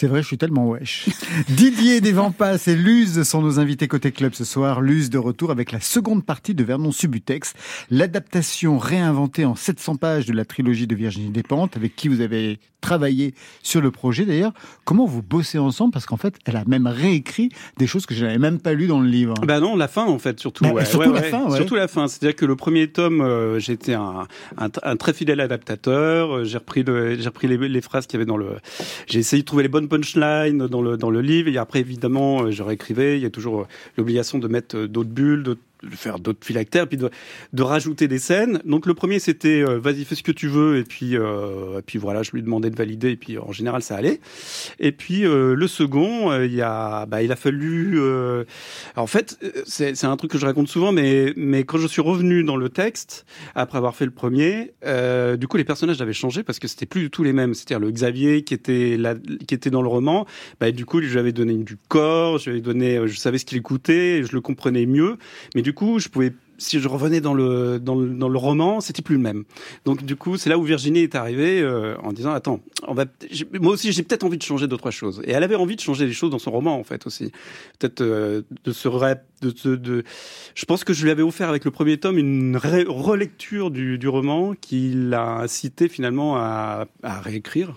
C'est 0.00 0.06
vrai, 0.06 0.22
je 0.22 0.28
suis 0.28 0.38
tellement 0.38 0.66
wesh. 0.66 1.10
Didier 1.50 2.00
Desvampas 2.00 2.56
et 2.68 2.74
Luz 2.74 3.22
sont 3.22 3.42
nos 3.42 3.60
invités 3.60 3.86
côté 3.86 4.12
club 4.12 4.32
ce 4.32 4.46
soir. 4.46 4.80
Luz 4.80 5.10
de 5.10 5.18
retour 5.18 5.50
avec 5.50 5.72
la 5.72 5.80
seconde 5.80 6.24
partie 6.24 6.54
de 6.54 6.64
Vernon 6.64 6.90
Subutex, 6.90 7.52
l'adaptation 7.90 8.78
réinventée 8.78 9.44
en 9.44 9.54
700 9.54 9.96
pages 9.96 10.24
de 10.24 10.32
la 10.32 10.46
trilogie 10.46 10.86
de 10.86 10.94
Virginie 10.94 11.28
Despentes, 11.28 11.76
avec 11.76 11.96
qui 11.96 12.08
vous 12.08 12.22
avez 12.22 12.58
travaillé 12.80 13.34
sur 13.62 13.80
le 13.80 13.90
projet. 13.90 14.24
D'ailleurs, 14.24 14.52
comment 14.84 15.06
vous 15.06 15.22
bossez 15.22 15.58
ensemble? 15.58 15.92
Parce 15.92 16.06
qu'en 16.06 16.16
fait, 16.16 16.36
elle 16.46 16.56
a 16.56 16.64
même 16.66 16.86
réécrit 16.86 17.50
des 17.78 17.86
choses 17.86 18.06
que 18.06 18.14
je 18.14 18.24
n'avais 18.24 18.38
même 18.38 18.58
pas 18.58 18.72
lues 18.72 18.86
dans 18.86 19.00
le 19.00 19.08
livre. 19.08 19.34
Bah 19.46 19.60
non, 19.60 19.76
la 19.76 19.88
fin 19.88 20.06
en 20.06 20.18
fait, 20.18 20.40
surtout. 20.40 20.64
Bah, 20.64 20.72
ouais, 20.72 20.84
surtout 20.84 21.10
ouais, 21.10 21.14
la 21.14 21.20
ouais. 21.20 21.30
fin. 21.30 21.50
Surtout 21.50 21.74
la 21.74 21.88
fin. 21.88 22.08
C'est-à-dire 22.08 22.36
que 22.36 22.46
le 22.46 22.56
premier 22.56 22.88
tome, 22.88 23.20
euh, 23.20 23.58
j'étais 23.58 23.94
un, 23.94 24.26
un, 24.56 24.68
un 24.82 24.96
très 24.96 25.12
fidèle 25.12 25.40
adaptateur. 25.40 26.36
Euh, 26.36 26.44
J'ai 26.44 26.58
repris, 26.58 26.82
le, 26.82 27.18
j'ai 27.18 27.28
repris 27.28 27.48
les, 27.48 27.56
les 27.68 27.80
phrases 27.80 28.06
qu'il 28.06 28.18
y 28.18 28.18
avait 28.18 28.26
dans 28.26 28.36
le. 28.36 28.56
J'ai 29.06 29.18
essayé 29.18 29.42
de 29.42 29.46
trouver 29.46 29.62
les 29.62 29.68
bonnes 29.68 29.88
punchlines 29.90 30.66
dans 30.66 30.80
le 30.80 30.96
dans 30.96 31.10
le 31.10 31.20
livre. 31.20 31.48
Et 31.48 31.58
après, 31.58 31.80
évidemment, 31.80 32.44
euh, 32.44 32.50
je 32.50 32.62
réécrivais. 32.62 33.18
Il 33.18 33.22
y 33.22 33.26
a 33.26 33.30
toujours 33.30 33.60
euh, 33.60 33.66
l'obligation 33.98 34.38
de 34.38 34.48
mettre 34.48 34.76
euh, 34.76 34.88
d'autres 34.88 35.10
bulles, 35.10 35.42
d'autres 35.42 35.60
de 35.82 35.96
faire 35.96 36.18
d'autres 36.18 36.44
phylactères, 36.44 36.88
puis 36.88 36.96
de, 36.96 37.10
de 37.52 37.62
rajouter 37.62 38.08
des 38.08 38.18
scènes. 38.18 38.60
Donc 38.64 38.86
le 38.86 38.94
premier 38.94 39.18
c'était 39.18 39.62
euh, 39.62 39.78
vas-y 39.78 40.04
fais 40.04 40.14
ce 40.14 40.22
que 40.22 40.32
tu 40.32 40.48
veux 40.48 40.78
et 40.78 40.84
puis 40.84 41.16
euh, 41.16 41.78
et 41.78 41.82
puis 41.82 41.98
voilà 41.98 42.22
je 42.22 42.32
lui 42.32 42.42
demandais 42.42 42.70
de 42.70 42.76
valider 42.76 43.10
et 43.10 43.16
puis 43.16 43.38
en 43.38 43.52
général 43.52 43.82
ça 43.82 43.96
allait. 43.96 44.20
Et 44.78 44.92
puis 44.92 45.24
euh, 45.24 45.54
le 45.54 45.66
second 45.66 46.30
euh, 46.30 46.46
il 46.46 46.60
a 46.62 47.06
bah, 47.06 47.22
il 47.22 47.32
a 47.32 47.36
fallu 47.36 48.00
euh, 48.00 48.44
en 48.96 49.06
fait 49.06 49.38
c'est 49.66 49.94
c'est 49.94 50.06
un 50.06 50.16
truc 50.16 50.30
que 50.30 50.38
je 50.38 50.46
raconte 50.46 50.68
souvent 50.68 50.92
mais 50.92 51.32
mais 51.36 51.64
quand 51.64 51.78
je 51.78 51.86
suis 51.86 52.02
revenu 52.02 52.44
dans 52.44 52.56
le 52.56 52.68
texte 52.68 53.24
après 53.54 53.78
avoir 53.78 53.94
fait 53.94 54.04
le 54.04 54.10
premier 54.10 54.72
du 55.38 55.46
coup 55.48 55.56
les 55.56 55.64
personnages 55.64 56.00
avaient 56.00 56.12
changé 56.12 56.42
parce 56.42 56.58
que 56.58 56.68
c'était 56.68 56.86
plus 56.86 57.02
du 57.02 57.10
tout 57.10 57.22
les 57.22 57.32
mêmes 57.32 57.54
c'est-à-dire 57.54 57.80
le 57.80 57.90
Xavier 57.90 58.42
qui 58.42 58.54
était 58.54 58.96
là 58.96 59.14
qui 59.46 59.54
était 59.54 59.70
dans 59.70 59.82
le 59.82 59.88
roman 59.88 60.26
bah 60.60 60.70
du 60.70 60.84
coup 60.84 61.00
je 61.00 61.08
lui 61.08 61.18
avais 61.18 61.32
donné 61.32 61.54
du 61.54 61.76
corps 61.76 62.38
je 62.38 62.44
lui 62.44 62.50
avais 62.52 62.60
donné 62.60 63.00
je 63.06 63.18
savais 63.18 63.38
ce 63.38 63.44
qu'il 63.44 63.58
écoutait 63.58 64.22
je 64.24 64.32
le 64.32 64.40
comprenais 64.40 64.86
mieux 64.86 65.16
mais 65.54 65.62
du 65.62 65.69
coup 65.72 65.98
je 65.98 66.08
pouvais 66.08 66.32
si 66.58 66.78
je 66.78 66.88
revenais 66.88 67.22
dans 67.22 67.32
le 67.32 67.78
dans 67.78 67.94
le, 67.94 68.10
dans 68.10 68.28
le 68.28 68.38
roman, 68.38 68.82
c'était 68.82 69.00
plus 69.00 69.14
le 69.16 69.22
même. 69.22 69.44
Donc 69.86 70.04
du 70.04 70.14
coup, 70.14 70.36
c'est 70.36 70.50
là 70.50 70.58
où 70.58 70.62
Virginie 70.62 70.98
est 71.00 71.14
arrivée 71.14 71.62
euh, 71.62 71.96
en 72.02 72.12
disant 72.12 72.32
attends, 72.32 72.60
on 72.86 72.92
va 72.92 73.06
moi 73.58 73.72
aussi 73.72 73.92
j'ai 73.92 74.02
peut-être 74.02 74.24
envie 74.24 74.36
de 74.36 74.42
changer 74.42 74.68
d'autres 74.68 74.90
choses. 74.90 75.22
Et 75.24 75.30
elle 75.30 75.42
avait 75.42 75.54
envie 75.54 75.76
de 75.76 75.80
changer 75.80 76.06
des 76.06 76.12
choses 76.12 76.28
dans 76.30 76.38
son 76.38 76.50
roman 76.50 76.78
en 76.78 76.84
fait 76.84 77.06
aussi. 77.06 77.32
Peut-être 77.78 78.02
euh, 78.02 78.42
de 78.64 78.72
se 78.72 78.88
ré- 78.88 79.14
de, 79.40 79.54
de, 79.64 79.76
de 79.76 80.04
je 80.54 80.64
pense 80.66 80.84
que 80.84 80.92
je 80.92 81.02
lui 81.02 81.10
avais 81.10 81.22
offert 81.22 81.48
avec 81.48 81.64
le 81.64 81.70
premier 81.70 81.96
tome 81.96 82.18
une 82.18 82.58
relecture 82.58 83.70
du, 83.70 83.96
du 83.96 84.08
roman 84.08 84.52
qui 84.52 84.92
l'a 84.94 85.38
incité 85.38 85.88
finalement 85.88 86.36
à, 86.36 86.84
à 87.02 87.20
réécrire. 87.22 87.72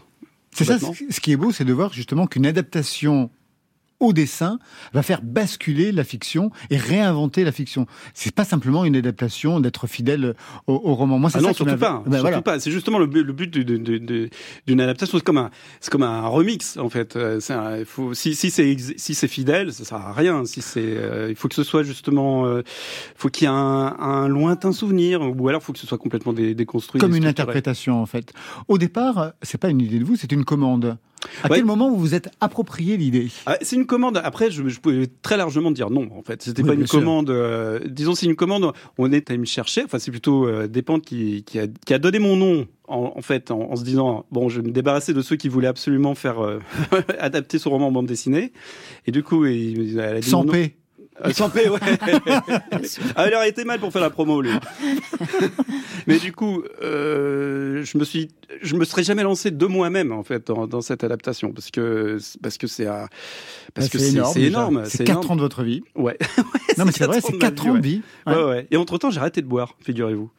C'est 0.51 0.65
ça, 0.65 0.77
ce 0.77 1.19
qui 1.21 1.31
est 1.31 1.37
beau, 1.37 1.51
c'est 1.51 1.65
de 1.65 1.73
voir 1.73 1.93
justement 1.93 2.27
qu'une 2.27 2.45
adaptation 2.45 3.31
au 4.03 4.13
dessin 4.13 4.59
va 4.93 5.01
faire 5.01 5.21
basculer 5.23 5.91
la 5.91 6.03
fiction 6.03 6.51
et 6.69 6.77
réinventer 6.77 7.43
la 7.43 7.51
fiction. 7.51 7.87
C'est 8.13 8.35
pas 8.35 8.43
simplement 8.45 8.85
une 8.85 8.95
adaptation 8.95 9.59
d'être 9.59 9.87
fidèle 9.87 10.35
au, 10.67 10.73
au 10.73 10.93
roman. 10.95 11.17
Moi, 11.19 11.29
c'est 11.29 11.37
Ah 11.37 11.41
ça 11.41 11.47
non, 11.47 11.53
surtout 11.53 11.77
pas. 11.77 12.03
Ben 12.05 12.11
surtout 12.11 12.21
voilà. 12.21 12.41
pas. 12.41 12.59
C'est 12.59 12.71
justement 12.71 12.99
le, 12.99 13.07
but- 13.07 13.23
le 13.23 13.33
but 13.33 13.49
du- 13.49 13.63
du- 13.65 13.79
du- 13.79 13.99
du- 13.99 14.29
d'une 14.67 14.81
adaptation. 14.81 15.17
C'est 15.17 15.23
comme 15.23 15.37
un, 15.37 15.49
c'est 15.79 15.89
comme 15.91 16.03
un 16.03 16.27
remix 16.27 16.77
en 16.77 16.89
fait. 16.89 17.15
Euh, 17.15 17.39
un- 17.49 17.77
il 17.79 17.85
faut, 17.85 18.13
si, 18.13 18.35
si 18.35 18.51
c'est 18.51 18.75
si 18.97 19.15
c'est 19.15 19.27
fidèle, 19.27 19.71
ça 19.73 19.85
sert 19.85 19.97
à 19.97 20.13
rien. 20.13 20.45
Si 20.45 20.61
c'est, 20.61 20.81
euh, 20.83 21.27
il 21.29 21.35
faut 21.35 21.47
que 21.47 21.55
ce 21.55 21.63
soit 21.63 21.83
justement, 21.83 22.45
euh, 22.45 22.61
faut 23.15 23.29
qu'il 23.29 23.45
y 23.45 23.51
ait 23.51 23.53
un, 23.53 23.95
un 23.99 24.27
lointain 24.27 24.71
souvenir, 24.73 25.21
ou 25.21 25.47
alors 25.47 25.63
faut 25.63 25.73
que 25.73 25.79
ce 25.79 25.87
soit 25.87 25.97
complètement 25.97 26.33
dé- 26.33 26.53
déconstruit. 26.55 26.99
Comme 26.99 27.15
une 27.15 27.25
interprétation 27.25 28.01
en 28.01 28.05
fait. 28.05 28.33
Au 28.67 28.77
départ, 28.77 29.31
c'est 29.41 29.57
pas 29.57 29.69
une 29.69 29.81
idée 29.81 29.99
de 29.99 30.03
vous, 30.05 30.15
c'est 30.15 30.31
une 30.31 30.43
commande. 30.45 30.97
À 31.43 31.49
Ouais. 31.49 31.57
quel 31.57 31.65
moment 31.65 31.89
vous 31.89 31.97
vous 31.97 32.15
êtes 32.15 32.29
approprié 32.41 32.97
l'idée? 32.97 33.29
Ah, 33.45 33.57
c'est 33.61 33.75
une 33.75 33.85
commande. 33.85 34.19
Après, 34.23 34.51
je, 34.51 34.67
je 34.67 34.79
pouvais 34.79 35.07
très 35.21 35.37
largement 35.37 35.71
dire 35.71 35.89
non. 35.89 36.09
En 36.17 36.21
fait, 36.23 36.41
c'était 36.41 36.61
Oui, 36.61 36.67
pas 36.69 36.73
une 36.75 36.87
sûr. 36.87 36.99
commande. 36.99 37.29
euh, 37.29 37.79
disons, 37.87 38.15
c'est 38.15 38.25
une 38.25 38.35
commande. 38.35 38.71
On 38.97 39.11
est 39.11 39.29
allé 39.29 39.39
me 39.39 39.45
chercher. 39.45 39.83
Enfin, 39.83 39.99
c'est 39.99 40.11
plutôt 40.11 40.47
euh, 40.47 40.67
Despentes 40.67 41.05
qui, 41.05 41.43
qui, 41.43 41.59
a, 41.59 41.67
qui 41.85 41.93
a 41.93 41.99
donné 41.99 42.19
mon 42.19 42.35
nom. 42.35 42.67
En, 42.89 43.13
en 43.15 43.21
fait, 43.21 43.49
en, 43.49 43.71
en 43.71 43.75
se 43.77 43.83
disant 43.85 44.25
bon, 44.31 44.49
je 44.49 44.59
vais 44.59 44.67
me 44.67 44.73
débarrasser 44.73 45.13
de 45.13 45.21
ceux 45.21 45.37
qui 45.37 45.47
voulaient 45.47 45.67
absolument 45.69 46.15
faire 46.15 46.43
euh, 46.43 46.59
adapter 47.19 47.57
son 47.57 47.69
roman 47.69 47.87
en 47.87 47.91
bande 47.93 48.05
dessinée. 48.07 48.51
Et 49.07 49.11
du 49.11 49.23
coup, 49.23 49.45
il, 49.45 49.97
elle 49.99 50.17
a 50.17 50.19
dit 50.19 50.29
Sans 50.29 50.43
paix. 50.45 50.75
Euh, 51.23 51.31
sans 51.31 51.49
paix, 51.49 51.69
ouais. 51.69 51.79
ah, 53.15 53.27
il 53.27 53.35
aurait 53.35 53.49
été 53.49 53.63
mal 53.65 53.79
pour 53.79 53.91
faire 53.91 54.01
la 54.01 54.09
promo, 54.09 54.41
lui. 54.41 54.51
Mais 56.07 56.17
du 56.19 56.31
coup, 56.33 56.63
euh, 56.81 57.83
je 57.83 57.97
me 57.97 58.03
suis, 58.03 58.29
je 58.61 58.75
me 58.75 58.83
serais 58.83 59.03
jamais 59.03 59.23
lancé 59.23 59.51
de 59.51 59.65
moi-même 59.65 60.11
en 60.11 60.23
fait 60.23 60.47
dans, 60.47 60.67
dans 60.67 60.81
cette 60.81 61.03
adaptation 61.03 61.51
parce 61.53 61.71
que 61.71 62.17
parce 62.41 62.57
que 62.57 62.67
c'est 62.67 62.87
un- 62.87 63.07
parce 63.73 63.87
Bah, 63.87 63.91
que 63.93 63.99
c'est 63.99 64.09
énorme, 64.09 64.33
c'est 64.33 64.39
déjà. 64.39 64.49
énorme. 64.59 64.81
C'est 64.85 64.97
c'est 64.97 65.03
4 65.05 65.09
énorme. 65.19 65.31
ans 65.31 65.35
de 65.35 65.41
votre 65.41 65.63
vie. 65.63 65.81
Ouais. 65.95 66.17
Non, 66.77 66.85
mais 66.85 66.91
c'est 66.91 67.05
vrai, 67.05 67.17
quatre 67.21 67.27
c'est 67.27 67.33
de 67.33 67.37
4 67.37 67.65
ma 67.65 67.71
ans 67.71 67.75
de 67.75 67.79
vie, 67.81 67.89
vie. 67.97 68.01
Ouais, 68.25 68.33
Ouais. 68.35 68.43
ouais. 68.45 68.67
Et 68.71 68.77
entre 68.77 68.97
temps, 68.97 69.11
j'ai 69.11 69.19
arrêté 69.19 69.41
de 69.43 69.47
boire, 69.47 69.75
figurez-vous. 69.85 70.31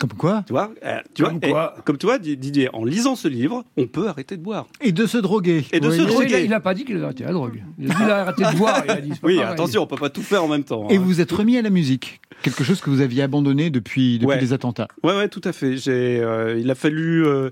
Comme 0.00 0.14
quoi 0.14 0.42
Tu 0.46 0.52
vois, 0.54 0.72
euh, 0.84 0.98
tu 1.14 1.22
vois, 1.22 1.30
Comme 1.30 1.40
et- 1.44 1.50
quoi 1.50 1.74
comme 1.84 1.98
tu 1.98 2.06
vois, 2.06 2.18
Didier, 2.18 2.68
en 2.74 2.84
lisant 2.84 3.14
ce 3.16 3.28
livre, 3.28 3.64
on 3.76 3.86
peut 3.86 4.08
arrêter 4.08 4.36
de 4.36 4.42
boire. 4.42 4.66
Et 4.80 4.92
de 4.92 5.06
se 5.06 5.18
droguer. 5.18 5.64
Et 5.72 5.78
de 5.80 5.90
se 5.90 6.00
droguer. 6.02 6.26
Il 6.30 6.34
a, 6.34 6.40
il 6.40 6.54
a 6.54 6.60
pas 6.60 6.74
dit 6.74 6.84
qu'il 6.84 6.96
avait 6.96 7.04
arrêté 7.04 7.24
la 7.24 7.32
drogue. 7.32 7.62
Il 7.78 7.84
a 7.84 7.88
dit 7.90 7.96
qu'il 8.00 8.10
a 8.10 8.16
arrêté 8.22 8.42
de 8.44 8.56
boire. 8.56 8.82
Il 8.86 8.90
a 8.90 9.00
dit, 9.00 9.10
Oui, 9.22 9.36
pareil. 9.36 9.52
attention, 9.52 9.82
on 9.82 9.86
peut 9.86 9.96
pas 9.96 10.10
tout 10.10 10.22
faire 10.22 10.42
en 10.42 10.48
même 10.48 10.64
temps. 10.64 10.88
Et 10.88 10.96
hein. 10.96 10.98
vous 10.98 11.04
vous 11.04 11.20
êtes 11.20 11.30
remis 11.32 11.56
à 11.58 11.62
la 11.62 11.70
musique. 11.70 12.20
Quelque 12.42 12.64
chose 12.64 12.80
que 12.80 12.88
vous 12.88 13.02
aviez 13.02 13.22
abandonné 13.22 13.68
depuis, 13.68 14.14
depuis 14.18 14.26
Ouais. 14.26 14.40
les 14.40 14.54
attentats. 14.54 14.88
Ouais, 15.02 15.14
ouais, 15.14 15.28
tout 15.28 15.42
à 15.44 15.52
fait. 15.52 15.76
J'ai, 15.76 16.20
euh, 16.22 16.58
il 16.58 16.70
a 16.70 16.74
fallu, 16.74 17.26
euh, 17.26 17.50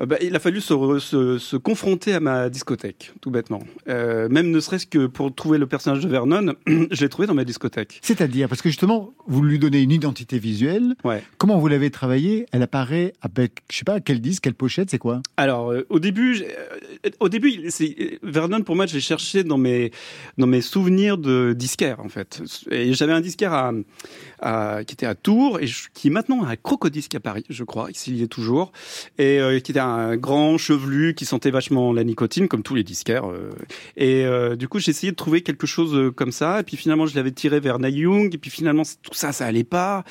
euh, 0.00 0.06
bah, 0.06 0.16
il 0.20 0.34
a 0.34 0.38
fallu 0.38 0.60
se, 0.60 0.72
re- 0.72 0.98
se, 0.98 1.38
se 1.38 1.56
confronter 1.56 2.12
à 2.14 2.20
ma 2.20 2.48
discothèque, 2.48 3.12
tout 3.20 3.30
bêtement. 3.30 3.62
Euh, 3.88 4.28
même 4.28 4.50
ne 4.50 4.60
serait-ce 4.60 4.86
que 4.86 5.06
pour 5.06 5.34
trouver 5.34 5.58
le 5.58 5.66
personnage 5.66 6.02
de 6.02 6.08
Vernon, 6.08 6.54
je 6.66 7.00
l'ai 7.00 7.08
trouvé 7.08 7.26
dans 7.26 7.34
ma 7.34 7.44
discothèque. 7.44 7.98
C'est-à-dire, 8.02 8.48
parce 8.48 8.62
que 8.62 8.68
justement, 8.68 9.12
vous 9.26 9.42
lui 9.42 9.58
donnez 9.58 9.80
une 9.82 9.90
identité 9.92 10.38
visuelle. 10.38 10.94
Ouais. 11.04 11.22
Comment 11.38 11.58
vous 11.58 11.68
l'avez 11.68 11.90
travaillée 11.90 12.46
Elle 12.52 12.62
apparaît 12.62 13.12
avec, 13.22 13.62
je 13.70 13.78
sais 13.78 13.84
pas, 13.84 14.00
quel 14.00 14.20
disque, 14.20 14.44
quelle 14.44 14.54
pochette, 14.54 14.90
c'est 14.90 14.98
quoi? 14.98 15.20
Alors, 15.36 15.72
euh, 15.72 15.86
au 15.88 15.98
début, 15.98 16.42
au 17.20 17.28
début, 17.28 17.68
Vernon 18.22 18.62
pour 18.62 18.76
moi, 18.76 18.86
je 18.86 18.94
l'ai 18.94 19.00
cherché 19.00 19.44
dans 19.44 19.58
mes 19.58 19.90
dans 20.38 20.46
mes 20.46 20.60
souvenirs 20.60 21.18
de 21.18 21.52
disquaire 21.56 22.00
en 22.00 22.08
fait. 22.08 22.42
Et 22.70 22.94
j'avais 22.94 23.12
un 23.12 23.20
disquaire 23.20 23.52
à, 23.52 23.72
à- 24.42 24.84
qui 24.84 24.94
était 24.94 25.06
à 25.06 25.14
Tours 25.14 25.60
et 25.60 25.66
qui 25.94 26.08
est 26.08 26.10
maintenant 26.10 26.44
un 26.44 26.56
crocodisque 26.56 27.14
à 27.14 27.20
Paris, 27.20 27.44
je 27.48 27.64
crois, 27.64 27.88
s'il 27.92 28.16
y 28.16 28.22
est 28.22 28.26
toujours, 28.26 28.72
et 29.18 29.38
euh, 29.40 29.58
qui 29.60 29.70
était 29.70 29.80
un 29.80 30.16
grand 30.16 30.58
chevelu 30.58 31.14
qui 31.14 31.24
sentait 31.24 31.50
vachement 31.50 31.92
la 31.92 32.04
nicotine 32.04 32.48
comme 32.48 32.62
tous 32.62 32.74
les 32.74 32.84
disquaires. 32.84 33.30
euh. 33.30 33.50
Et 33.96 34.24
euh, 34.26 34.56
du 34.56 34.68
coup, 34.68 34.78
j'ai 34.78 34.90
essayé 34.90 35.10
de 35.12 35.16
trouver 35.16 35.42
quelque 35.42 35.66
chose 35.66 35.94
euh, 35.94 36.10
comme 36.10 36.32
ça. 36.32 36.60
Et 36.60 36.62
puis 36.64 36.76
finalement, 36.76 37.06
je 37.06 37.14
l'avais 37.14 37.32
tiré 37.32 37.60
vers 37.60 37.78
Neil 37.78 37.94
Young. 38.00 38.34
Et 38.34 38.38
puis 38.38 38.50
finalement, 38.50 38.82
tout 39.02 39.14
ça, 39.14 39.32
ça 39.32 39.46
allait 39.46 39.64
pas. 39.64 40.04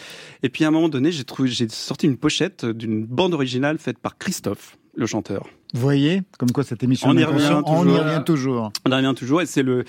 Et 0.43 0.49
puis 0.49 0.63
à 0.63 0.69
un 0.69 0.71
moment 0.71 0.89
donné, 0.89 1.11
j'ai 1.11 1.23
sorti 1.69 2.05
une 2.07 2.17
pochette 2.17 2.65
d'une 2.65 3.05
bande 3.05 3.33
originale 3.33 3.77
faite 3.77 3.97
par 3.99 4.17
Christophe, 4.17 4.77
le 4.95 5.05
chanteur. 5.05 5.47
Vous 5.73 5.79
voyez 5.81 6.21
Comme 6.37 6.51
quoi 6.51 6.63
cette 6.63 6.83
émission 6.83 7.09
On 7.09 7.17
y 7.17 7.23
revient 7.23 7.61
on 7.65 7.83
y 7.83 7.87
toujours. 7.87 7.99
revient 8.03 8.23
toujours. 8.25 8.71
On 8.85 8.91
en 8.91 8.97
revient 8.97 9.13
toujours, 9.15 9.41
et 9.41 9.45
c'est 9.45 9.63
le, 9.63 9.83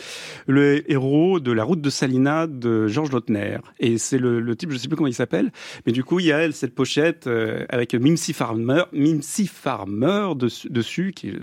le 0.47 0.91
héros 0.91 1.41
de 1.41 1.51
La 1.53 1.65
route 1.65 1.81
de 1.81 1.91
Salina 1.91 2.47
de 2.47 2.87
Georges 2.87 3.11
Lautner. 3.11 3.59
Et 3.81 3.99
c'est 3.99 4.19
le, 4.19 4.41
le 4.41 4.57
type, 4.57 4.71
je 4.71 4.77
sais 4.77 4.89
plus 4.89 4.97
comment 4.97 5.09
il 5.09 5.15
s'appelle, 5.15 5.51
mais 5.87 5.93
du 5.93 6.05
coup, 6.05 6.21
il 6.21 6.27
y 6.27 6.33
a 6.33 6.39
elle, 6.39 6.53
cette 6.53 6.75
pochette 6.75 7.27
euh, 7.27 7.65
avec 7.69 7.95
Mimsy 7.95 8.33
Farmer, 8.33 8.85
Mimsy 8.93 9.47
Farmer 9.47 10.29
dessus, 10.37 10.69
dessus, 10.71 11.13
qui 11.15 11.29
est 11.29 11.39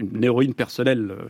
une 0.00 0.24
héroïne 0.24 0.54
personnelle, 0.54 1.10
euh, 1.10 1.28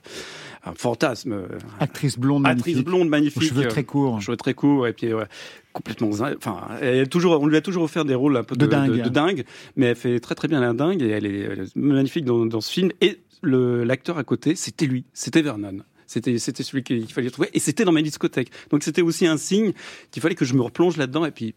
un 0.64 0.74
fantasme. 0.74 1.32
euh, 1.32 1.46
Actrice 1.80 2.18
blonde 2.18 2.46
Actrice 2.46 2.66
magnifique. 2.76 2.86
blonde 2.86 3.08
magnifique. 3.08 3.42
Cheveux 3.42 3.64
euh, 3.66 3.68
très 3.68 3.84
courts. 3.84 4.20
cheveux 4.20 4.36
très 4.36 4.54
courts, 4.54 4.86
et 4.86 4.92
puis 4.92 5.12
ouais, 5.12 5.24
complètement 5.72 6.10
zin- 6.12 6.34
enfin 6.36 6.68
elle 6.80 7.08
toujours 7.08 7.40
on 7.40 7.46
lui 7.46 7.56
a 7.56 7.60
toujours 7.60 7.82
offert 7.84 8.04
des 8.04 8.14
rôles 8.14 8.36
un 8.36 8.44
peu 8.44 8.54
De 8.56 8.66
de, 8.66 8.70
dingue. 8.70 9.02
de 9.02 9.08
dingue 9.08 9.44
mais 9.76 9.86
elle 9.86 9.96
fait 9.96 10.20
très 10.20 10.34
très 10.34 10.46
bien 10.48 10.60
la 10.60 10.72
dingue 10.74 11.00
et 11.02 11.08
elle 11.08 11.26
est, 11.26 11.38
elle 11.40 11.60
est 11.60 11.76
magnifique 11.76 12.24
dans, 12.26 12.44
dans 12.46 12.60
ce 12.60 12.70
film 12.70 12.90
et 13.00 13.18
le 13.40 13.82
l'acteur 13.84 14.18
à 14.18 14.24
côté 14.24 14.54
c'était 14.54 14.86
lui 14.86 15.04
c'était 15.14 15.40
Vernon 15.42 15.78
c'était 16.06 16.36
c'était 16.38 16.62
celui 16.62 16.82
qu'il 16.82 17.10
fallait 17.10 17.30
trouver 17.30 17.48
et 17.54 17.58
c'était 17.58 17.84
dans 17.86 17.92
ma 17.92 18.02
discothèque 18.02 18.50
donc 18.70 18.82
c'était 18.82 19.00
aussi 19.00 19.26
un 19.26 19.38
signe 19.38 19.72
qu'il 20.10 20.20
fallait 20.22 20.34
que 20.34 20.44
je 20.44 20.52
me 20.54 20.60
replonge 20.62 20.98
là-dedans 20.98 21.24
et 21.24 21.30
puis 21.30 21.54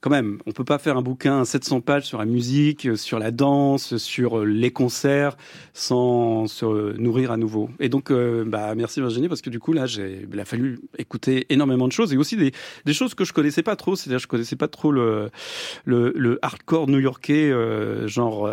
quand 0.00 0.10
même, 0.10 0.38
on 0.46 0.52
peut 0.52 0.64
pas 0.64 0.78
faire 0.78 0.96
un 0.96 1.02
bouquin 1.02 1.40
à 1.40 1.44
700 1.44 1.80
pages 1.80 2.04
sur 2.04 2.18
la 2.18 2.26
musique, 2.26 2.96
sur 2.96 3.18
la 3.18 3.30
danse, 3.30 3.96
sur 3.96 4.40
euh, 4.40 4.44
les 4.44 4.70
concerts, 4.70 5.36
sans 5.72 6.46
se 6.46 6.96
nourrir 6.96 7.30
à 7.30 7.36
nouveau. 7.36 7.70
Et 7.80 7.88
donc, 7.88 8.10
euh, 8.10 8.44
bah, 8.46 8.74
merci 8.74 9.00
Virginie, 9.00 9.28
parce 9.28 9.40
que 9.40 9.50
du 9.50 9.58
coup, 9.58 9.72
là, 9.72 9.86
il 9.86 10.40
a 10.40 10.44
fallu 10.44 10.80
écouter 10.98 11.46
énormément 11.48 11.88
de 11.88 11.92
choses 11.92 12.12
et 12.12 12.16
aussi 12.16 12.36
des, 12.36 12.52
choses 12.92 13.14
que 13.14 13.24
je 13.24 13.32
connaissais 13.32 13.62
pas 13.62 13.76
trop. 13.76 13.96
C'est-à-dire, 13.96 14.18
je 14.18 14.26
connaissais 14.26 14.56
pas 14.56 14.68
trop 14.68 14.92
le, 14.92 15.30
hardcore 16.42 16.88
new-yorkais, 16.88 17.50
euh, 17.50 18.06
genre 18.06 18.50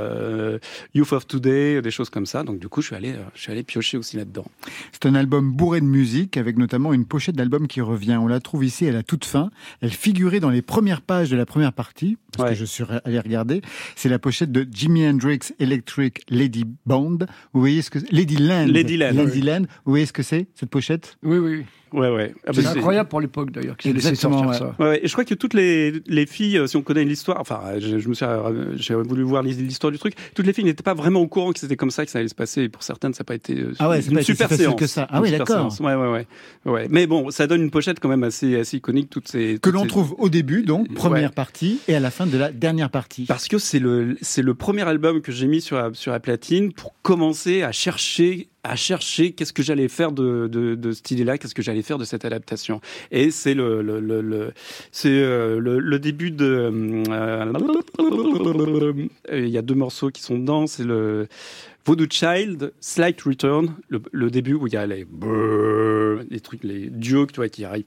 Youth 0.94 1.14
of 1.14 1.28
Today, 1.28 1.82
des 1.82 1.92
choses 1.92 2.10
comme 2.10 2.26
ça. 2.26 2.44
Donc, 2.44 2.60
du 2.60 2.70
coup, 2.70 2.82
je 2.82 2.88
suis 2.88 2.96
allé, 2.96 3.16
je 3.36 3.42
suis 3.42 3.52
allé 3.52 3.64
piocher 3.64 3.98
aussi 3.98 4.18
là-dedans. 4.18 4.46
C'est 4.92 5.06
un 5.06 5.16
album 5.16 5.52
bourré 5.52 5.82
de 5.82 5.86
musique, 5.86 6.38
avec 6.38 6.58
notamment 6.58 6.94
une 6.94 7.06
pochette 7.06 7.36
d'album 7.36 7.68
qui 7.68 7.82
revient. 7.82 8.18
On 8.22 8.28
la 8.28 8.39
trouve 8.39 8.66
ici 8.66 8.88
à 8.88 8.92
la 8.92 9.04
toute 9.04 9.26
fin. 9.26 9.52
Elle 9.82 9.92
figurait 9.92 10.39
dans 10.39 10.50
les 10.50 10.62
premières 10.62 11.02
pages 11.02 11.30
de 11.30 11.36
la 11.36 11.41
première 11.46 11.74
partie, 11.74 12.18
parce 12.32 12.50
Ouais. 12.50 12.56
que 12.56 12.60
je 12.60 12.66
suis 12.66 12.84
allé 13.06 13.20
regarder. 13.20 13.62
C'est 13.96 14.10
la 14.10 14.20
pochette 14.20 14.52
de 14.52 14.68
Jimi 14.72 15.08
Hendrix 15.08 15.39
Electric 15.60 16.24
Lady 16.30 16.66
Band. 16.86 17.18
Vous 17.54 17.60
voyez 17.60 17.82
ce 17.82 17.89
que 17.89 18.00
Lady 18.12 18.38
Land. 18.38 18.68
Lady 18.68 18.98
Land, 18.98 19.12
Lady 19.14 19.42
Land. 19.42 19.62
Vous 19.86 19.92
voyez 19.92 20.06
ce 20.06 20.14
que 20.14 20.24
c'est, 20.24 20.48
cette 20.56 20.70
pochette? 20.70 21.18
Oui, 21.24 21.38
oui. 21.38 21.66
Ouais, 21.94 22.10
ouais. 22.10 22.34
Ah, 22.48 22.52
C'est 22.54 22.64
bah, 22.64 22.72
incroyable 22.76 23.10
pour 23.10 23.20
l'époque 23.22 23.52
d'ailleurs 23.52 23.76
qu'ils 23.78 23.92
aient 23.92 23.94
laissé 23.96 24.10
Exactement, 24.10 24.44
sortir 24.44 24.68
ouais. 24.68 24.74
ça. 24.78 24.84
Ouais, 24.84 24.89
ouais, 24.92 25.00
et 25.04 25.08
je 25.08 25.12
crois 25.12 25.26
que 25.26 25.34
toutes 25.34 25.54
les, 25.54 26.02
les 26.08 26.26
filles, 26.26 26.58
euh, 26.58 26.68
si 26.68 26.78
on 26.78 26.82
connaît 26.82 27.04
l'histoire, 27.04 27.38
enfin, 27.42 27.62
je, 27.80 28.00
je 28.00 28.08
me 28.10 28.14
suis, 28.14 28.26
euh, 28.26 28.76
j'ai 28.78 28.96
voulu 28.96 29.24
voir 29.24 29.44
l'hi- 29.44 29.54
l'histoire 29.56 29.92
du 29.92 30.00
truc. 30.00 30.14
Toutes 30.34 30.46
les 30.46 30.54
filles 30.54 30.64
n'étaient 30.64 30.84
pas 30.84 30.94
vraiment 30.94 31.20
au 31.22 31.28
courant 31.28 31.52
que 31.52 31.60
c'était 31.60 31.76
comme 31.76 31.92
ça 31.92 32.06
que 32.06 32.12
ça 32.12 32.20
allait 32.20 32.28
se 32.30 32.36
passer. 32.36 32.64
Et 32.64 32.70
pour 32.70 32.84
certaines, 32.84 33.14
ça 33.14 33.22
n'a 33.24 33.26
pas 33.26 33.36
été 33.36 33.60
euh, 33.60 33.74
Ah 33.80 33.89
ouais, 33.89 34.00
une 34.02 34.14
pas 34.14 34.22
été 34.22 34.24
super 34.24 34.48
facile 34.50 34.66
séance. 34.66 34.80
que 34.80 34.88
ça. 34.88 35.08
Ah 35.10 35.22
oui, 35.22 35.32
d'accord. 35.32 35.70
Ouais, 35.82 35.96
ouais, 35.96 36.08
ouais, 36.12 36.28
ouais. 36.66 36.88
Mais 36.89 37.08
bon, 37.08 37.30
ça 37.30 37.48
donne 37.48 37.62
une 37.62 37.72
pochette 37.72 38.00
quand 38.00 38.10
même 38.10 38.24
assez, 38.24 38.58
assez 38.60 38.78
iconique 38.78 39.10
toutes 39.10 39.28
ces. 39.28 39.60
Que 39.62 39.70
l'on 39.70 39.82
ces- 39.84 39.88
trouve 39.89 40.16
au 40.18 40.30
début, 40.30 40.64
donc, 40.64 40.94
première 40.94 41.30
Ouais. 41.30 41.36
partie, 41.36 41.80
et 41.88 41.96
à 41.96 42.00
la 42.00 42.12
fin 42.12 42.26
de 42.26 42.38
la 42.38 42.52
dernière 42.52 42.89
partie. 42.89 43.26
Parce 43.26 43.48
que 43.48 43.58
c'est 43.58 43.80
le, 43.80 44.18
c'est 44.22 44.42
le 44.42 44.54
premier 44.54 44.84
album 44.88 45.22
que 45.22 45.32
j'ai 45.32 45.48
mis 45.48 45.60
sur 45.62 45.76
la, 45.78 45.89
sur 45.94 46.12
la 46.12 46.20
platine 46.20 46.72
pour 46.72 46.94
commencer 47.02 47.64
à 47.64 47.72
chercher, 47.72 48.48
à 48.64 48.76
chercher 48.76 49.32
qu'est-ce 49.32 49.53
que 49.53 49.64
j'allais 49.64 49.88
faire 49.88 50.12
de, 50.12 50.47
de, 50.47 50.76
de 50.76 50.91
cette 50.91 51.12
idée-là, 51.12 51.38
qu'est-ce 51.38 51.55
que 51.55 51.62
j'allais 51.62 51.82
faire 51.82 51.97
de 51.97 52.05
cette 52.05 52.26
adaptation. 52.26 52.80
Et 53.12 53.32
c'est 53.32 53.53
le, 53.53 53.82
le, 53.82 53.99
le, 53.99 54.53
c'est 54.91 55.09
euh, 55.09 55.59
le, 55.59 55.99
début 55.99 56.32
de, 56.32 56.72
euh, 57.09 57.53
il 59.32 59.49
y 59.49 59.57
a 59.57 59.62
deux 59.62 59.76
morceaux 59.76 60.09
qui 60.09 60.22
sont 60.22 60.38
dedans, 60.38 60.68
c'est 60.68 60.84
le, 60.84 61.28
Voodoo 61.86 62.05
Child, 62.07 62.74
Slight 62.80 63.20
Return, 63.22 63.74
le 63.89 64.30
début 64.30 64.53
où 64.53 64.68
il 64.68 64.74
y 64.74 64.78
a 64.78 64.86
les 64.86 65.03
les 66.30 66.39
trucs, 66.39 66.64
les 66.64 66.89
duos, 66.89 67.26
tu 67.28 67.38
vois, 67.38 67.49
qui 67.49 67.66
arrivent 67.66 67.86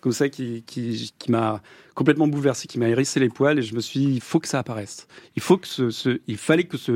comme 0.00 0.12
ça, 0.12 0.28
qui, 0.28 0.62
qui, 0.66 1.12
qui 1.18 1.30
m'a 1.30 1.60
complètement 1.94 2.26
bouleversé, 2.26 2.66
qui 2.68 2.78
m'a 2.78 2.88
hérissé 2.88 3.20
les 3.20 3.28
poils, 3.28 3.58
et 3.58 3.62
je 3.62 3.74
me 3.74 3.80
suis 3.80 4.00
dit, 4.00 4.12
il 4.14 4.20
faut 4.20 4.40
que 4.40 4.48
ça 4.48 4.58
apparaisse. 4.60 5.06
Il 5.36 5.42
faut 5.42 5.58
que 5.58 5.66
ce, 5.68 5.90
ce- 5.90 6.20
il 6.26 6.36
fallait 6.38 6.64
que 6.64 6.78
ce 6.78 6.92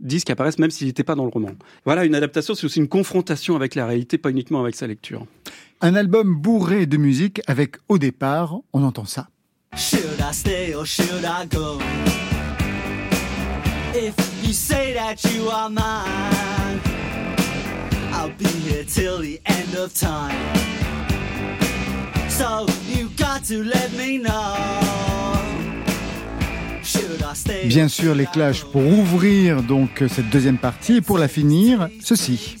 disque 0.00 0.28
apparaisse, 0.30 0.58
même 0.58 0.70
s'il 0.70 0.86
n'était 0.86 1.04
pas 1.04 1.14
dans 1.14 1.24
le 1.24 1.30
roman. 1.30 1.50
Voilà, 1.84 2.04
une 2.04 2.14
adaptation, 2.14 2.54
c'est 2.54 2.66
aussi 2.66 2.78
une 2.80 2.88
confrontation 2.88 3.56
avec 3.56 3.74
la 3.74 3.86
réalité, 3.86 4.18
pas 4.18 4.30
uniquement 4.30 4.60
avec 4.60 4.74
sa 4.74 4.86
lecture. 4.86 5.26
Un 5.80 5.94
album 5.94 6.34
bourré 6.36 6.86
de 6.86 6.96
musique 6.98 7.40
avec, 7.46 7.76
au 7.88 7.98
départ, 7.98 8.56
on 8.72 8.82
entend 8.84 9.04
ça. 9.06 9.28
Should 9.74 10.02
I 10.20 10.34
stay 10.34 10.74
or 10.74 10.84
should 10.84 11.24
I 11.24 11.46
go? 11.50 11.78
If 13.94 14.14
you 14.44 14.52
say 14.52 14.94
that 14.94 15.16
you 15.34 15.48
are 15.50 15.70
mine, 15.70 16.80
Bien 27.64 27.88
sûr, 27.88 28.14
les 28.14 28.26
Clash 28.26 28.64
pour 28.64 28.86
ouvrir 28.86 29.62
donc 29.62 30.04
cette 30.08 30.28
deuxième 30.30 30.58
partie. 30.58 30.96
Et 30.96 31.00
pour 31.00 31.18
la 31.18 31.28
finir, 31.28 31.88
ceci. 32.00 32.56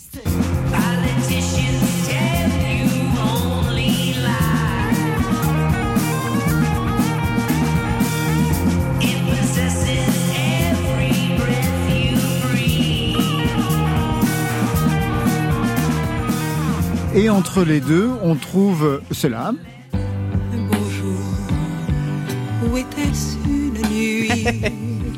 Et 17.14 17.28
entre 17.28 17.62
les 17.62 17.80
deux, 17.80 18.08
on 18.22 18.34
trouve 18.36 19.00
cela. 19.10 19.52
Bonjour, 20.52 21.20
où 22.72 22.76
était-ce 22.76 23.36
une 23.46 23.72
nuit 23.90 24.30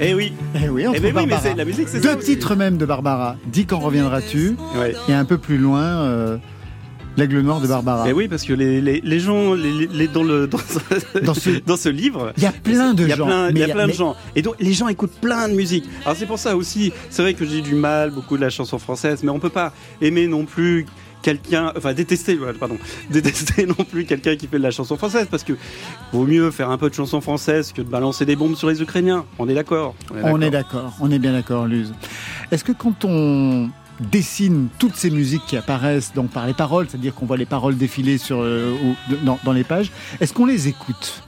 Eh 0.00 0.14
oui. 0.14 0.32
Eh 0.60 0.68
oui, 0.68 0.86
entre 0.86 0.96
Eh 0.98 1.00
ben 1.00 1.06
oui, 1.08 1.12
mais 1.22 1.26
Barbara. 1.28 1.40
c'est- 1.42 1.54
la 1.54 1.64
musique, 1.64 1.88
c'est 1.88 2.00
Deux 2.00 2.08
ça 2.10 2.16
titres 2.16 2.56
même 2.56 2.76
de 2.78 2.86
Barbara. 2.86 3.36
Dis 3.46 3.66
quand 3.66 3.78
reviendras-tu 3.78 4.56
Ouais. 4.76 4.94
Et 5.08 5.12
un 5.14 5.24
peu 5.24 5.38
plus 5.38 5.58
loin, 5.58 5.82
euh, 5.82 6.36
L'aigle 7.16 7.42
noir 7.42 7.60
de 7.60 7.68
Barbara. 7.68 8.06
Eh 8.08 8.12
oui, 8.12 8.26
parce 8.26 8.42
que 8.42 8.52
les, 8.52 8.80
les, 8.80 9.00
les 9.00 9.20
gens, 9.20 9.54
les, 9.54 10.08
dans, 10.08 10.24
le, 10.24 10.48
dans, 10.48 10.58
ce, 10.58 11.20
Dans 11.24 11.32
ce- 11.34 11.60
dans 11.64 11.76
ce 11.76 11.88
livre, 11.88 12.32
Il 12.36 12.42
y 12.42 12.46
a 12.46 12.50
plein 12.50 12.92
de 12.92 13.04
il 13.04 13.08
y 13.08 13.12
a 13.12 13.16
gens. 13.16 13.26
plein, 13.26 13.50
y 13.52 13.62
a 13.62 13.68
plein 13.68 13.86
mais- 13.86 13.92
de 13.92 13.96
gens. 13.96 14.16
Et 14.34 14.42
donc, 14.42 14.56
les 14.58 14.72
gens 14.72 14.88
écoutent 14.88 15.14
plein 15.20 15.48
de 15.48 15.54
musique. 15.54 15.84
Alors, 16.04 16.16
c'est 16.16 16.26
pour 16.26 16.40
ça 16.40 16.56
aussi, 16.56 16.92
c'est 17.10 17.22
vrai 17.22 17.34
que 17.34 17.44
j'ai 17.46 17.60
du 17.60 17.76
mal, 17.76 18.10
beaucoup 18.10 18.36
de 18.36 18.42
la 18.42 18.50
chanson 18.50 18.80
française, 18.80 19.20
mais 19.22 19.30
on 19.30 19.38
peut 19.38 19.48
pas 19.48 19.72
aimer 20.02 20.26
non 20.26 20.44
plus 20.44 20.86
quelqu'un, 21.24 21.72
enfin 21.76 21.94
détester, 21.94 22.38
pardon, 22.60 22.76
détester 23.10 23.66
non 23.66 23.74
plus 23.90 24.04
quelqu'un 24.04 24.36
qui 24.36 24.46
fait 24.46 24.58
de 24.58 24.62
la 24.62 24.70
chanson 24.70 24.96
française, 24.96 25.26
parce 25.30 25.42
que 25.42 25.54
vaut 26.12 26.26
mieux 26.26 26.50
faire 26.52 26.70
un 26.70 26.78
peu 26.78 26.90
de 26.90 26.94
chanson 26.94 27.20
française 27.20 27.72
que 27.72 27.80
de 27.82 27.88
balancer 27.88 28.24
des 28.26 28.36
bombes 28.36 28.54
sur 28.54 28.68
les 28.68 28.80
Ukrainiens. 28.82 29.24
On 29.38 29.48
est 29.48 29.54
d'accord. 29.54 29.94
On 30.22 30.40
est 30.40 30.50
d'accord, 30.50 30.92
on 31.00 31.10
est 31.10 31.18
bien 31.18 31.32
d'accord, 31.32 31.66
Luz. 31.66 31.92
Est-ce 32.52 32.62
que 32.62 32.72
quand 32.72 33.04
on 33.04 33.70
dessine 34.12 34.68
toutes 34.78 34.96
ces 34.96 35.08
musiques 35.10 35.42
qui 35.46 35.56
apparaissent 35.56 36.12
donc 36.14 36.30
par 36.30 36.46
les 36.46 36.52
paroles, 36.52 36.86
c'est-à-dire 36.88 37.14
qu'on 37.14 37.26
voit 37.26 37.36
les 37.38 37.46
paroles 37.46 37.76
défiler 37.76 38.18
sur, 38.18 38.40
euh, 38.42 38.72
ou- 38.84 39.14
dans, 39.24 39.38
dans 39.44 39.52
les 39.52 39.64
pages, 39.64 39.90
est-ce 40.20 40.32
qu'on 40.34 40.46
les 40.46 40.68
écoute? 40.68 41.22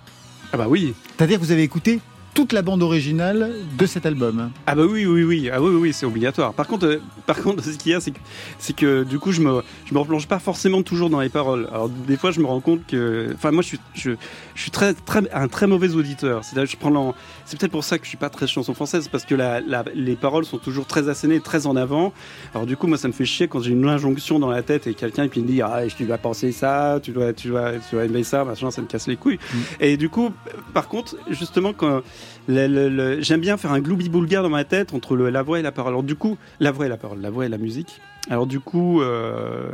Ah 0.53 0.57
bah 0.59 0.67
oui. 0.69 0.93
C'est-à-dire 1.17 1.39
que 1.39 1.45
vous 1.45 1.53
avez 1.53 1.63
écouté 1.63 2.01
toute 2.37 2.53
la 2.53 2.63
bande 2.63 2.83
originale 2.83 3.53
de 3.79 3.87
cet 3.87 4.05
album 4.07 4.51
Ah 4.67 4.75
bah 4.75 4.83
oui 4.85 5.07
oui 5.07 5.25
oui 5.25 5.51
ah 5.53 5.61
oui 5.61 5.71
oui, 5.75 5.93
c'est 5.95 6.05
obligatoire. 6.07 6.53
Par 6.53 6.67
contre 6.69 6.87
euh, 6.87 7.01
par 7.27 7.41
contre 7.43 7.65
ce 7.65 7.71
qu'il 7.71 7.93
y 7.93 7.95
a 7.95 8.01
c'est 8.01 8.11
que 8.13 8.19
c'est 8.59 8.77
que 8.77 9.03
du 9.05 9.19
coup 9.19 9.33
je 9.33 9.41
me 9.41 9.63
je 9.87 9.95
me 9.95 9.99
replonge 9.99 10.29
pas 10.29 10.39
forcément 10.39 10.83
toujours 10.83 11.09
dans 11.11 11.21
les 11.21 11.31
paroles. 11.31 11.67
Alors 11.73 11.89
des 11.89 12.17
fois 12.19 12.31
je 12.33 12.41
me 12.41 12.47
rends 12.47 12.61
compte 12.61 12.87
que 12.87 13.31
enfin 13.35 13.51
moi 13.53 13.63
je 13.63 13.69
suis 13.69 13.81
je, 13.95 14.11
je 14.55 14.61
suis 14.63 14.71
très 14.71 14.93
très 14.93 15.23
un 15.33 15.49
très 15.49 15.67
mauvais 15.67 15.95
auditeur. 15.95 16.45
C'est 16.45 16.65
je 16.65 16.77
prends 16.77 17.15
c'est 17.47 17.59
peut-être 17.59 17.73
pour 17.73 17.85
ça 17.85 17.99
que 17.99 18.05
je 18.05 18.11
suis 18.11 18.19
pas 18.19 18.29
très 18.31 18.47
chanson 18.47 18.75
française 18.75 19.09
parce 19.09 19.25
que 19.25 19.35
la, 19.35 19.61
la- 19.61 19.85
les 19.95 20.15
paroles 20.15 20.45
sont 20.45 20.59
toujours 20.59 20.87
très 20.87 21.09
assénées, 21.09 21.41
très 21.41 21.67
en 21.67 21.75
avant. 21.75 22.13
Alors 22.55 22.67
du 22.67 22.77
coup 22.77 22.87
moi 22.87 22.99
ça 22.99 23.09
me 23.09 23.13
fait 23.15 23.25
chier 23.25 23.49
quand 23.49 23.61
j'ai 23.63 23.73
une 23.73 23.89
injonction 23.89 24.39
dans 24.39 24.51
la 24.51 24.63
tête 24.63 24.87
et 24.87 24.93
quelqu'un 24.95 25.29
qui 25.29 25.41
me 25.41 25.47
dit 25.47 25.63
ah 25.63 25.81
tu 25.97 26.05
dois 26.05 26.19
penser 26.19 26.53
ça, 26.53 27.01
tu 27.03 27.13
dois 27.13 27.33
tu 27.33 27.49
dois 27.49 27.73
tu 27.79 27.95
dois 27.97 28.05
aimer 28.05 28.25
ça, 28.25 28.45
machin, 28.45 28.71
ça 28.71 28.83
me 28.83 28.87
casse 28.87 29.07
les 29.09 29.17
couilles. 29.17 29.39
Et 29.81 29.97
du 29.97 30.11
coup 30.11 30.33
par 30.75 30.89
contre 30.89 31.17
justement 31.31 31.73
quand 31.73 32.03
j'aime 32.49 33.41
bien 33.41 33.57
faire 33.57 33.73
un 33.73 33.81
gloubi-boulga 33.81 34.43
dans 34.43 34.49
ma 34.49 34.65
tête 34.65 34.95
entre 34.95 35.17
le- 35.17 35.31
la 35.31 35.43
voix 35.43 35.59
et 35.59 35.63
la 35.63 35.73
parole. 35.73 35.93
Alors 35.93 36.03
du 36.03 36.15
coup, 36.17 36.37
la 36.61 36.73
voix 36.73 36.87
et 36.87 36.89
la 36.89 36.97
parole, 36.97 37.21
la 37.21 37.31
voix 37.31 37.47
et 37.47 37.49
la 37.49 37.59
musique. 37.59 38.01
Alors 38.29 38.47
du 38.47 38.59
coup, 38.61 39.01
euh, 39.03 39.71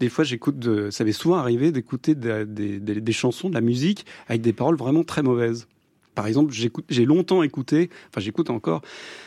des 0.00 0.08
fois 0.08 0.24
j'écoute, 0.24 0.90
ça 0.90 1.04
m'est 1.04 1.12
souvent 1.12 1.36
arrivé 1.36 1.72
d'écouter 1.72 2.14
de- 2.14 2.44
des- 2.44 3.12
chansons, 3.12 3.48
de 3.48 3.54
la 3.54 3.60
musique 3.62 4.04
avec 4.28 4.42
des 4.42 4.52
paroles 4.52 4.76
vraiment 4.76 5.02
très 5.04 5.22
mauvaises. 5.22 5.66
Par 6.14 6.26
exemple, 6.26 6.52
j'ai 6.88 7.04
longtemps 7.04 7.42
écouté, 7.42 7.90
enfin 8.08 8.20
j'écoute 8.20 8.48
encore, 8.50 8.80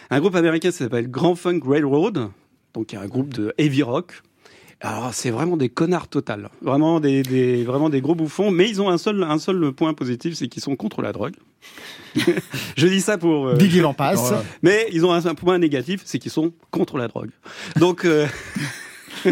un 0.10 0.20
groupe 0.20 0.36
américain 0.36 0.70
qui 0.70 0.78
s'appelle 0.78 1.10
Grand 1.10 1.36
Funk 1.36 1.62
Railroad, 1.64 2.30
donc 2.74 2.94
un 2.94 3.06
groupe 3.08 3.34
de 3.34 3.54
heavy 3.58 3.84
rock. 3.84 4.22
Alors 4.82 5.14
c'est 5.14 5.30
vraiment 5.30 5.58
des 5.58 5.68
connards 5.68 6.08
total, 6.08 6.50
vraiment 6.62 7.02
des, 7.02 7.22
des- 7.22 7.64
vraiment 7.66 7.90
des 7.90 8.00
gros 8.00 8.16
bouffons, 8.16 8.50
mais 8.50 8.70
ils 8.70 8.82
ont 8.82 8.90
un 8.90 8.98
seul, 8.98 9.22
un 9.24 9.38
seul 9.38 9.74
point 9.74 9.94
positif, 9.94 10.36
c'est 10.36 10.48
qu'ils 10.48 10.64
sont 10.64 10.78
contre 10.78 11.02
la 11.02 11.12
drogue. 11.12 11.34
Je 12.78 12.88
dis 12.88 13.02
ça 13.02 13.18
pour. 13.18 13.48
euh, 13.50 13.56
Didier 13.56 13.84
en 13.84 13.94
passe. 13.94 14.32
Mais 14.64 14.88
ils 14.94 15.06
ont 15.06 15.12
un, 15.12 15.26
un 15.26 15.36
point 15.36 15.58
négatif, 15.60 16.02
c'est 16.06 16.18
qu'ils 16.18 16.32
sont 16.32 16.54
contre 16.72 16.98
la 16.98 17.08
drogue. 17.10 17.30
Donc. 17.78 18.06
euh, 18.06 18.26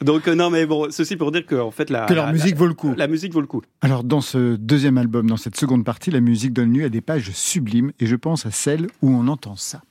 Donc 0.00 0.28
euh, 0.28 0.34
non 0.34 0.50
mais 0.50 0.64
bon 0.66 0.88
ceci 0.90 1.16
pour 1.16 1.32
dire 1.32 1.44
que 1.46 1.54
en 1.56 1.70
fait 1.70 1.90
la 1.90 2.06
Que 2.06 2.14
leur 2.14 2.26
la- 2.26 2.32
musique 2.32 2.52
la- 2.52 2.58
vaut 2.58 2.66
le 2.66 2.74
coup. 2.74 2.94
La 2.96 3.08
musique 3.08 3.32
vaut 3.32 3.40
le 3.40 3.46
coup. 3.46 3.62
Alors 3.80 4.04
dans 4.04 4.20
ce 4.20 4.54
deuxième 4.56 4.96
album, 4.98 5.28
dans 5.28 5.36
cette 5.36 5.56
seconde 5.56 5.84
partie, 5.84 6.10
la 6.10 6.20
musique 6.20 6.52
donne 6.52 6.72
lieu 6.72 6.84
à 6.84 6.88
des 6.88 7.00
pages 7.00 7.30
sublimes 7.32 7.92
et 7.98 8.06
je 8.06 8.14
pense 8.16 8.46
à 8.46 8.50
celle 8.52 8.86
où 9.00 9.10
on 9.10 9.26
entend 9.28 9.56
ça. 9.56 9.82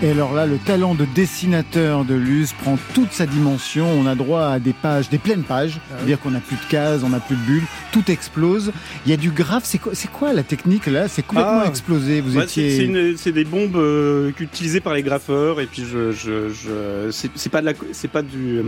Et 0.00 0.12
alors 0.12 0.32
là, 0.32 0.46
le 0.46 0.58
talent 0.58 0.94
de 0.94 1.04
dessinateur 1.16 2.04
de 2.04 2.14
Luz 2.14 2.52
prend 2.52 2.78
toute 2.94 3.12
sa 3.12 3.26
dimension. 3.26 3.84
On 3.90 4.06
a 4.06 4.14
droit 4.14 4.44
à 4.44 4.60
des 4.60 4.72
pages, 4.72 5.08
des 5.10 5.18
pleines 5.18 5.42
pages. 5.42 5.80
C'est-à-dire 5.90 6.20
qu'on 6.20 6.30
n'a 6.30 6.38
plus 6.38 6.54
de 6.54 6.64
cases, 6.70 7.02
on 7.02 7.08
n'a 7.08 7.18
plus 7.18 7.34
de 7.34 7.40
bulles. 7.40 7.64
Tout 7.90 8.08
explose. 8.08 8.70
Il 9.06 9.10
y 9.10 9.12
a 9.12 9.16
du 9.16 9.30
graphe. 9.32 9.64
C'est 9.64 9.78
quoi, 9.78 9.96
c'est 9.96 10.10
quoi 10.10 10.32
la 10.32 10.44
technique 10.44 10.86
là? 10.86 11.08
C'est 11.08 11.26
complètement 11.26 11.62
Ah. 11.64 11.68
explosé. 11.68 12.20
Vous 12.20 12.36
Ouais, 12.36 12.44
étiez. 12.44 12.70
c'est- 12.70 12.76
c'est 12.76 12.84
une- 12.84 13.16
c'est 13.16 13.32
des 13.32 13.44
bombes 13.44 13.74
euh, 13.74 14.30
utilisées 14.38 14.78
par 14.80 14.94
les 14.94 15.02
graffeurs 15.02 15.60
et 15.60 15.66
puis 15.66 15.82
je, 15.84 16.12
je, 16.12 16.48
je- 16.48 17.10
c'est 17.10 17.48
pas 17.50 17.60
de 17.60 17.66
la, 17.66 17.72
c'est 17.90 18.06
pas 18.06 18.22
du, 18.22 18.58
euh, 18.58 18.62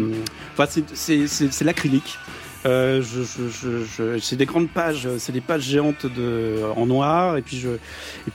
enfin 0.55 0.67
c'est 0.69 0.83
c'est 0.95 1.29
c'est 1.29 1.53
c'est 1.53 1.65
l'acrylique. 1.65 2.19
Euh, 2.67 3.03
je, 3.03 3.23
je, 3.23 3.49
je, 3.49 3.85
je- 3.85 4.19
c'est 4.19 4.37
des 4.37 4.47
grandes 4.47 4.69
pages, 4.69 5.09
c'est 5.19 5.33
des 5.33 5.41
pages 5.41 5.63
géantes 5.63 6.07
de 6.07 6.57
en 6.77 6.87
noir 6.87 7.37
et 7.37 7.43
puis 7.43 7.57
je 7.57 7.69
et 7.69 8.33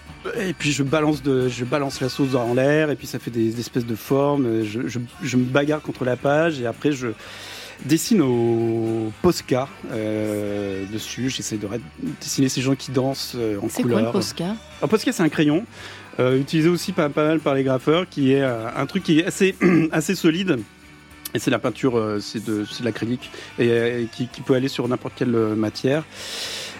puis 0.58 0.72
je 0.72 0.84
balance 0.84 1.22
de, 1.24 1.48
je 1.50 1.66
balance 1.66 2.02
la 2.02 2.10
sauce 2.10 2.36
en 2.36 2.54
l'air 2.54 2.90
et 2.90 2.96
puis 2.96 3.08
ça 3.08 3.20
fait 3.20 3.32
des, 3.32 3.60
espèces 3.60 3.86
de 3.86 3.96
formes. 3.96 4.64
Je, 4.64 4.88
je, 4.88 5.00
je 5.22 5.38
me 5.38 5.46
bagarre 5.46 5.82
contre 5.82 6.06
la 6.06 6.16
page 6.16 6.60
et 6.60 6.66
après 6.66 6.92
je 6.92 7.08
dessine 7.84 8.22
au 8.22 9.12
Posca 9.22 9.68
euh, 9.92 10.86
dessus. 10.92 11.30
J'essaie 11.30 11.58
de 11.58 11.68
dessiner 12.22 12.50
ces 12.50 12.62
gens 12.62 12.76
qui 12.76 12.92
dansent 12.92 13.34
euh, 13.36 13.60
en 13.62 13.70
C'est 13.70 13.82
couleur. 13.84 14.00
quoi 14.00 14.08
le 14.08 14.12
Posca? 14.14 14.56
Un 14.82 14.88
Posca, 14.88 15.12
c'est 15.12 15.24
un 15.24 15.30
crayon 15.30 15.66
euh, 16.20 16.40
utilisé 16.40 16.70
aussi 16.70 16.92
pas, 16.94 17.10
pas 17.10 17.26
mal 17.28 17.40
par 17.40 17.56
les 17.56 17.64
graffeurs, 17.64 18.08
qui 18.10 18.32
est 18.32 18.42
euh, 18.42 18.68
un 18.76 18.86
truc 18.86 19.04
qui 19.04 19.20
est 19.20 19.26
assez, 19.26 19.56
assez 19.92 20.16
solide. 20.16 20.60
Et 21.34 21.40
c'est 21.40 21.52
la 21.52 21.60
peinture, 21.60 21.98
euh, 21.98 22.20
c'est 22.22 22.44
de, 22.46 22.64
c'est 22.64 22.80
de 22.80 22.86
l'acrylique, 22.86 23.30
et, 23.60 23.70
euh, 23.70 24.04
et 24.04 24.06
qui, 24.06 24.28
qui 24.28 24.40
peut 24.42 24.54
aller 24.54 24.70
sur 24.70 24.88
n'importe 24.88 25.16
quelle 25.18 25.36
euh, 25.36 25.54
matière. 25.56 26.06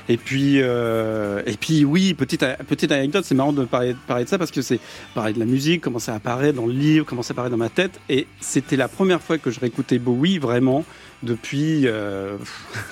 Et 0.08 0.18
puis, 0.18 0.62
euh, 0.62 1.42
et 1.46 1.54
puis 1.54 1.84
oui, 1.86 2.14
petite, 2.14 2.46
petite 2.68 2.92
anecdote, 2.92 3.26
c'est 3.26 3.36
marrant 3.36 3.54
de 3.54 3.66
parler, 3.66 3.94
de 3.94 3.98
parler 4.08 4.26
ça 4.26 4.38
parce 4.38 4.52
que 4.52 4.62
c'est 4.62 4.80
parler 5.14 5.34
de 5.34 5.40
la 5.40 5.46
musique, 5.46 5.82
comment 5.82 6.00
ça 6.00 6.14
apparaît 6.14 6.54
dans 6.54 6.66
le 6.66 6.74
livre, 6.74 7.06
comment 7.06 7.24
ça 7.24 7.32
apparaît 7.32 7.50
dans 7.50 7.58
ma 7.58 7.70
tête. 7.70 8.00
Et 8.10 8.28
c'était 8.40 8.76
la 8.76 8.88
première 8.88 9.22
fois 9.22 9.38
que 9.38 9.50
je 9.52 9.60
réécoutais 9.60 9.98
Bowie 9.98 10.38
vraiment 10.38 10.86
depuis, 11.24 11.84
euh, 11.86 12.38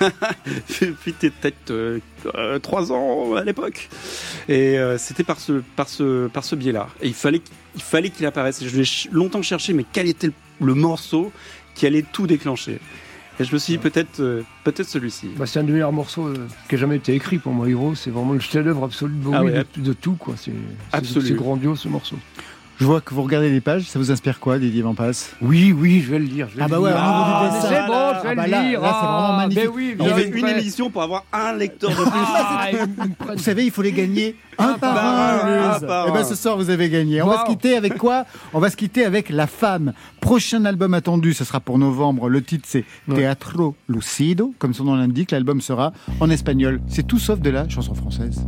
depuis 0.80 1.12
peut-être 1.12 1.70
euh, 1.70 2.58
trois 2.60 2.92
ans 2.92 3.34
à 3.34 3.44
l'époque. 3.44 3.88
Et 4.48 4.78
euh, 4.78 4.98
c'était 4.98 5.24
par 5.24 5.40
ce, 5.40 5.62
par 5.76 5.88
ce, 5.88 6.28
par 6.28 6.44
ce 6.44 6.54
biais-là. 6.56 6.88
Et 7.00 7.08
il 7.08 7.14
fallait, 7.14 7.40
il 7.74 7.82
fallait 7.82 8.10
qu'il 8.10 8.26
apparaisse. 8.26 8.64
Je 8.64 8.76
l'ai 8.76 9.12
longtemps 9.12 9.42
cherché, 9.42 9.72
mais 9.72 9.84
quel 9.92 10.08
était 10.08 10.30
le 10.60 10.74
morceau 10.74 11.32
qui 11.74 11.86
allait 11.86 12.04
tout 12.12 12.26
déclencher? 12.26 12.78
Et 13.40 13.44
je 13.44 13.52
me 13.52 13.58
suis 13.58 13.72
dit 13.72 13.78
peut-être, 13.78 14.20
euh, 14.20 14.42
peut-être 14.62 14.88
celui-ci. 14.88 15.28
Bah, 15.36 15.46
c'est 15.46 15.58
un 15.58 15.64
des 15.64 15.72
meilleurs 15.72 15.92
morceaux 15.92 16.28
euh, 16.28 16.46
qui 16.68 16.76
a 16.76 16.78
jamais 16.78 16.96
été 16.96 17.14
écrit 17.14 17.38
pour 17.38 17.52
moi, 17.52 17.68
Hero. 17.68 17.94
C'est 17.96 18.10
vraiment 18.10 18.32
le 18.32 18.38
chef-d'œuvre 18.40 18.84
absolu 18.84 19.14
de 19.14 19.18
Bowie, 19.22 19.36
Ah 19.36 19.42
ouais, 19.44 19.64
de, 19.76 19.80
de 19.82 19.92
tout. 19.92 20.14
quoi. 20.14 20.34
C'est, 20.36 20.52
c'est 21.02 21.32
grandiose 21.34 21.80
ce 21.80 21.88
morceau. 21.88 22.16
Je 22.80 22.84
vois 22.86 23.00
que 23.00 23.14
vous 23.14 23.22
regardez 23.22 23.50
les 23.50 23.60
pages. 23.60 23.84
Ça 23.84 23.98
vous 23.98 24.10
inspire 24.10 24.40
quoi, 24.40 24.58
Didier 24.58 24.82
Van 24.82 24.94
Passe 24.94 25.34
Oui, 25.40 25.72
oui, 25.72 26.02
je 26.04 26.10
vais 26.10 26.18
le 26.18 26.24
lire. 26.24 26.48
je 26.50 26.56
vais 26.56 26.62
Ah 26.64 26.68
bah 26.68 26.80
ouais, 26.80 26.90
Ah, 26.94 27.50
c'est 27.62 27.68
bon, 27.68 27.68
je 27.68 28.22
vais 28.24 28.28
Ah 28.30 28.34
bah 28.34 28.44
le 28.46 28.50
là, 28.50 28.62
lire. 28.62 28.80
là, 28.80 28.88
c'est 29.00 29.06
vraiment 29.06 29.28
Ah, 29.28 29.36
magnifique. 29.36 29.62
mais 29.64 29.68
oui, 29.68 29.96
Il 29.98 30.06
y 30.06 30.10
avait 30.10 30.26
bien 30.26 30.40
une 30.40 30.46
fait. 30.54 30.60
émission 30.60 30.90
pour 30.90 31.02
avoir 31.02 31.24
un 31.32 31.52
lecteur 31.52 31.90
de 31.90 31.94
plus. 31.96 32.04
Ah, 32.14 32.66
me 32.72 33.14
prennent. 33.14 33.36
Vous 33.36 33.42
savez, 33.42 33.64
il 33.64 33.70
faut 33.70 33.82
les 33.82 33.92
gagner 33.92 34.36
un, 34.58 34.74
par 34.74 34.94
par 34.94 35.04
un. 35.04 35.38
un, 35.48 35.70
un 35.74 35.80
par 35.80 36.06
Eh 36.08 36.12
ben, 36.12 36.24
ce 36.24 36.34
soir, 36.34 36.56
vous 36.56 36.68
avez 36.70 36.90
gagné. 36.90 37.22
On 37.22 37.28
va 37.28 37.42
se 37.44 37.46
quitter 37.50 37.76
avec 37.76 37.96
quoi? 37.96 38.24
On 38.52 38.58
va 38.58 38.70
se 38.70 38.76
quitter 38.76 39.04
avec 39.04 39.28
La 39.30 39.46
Femme. 39.46 39.92
Prochain 40.20 40.64
album 40.64 40.94
attendu, 40.94 41.32
ce 41.32 41.44
sera 41.44 41.60
pour 41.60 41.78
novembre. 41.78 42.28
Le 42.28 42.42
titre, 42.42 42.64
c'est 42.66 42.84
Teatro 43.14 43.76
Lucido. 43.88 44.52
Comme 44.58 44.74
son 44.74 44.84
nom 44.84 44.96
l'indique, 44.96 45.30
l'album 45.30 45.60
sera 45.60 45.92
en 46.20 46.28
espagnol. 46.30 46.80
C'est 46.88 47.06
tout 47.06 47.18
sauf 47.18 47.38
de 47.40 47.50
la 47.50 47.68
chanson 47.68 47.94
française. 47.94 48.44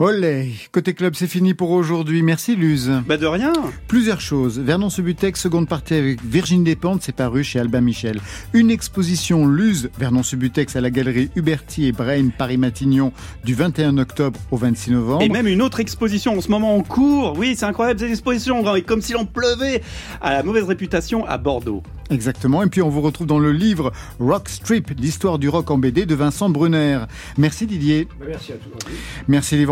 Olé, 0.00 0.50
côté 0.72 0.92
club, 0.92 1.14
c'est 1.14 1.28
fini 1.28 1.54
pour 1.54 1.70
aujourd'hui. 1.70 2.22
Merci 2.22 2.56
Luz. 2.56 2.90
Bah 3.06 3.16
de 3.16 3.26
rien. 3.26 3.52
Plusieurs 3.86 4.20
choses. 4.20 4.58
Vernon 4.58 4.90
Subutex, 4.90 5.40
seconde 5.40 5.68
partie 5.68 5.94
avec 5.94 6.20
Virginie 6.24 6.64
Despentes, 6.64 7.02
c'est 7.02 7.14
paru 7.14 7.44
chez 7.44 7.60
Albin 7.60 7.80
Michel. 7.80 8.20
Une 8.54 8.72
exposition 8.72 9.46
Luz, 9.46 9.90
Vernon 9.96 10.24
Subutex 10.24 10.74
à 10.74 10.80
la 10.80 10.90
galerie 10.90 11.30
Huberti 11.36 11.86
et 11.86 11.92
Brain, 11.92 12.30
Paris-Matignon, 12.36 13.12
du 13.44 13.54
21 13.54 13.98
octobre 13.98 14.40
au 14.50 14.56
26 14.56 14.90
novembre. 14.90 15.22
Et 15.22 15.28
même 15.28 15.46
une 15.46 15.62
autre 15.62 15.78
exposition 15.78 16.36
en 16.36 16.40
ce 16.40 16.50
moment 16.50 16.76
en 16.76 16.82
cours. 16.82 17.34
Oui, 17.38 17.54
c'est 17.56 17.66
incroyable 17.66 18.00
cette 18.00 18.10
exposition. 18.10 18.64
Comme 18.84 19.00
s'il 19.00 19.16
en 19.16 19.26
pleuvait 19.26 19.80
à 20.20 20.32
la 20.32 20.42
mauvaise 20.42 20.64
réputation 20.64 21.24
à 21.24 21.38
Bordeaux. 21.38 21.84
Exactement. 22.10 22.62
Et 22.62 22.66
puis 22.66 22.82
on 22.82 22.90
vous 22.90 23.00
retrouve 23.00 23.26
dans 23.26 23.38
le 23.38 23.50
livre 23.50 23.90
Rock 24.20 24.50
Strip, 24.50 24.90
l'histoire 24.98 25.38
du 25.38 25.48
rock 25.48 25.70
en 25.70 25.78
BD 25.78 26.04
de 26.04 26.14
Vincent 26.14 26.50
Brunner. 26.50 26.98
Merci 27.38 27.66
Didier. 27.66 28.08
Merci 28.26 28.52
à 28.52 28.56
tous. 28.56 28.86
Merci 29.26 29.56
les 29.56 29.64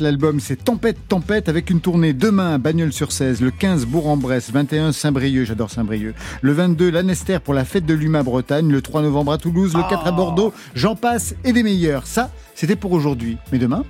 L'album 0.00 0.40
c'est 0.40 0.62
Tempête, 0.62 0.98
Tempête 1.08 1.48
avec 1.48 1.70
une 1.70 1.80
tournée 1.80 2.12
demain 2.12 2.54
à 2.54 2.58
Bagnols-sur-Cèze, 2.58 3.40
le 3.40 3.50
15 3.50 3.86
Bourg-en-Bresse, 3.86 4.50
21 4.52 4.92
Saint-Brieuc, 4.92 5.46
j'adore 5.46 5.70
Saint-Brieuc. 5.70 6.14
Le 6.42 6.52
22 6.52 6.90
Lanester 6.90 7.38
pour 7.42 7.54
la 7.54 7.64
fête 7.64 7.86
de 7.86 7.94
l'Uma 7.94 8.22
Bretagne, 8.22 8.70
le 8.70 8.82
3 8.82 9.00
novembre 9.00 9.32
à 9.32 9.38
Toulouse, 9.38 9.74
le 9.74 9.82
4 9.88 10.06
à 10.06 10.12
Bordeaux, 10.12 10.52
j'en 10.74 10.96
passe 10.96 11.34
et 11.44 11.54
des 11.54 11.62
meilleurs. 11.62 12.06
Ça, 12.06 12.30
c'était 12.54 12.76
pour 12.76 12.92
aujourd'hui. 12.92 13.38
Mais 13.52 13.58
demain 13.58 13.84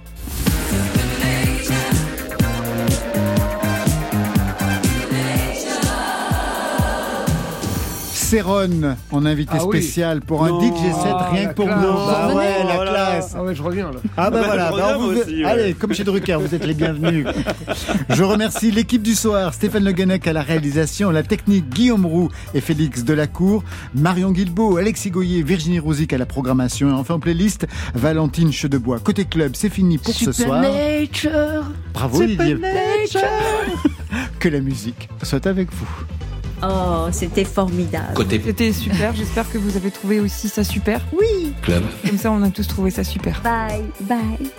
Céron 8.31 8.95
en 9.11 9.27
invité 9.27 9.55
Ah 9.59 9.65
oui. 9.67 9.79
spécial 9.83 10.21
pour 10.21 10.45
un 10.45 10.51
Non. 10.51 10.61
DJ7 10.61 10.95
Ah, 11.05 11.29
rien 11.33 11.47
que 11.49 11.55
pour 11.55 11.67
classe. 11.67 11.79
Vous 11.81 11.87
Bah 12.07 12.35
ouais, 12.37 12.65
la 12.65 12.77
classe. 12.87 13.35
Ah 13.37 13.43
ouais, 13.43 13.55
je 13.57 13.63
reviens 13.63 13.91
là. 13.91 13.99
Ah 14.17 14.31
bah 14.31 14.39
bah, 14.41 14.47
voilà, 14.47 14.71
bah, 14.71 14.97
vous- 14.99 15.07
aussi, 15.19 15.37
ouais. 15.39 15.45
allez, 15.45 15.75
comme 15.75 15.93
chez 15.93 16.05
Drucker, 16.05 16.37
vous 16.41 16.55
êtes 16.55 16.65
les 16.65 16.75
bienvenus. 16.75 17.27
Je 18.09 18.23
remercie 18.23 18.71
l'équipe 18.71 19.03
du 19.03 19.17
soir, 19.17 19.53
Stéphane 19.53 19.83
Le 19.85 19.91
Guenec 19.91 20.29
à 20.29 20.33
la 20.33 20.43
réalisation, 20.43 21.11
la 21.11 21.25
technique 21.25 21.69
Guillaume 21.71 22.07
Roux 22.07 22.29
et 22.55 22.61
Félix 22.61 23.03
Delacour, 23.03 23.65
Marion 23.97 24.31
Guilbeault, 24.31 24.77
Alexis 24.77 25.11
Goyer, 25.11 25.43
Virginie 25.43 25.81
Rouzic 25.81 26.13
à 26.13 26.19
la 26.19 26.27
programmation 26.27 26.89
et 26.89 26.93
enfin 26.93 27.15
en 27.15 27.19
playlist, 27.21 27.67
Valentine 27.95 28.53
Chedebois. 28.53 29.01
Côté 29.01 29.25
club, 29.25 29.53
c'est 29.57 29.71
fini 29.71 29.99
pour 29.99 30.15
ce 30.15 30.31
soir. 30.31 30.63
Nature. 30.63 31.65
Bravo 31.93 32.25
Didier. 32.25 32.59
Que 34.39 34.49
la 34.49 34.61
musique 34.61 35.09
soit 35.23 35.47
avec 35.47 35.69
vous. 35.73 35.87
Oh, 36.63 37.09
c'était 37.13 37.45
formidable. 37.45 38.25
C'était 38.45 38.73
super, 38.73 39.15
j'espère 39.15 39.51
que 39.51 39.59
vous 39.59 39.77
avez 39.77 39.91
trouvé 39.91 40.21
aussi 40.21 40.49
ça 40.49 40.65
super. 40.65 41.01
Oui. 41.13 41.55
Club. 41.63 41.83
Comme 42.07 42.19
ça, 42.19 42.31
on 42.31 42.43
a 42.43 42.51
tous 42.51 42.67
trouvé 42.67 42.91
ça 42.91 43.05
super. 43.05 43.41
Bye, 43.43 43.85
bye. 44.03 44.51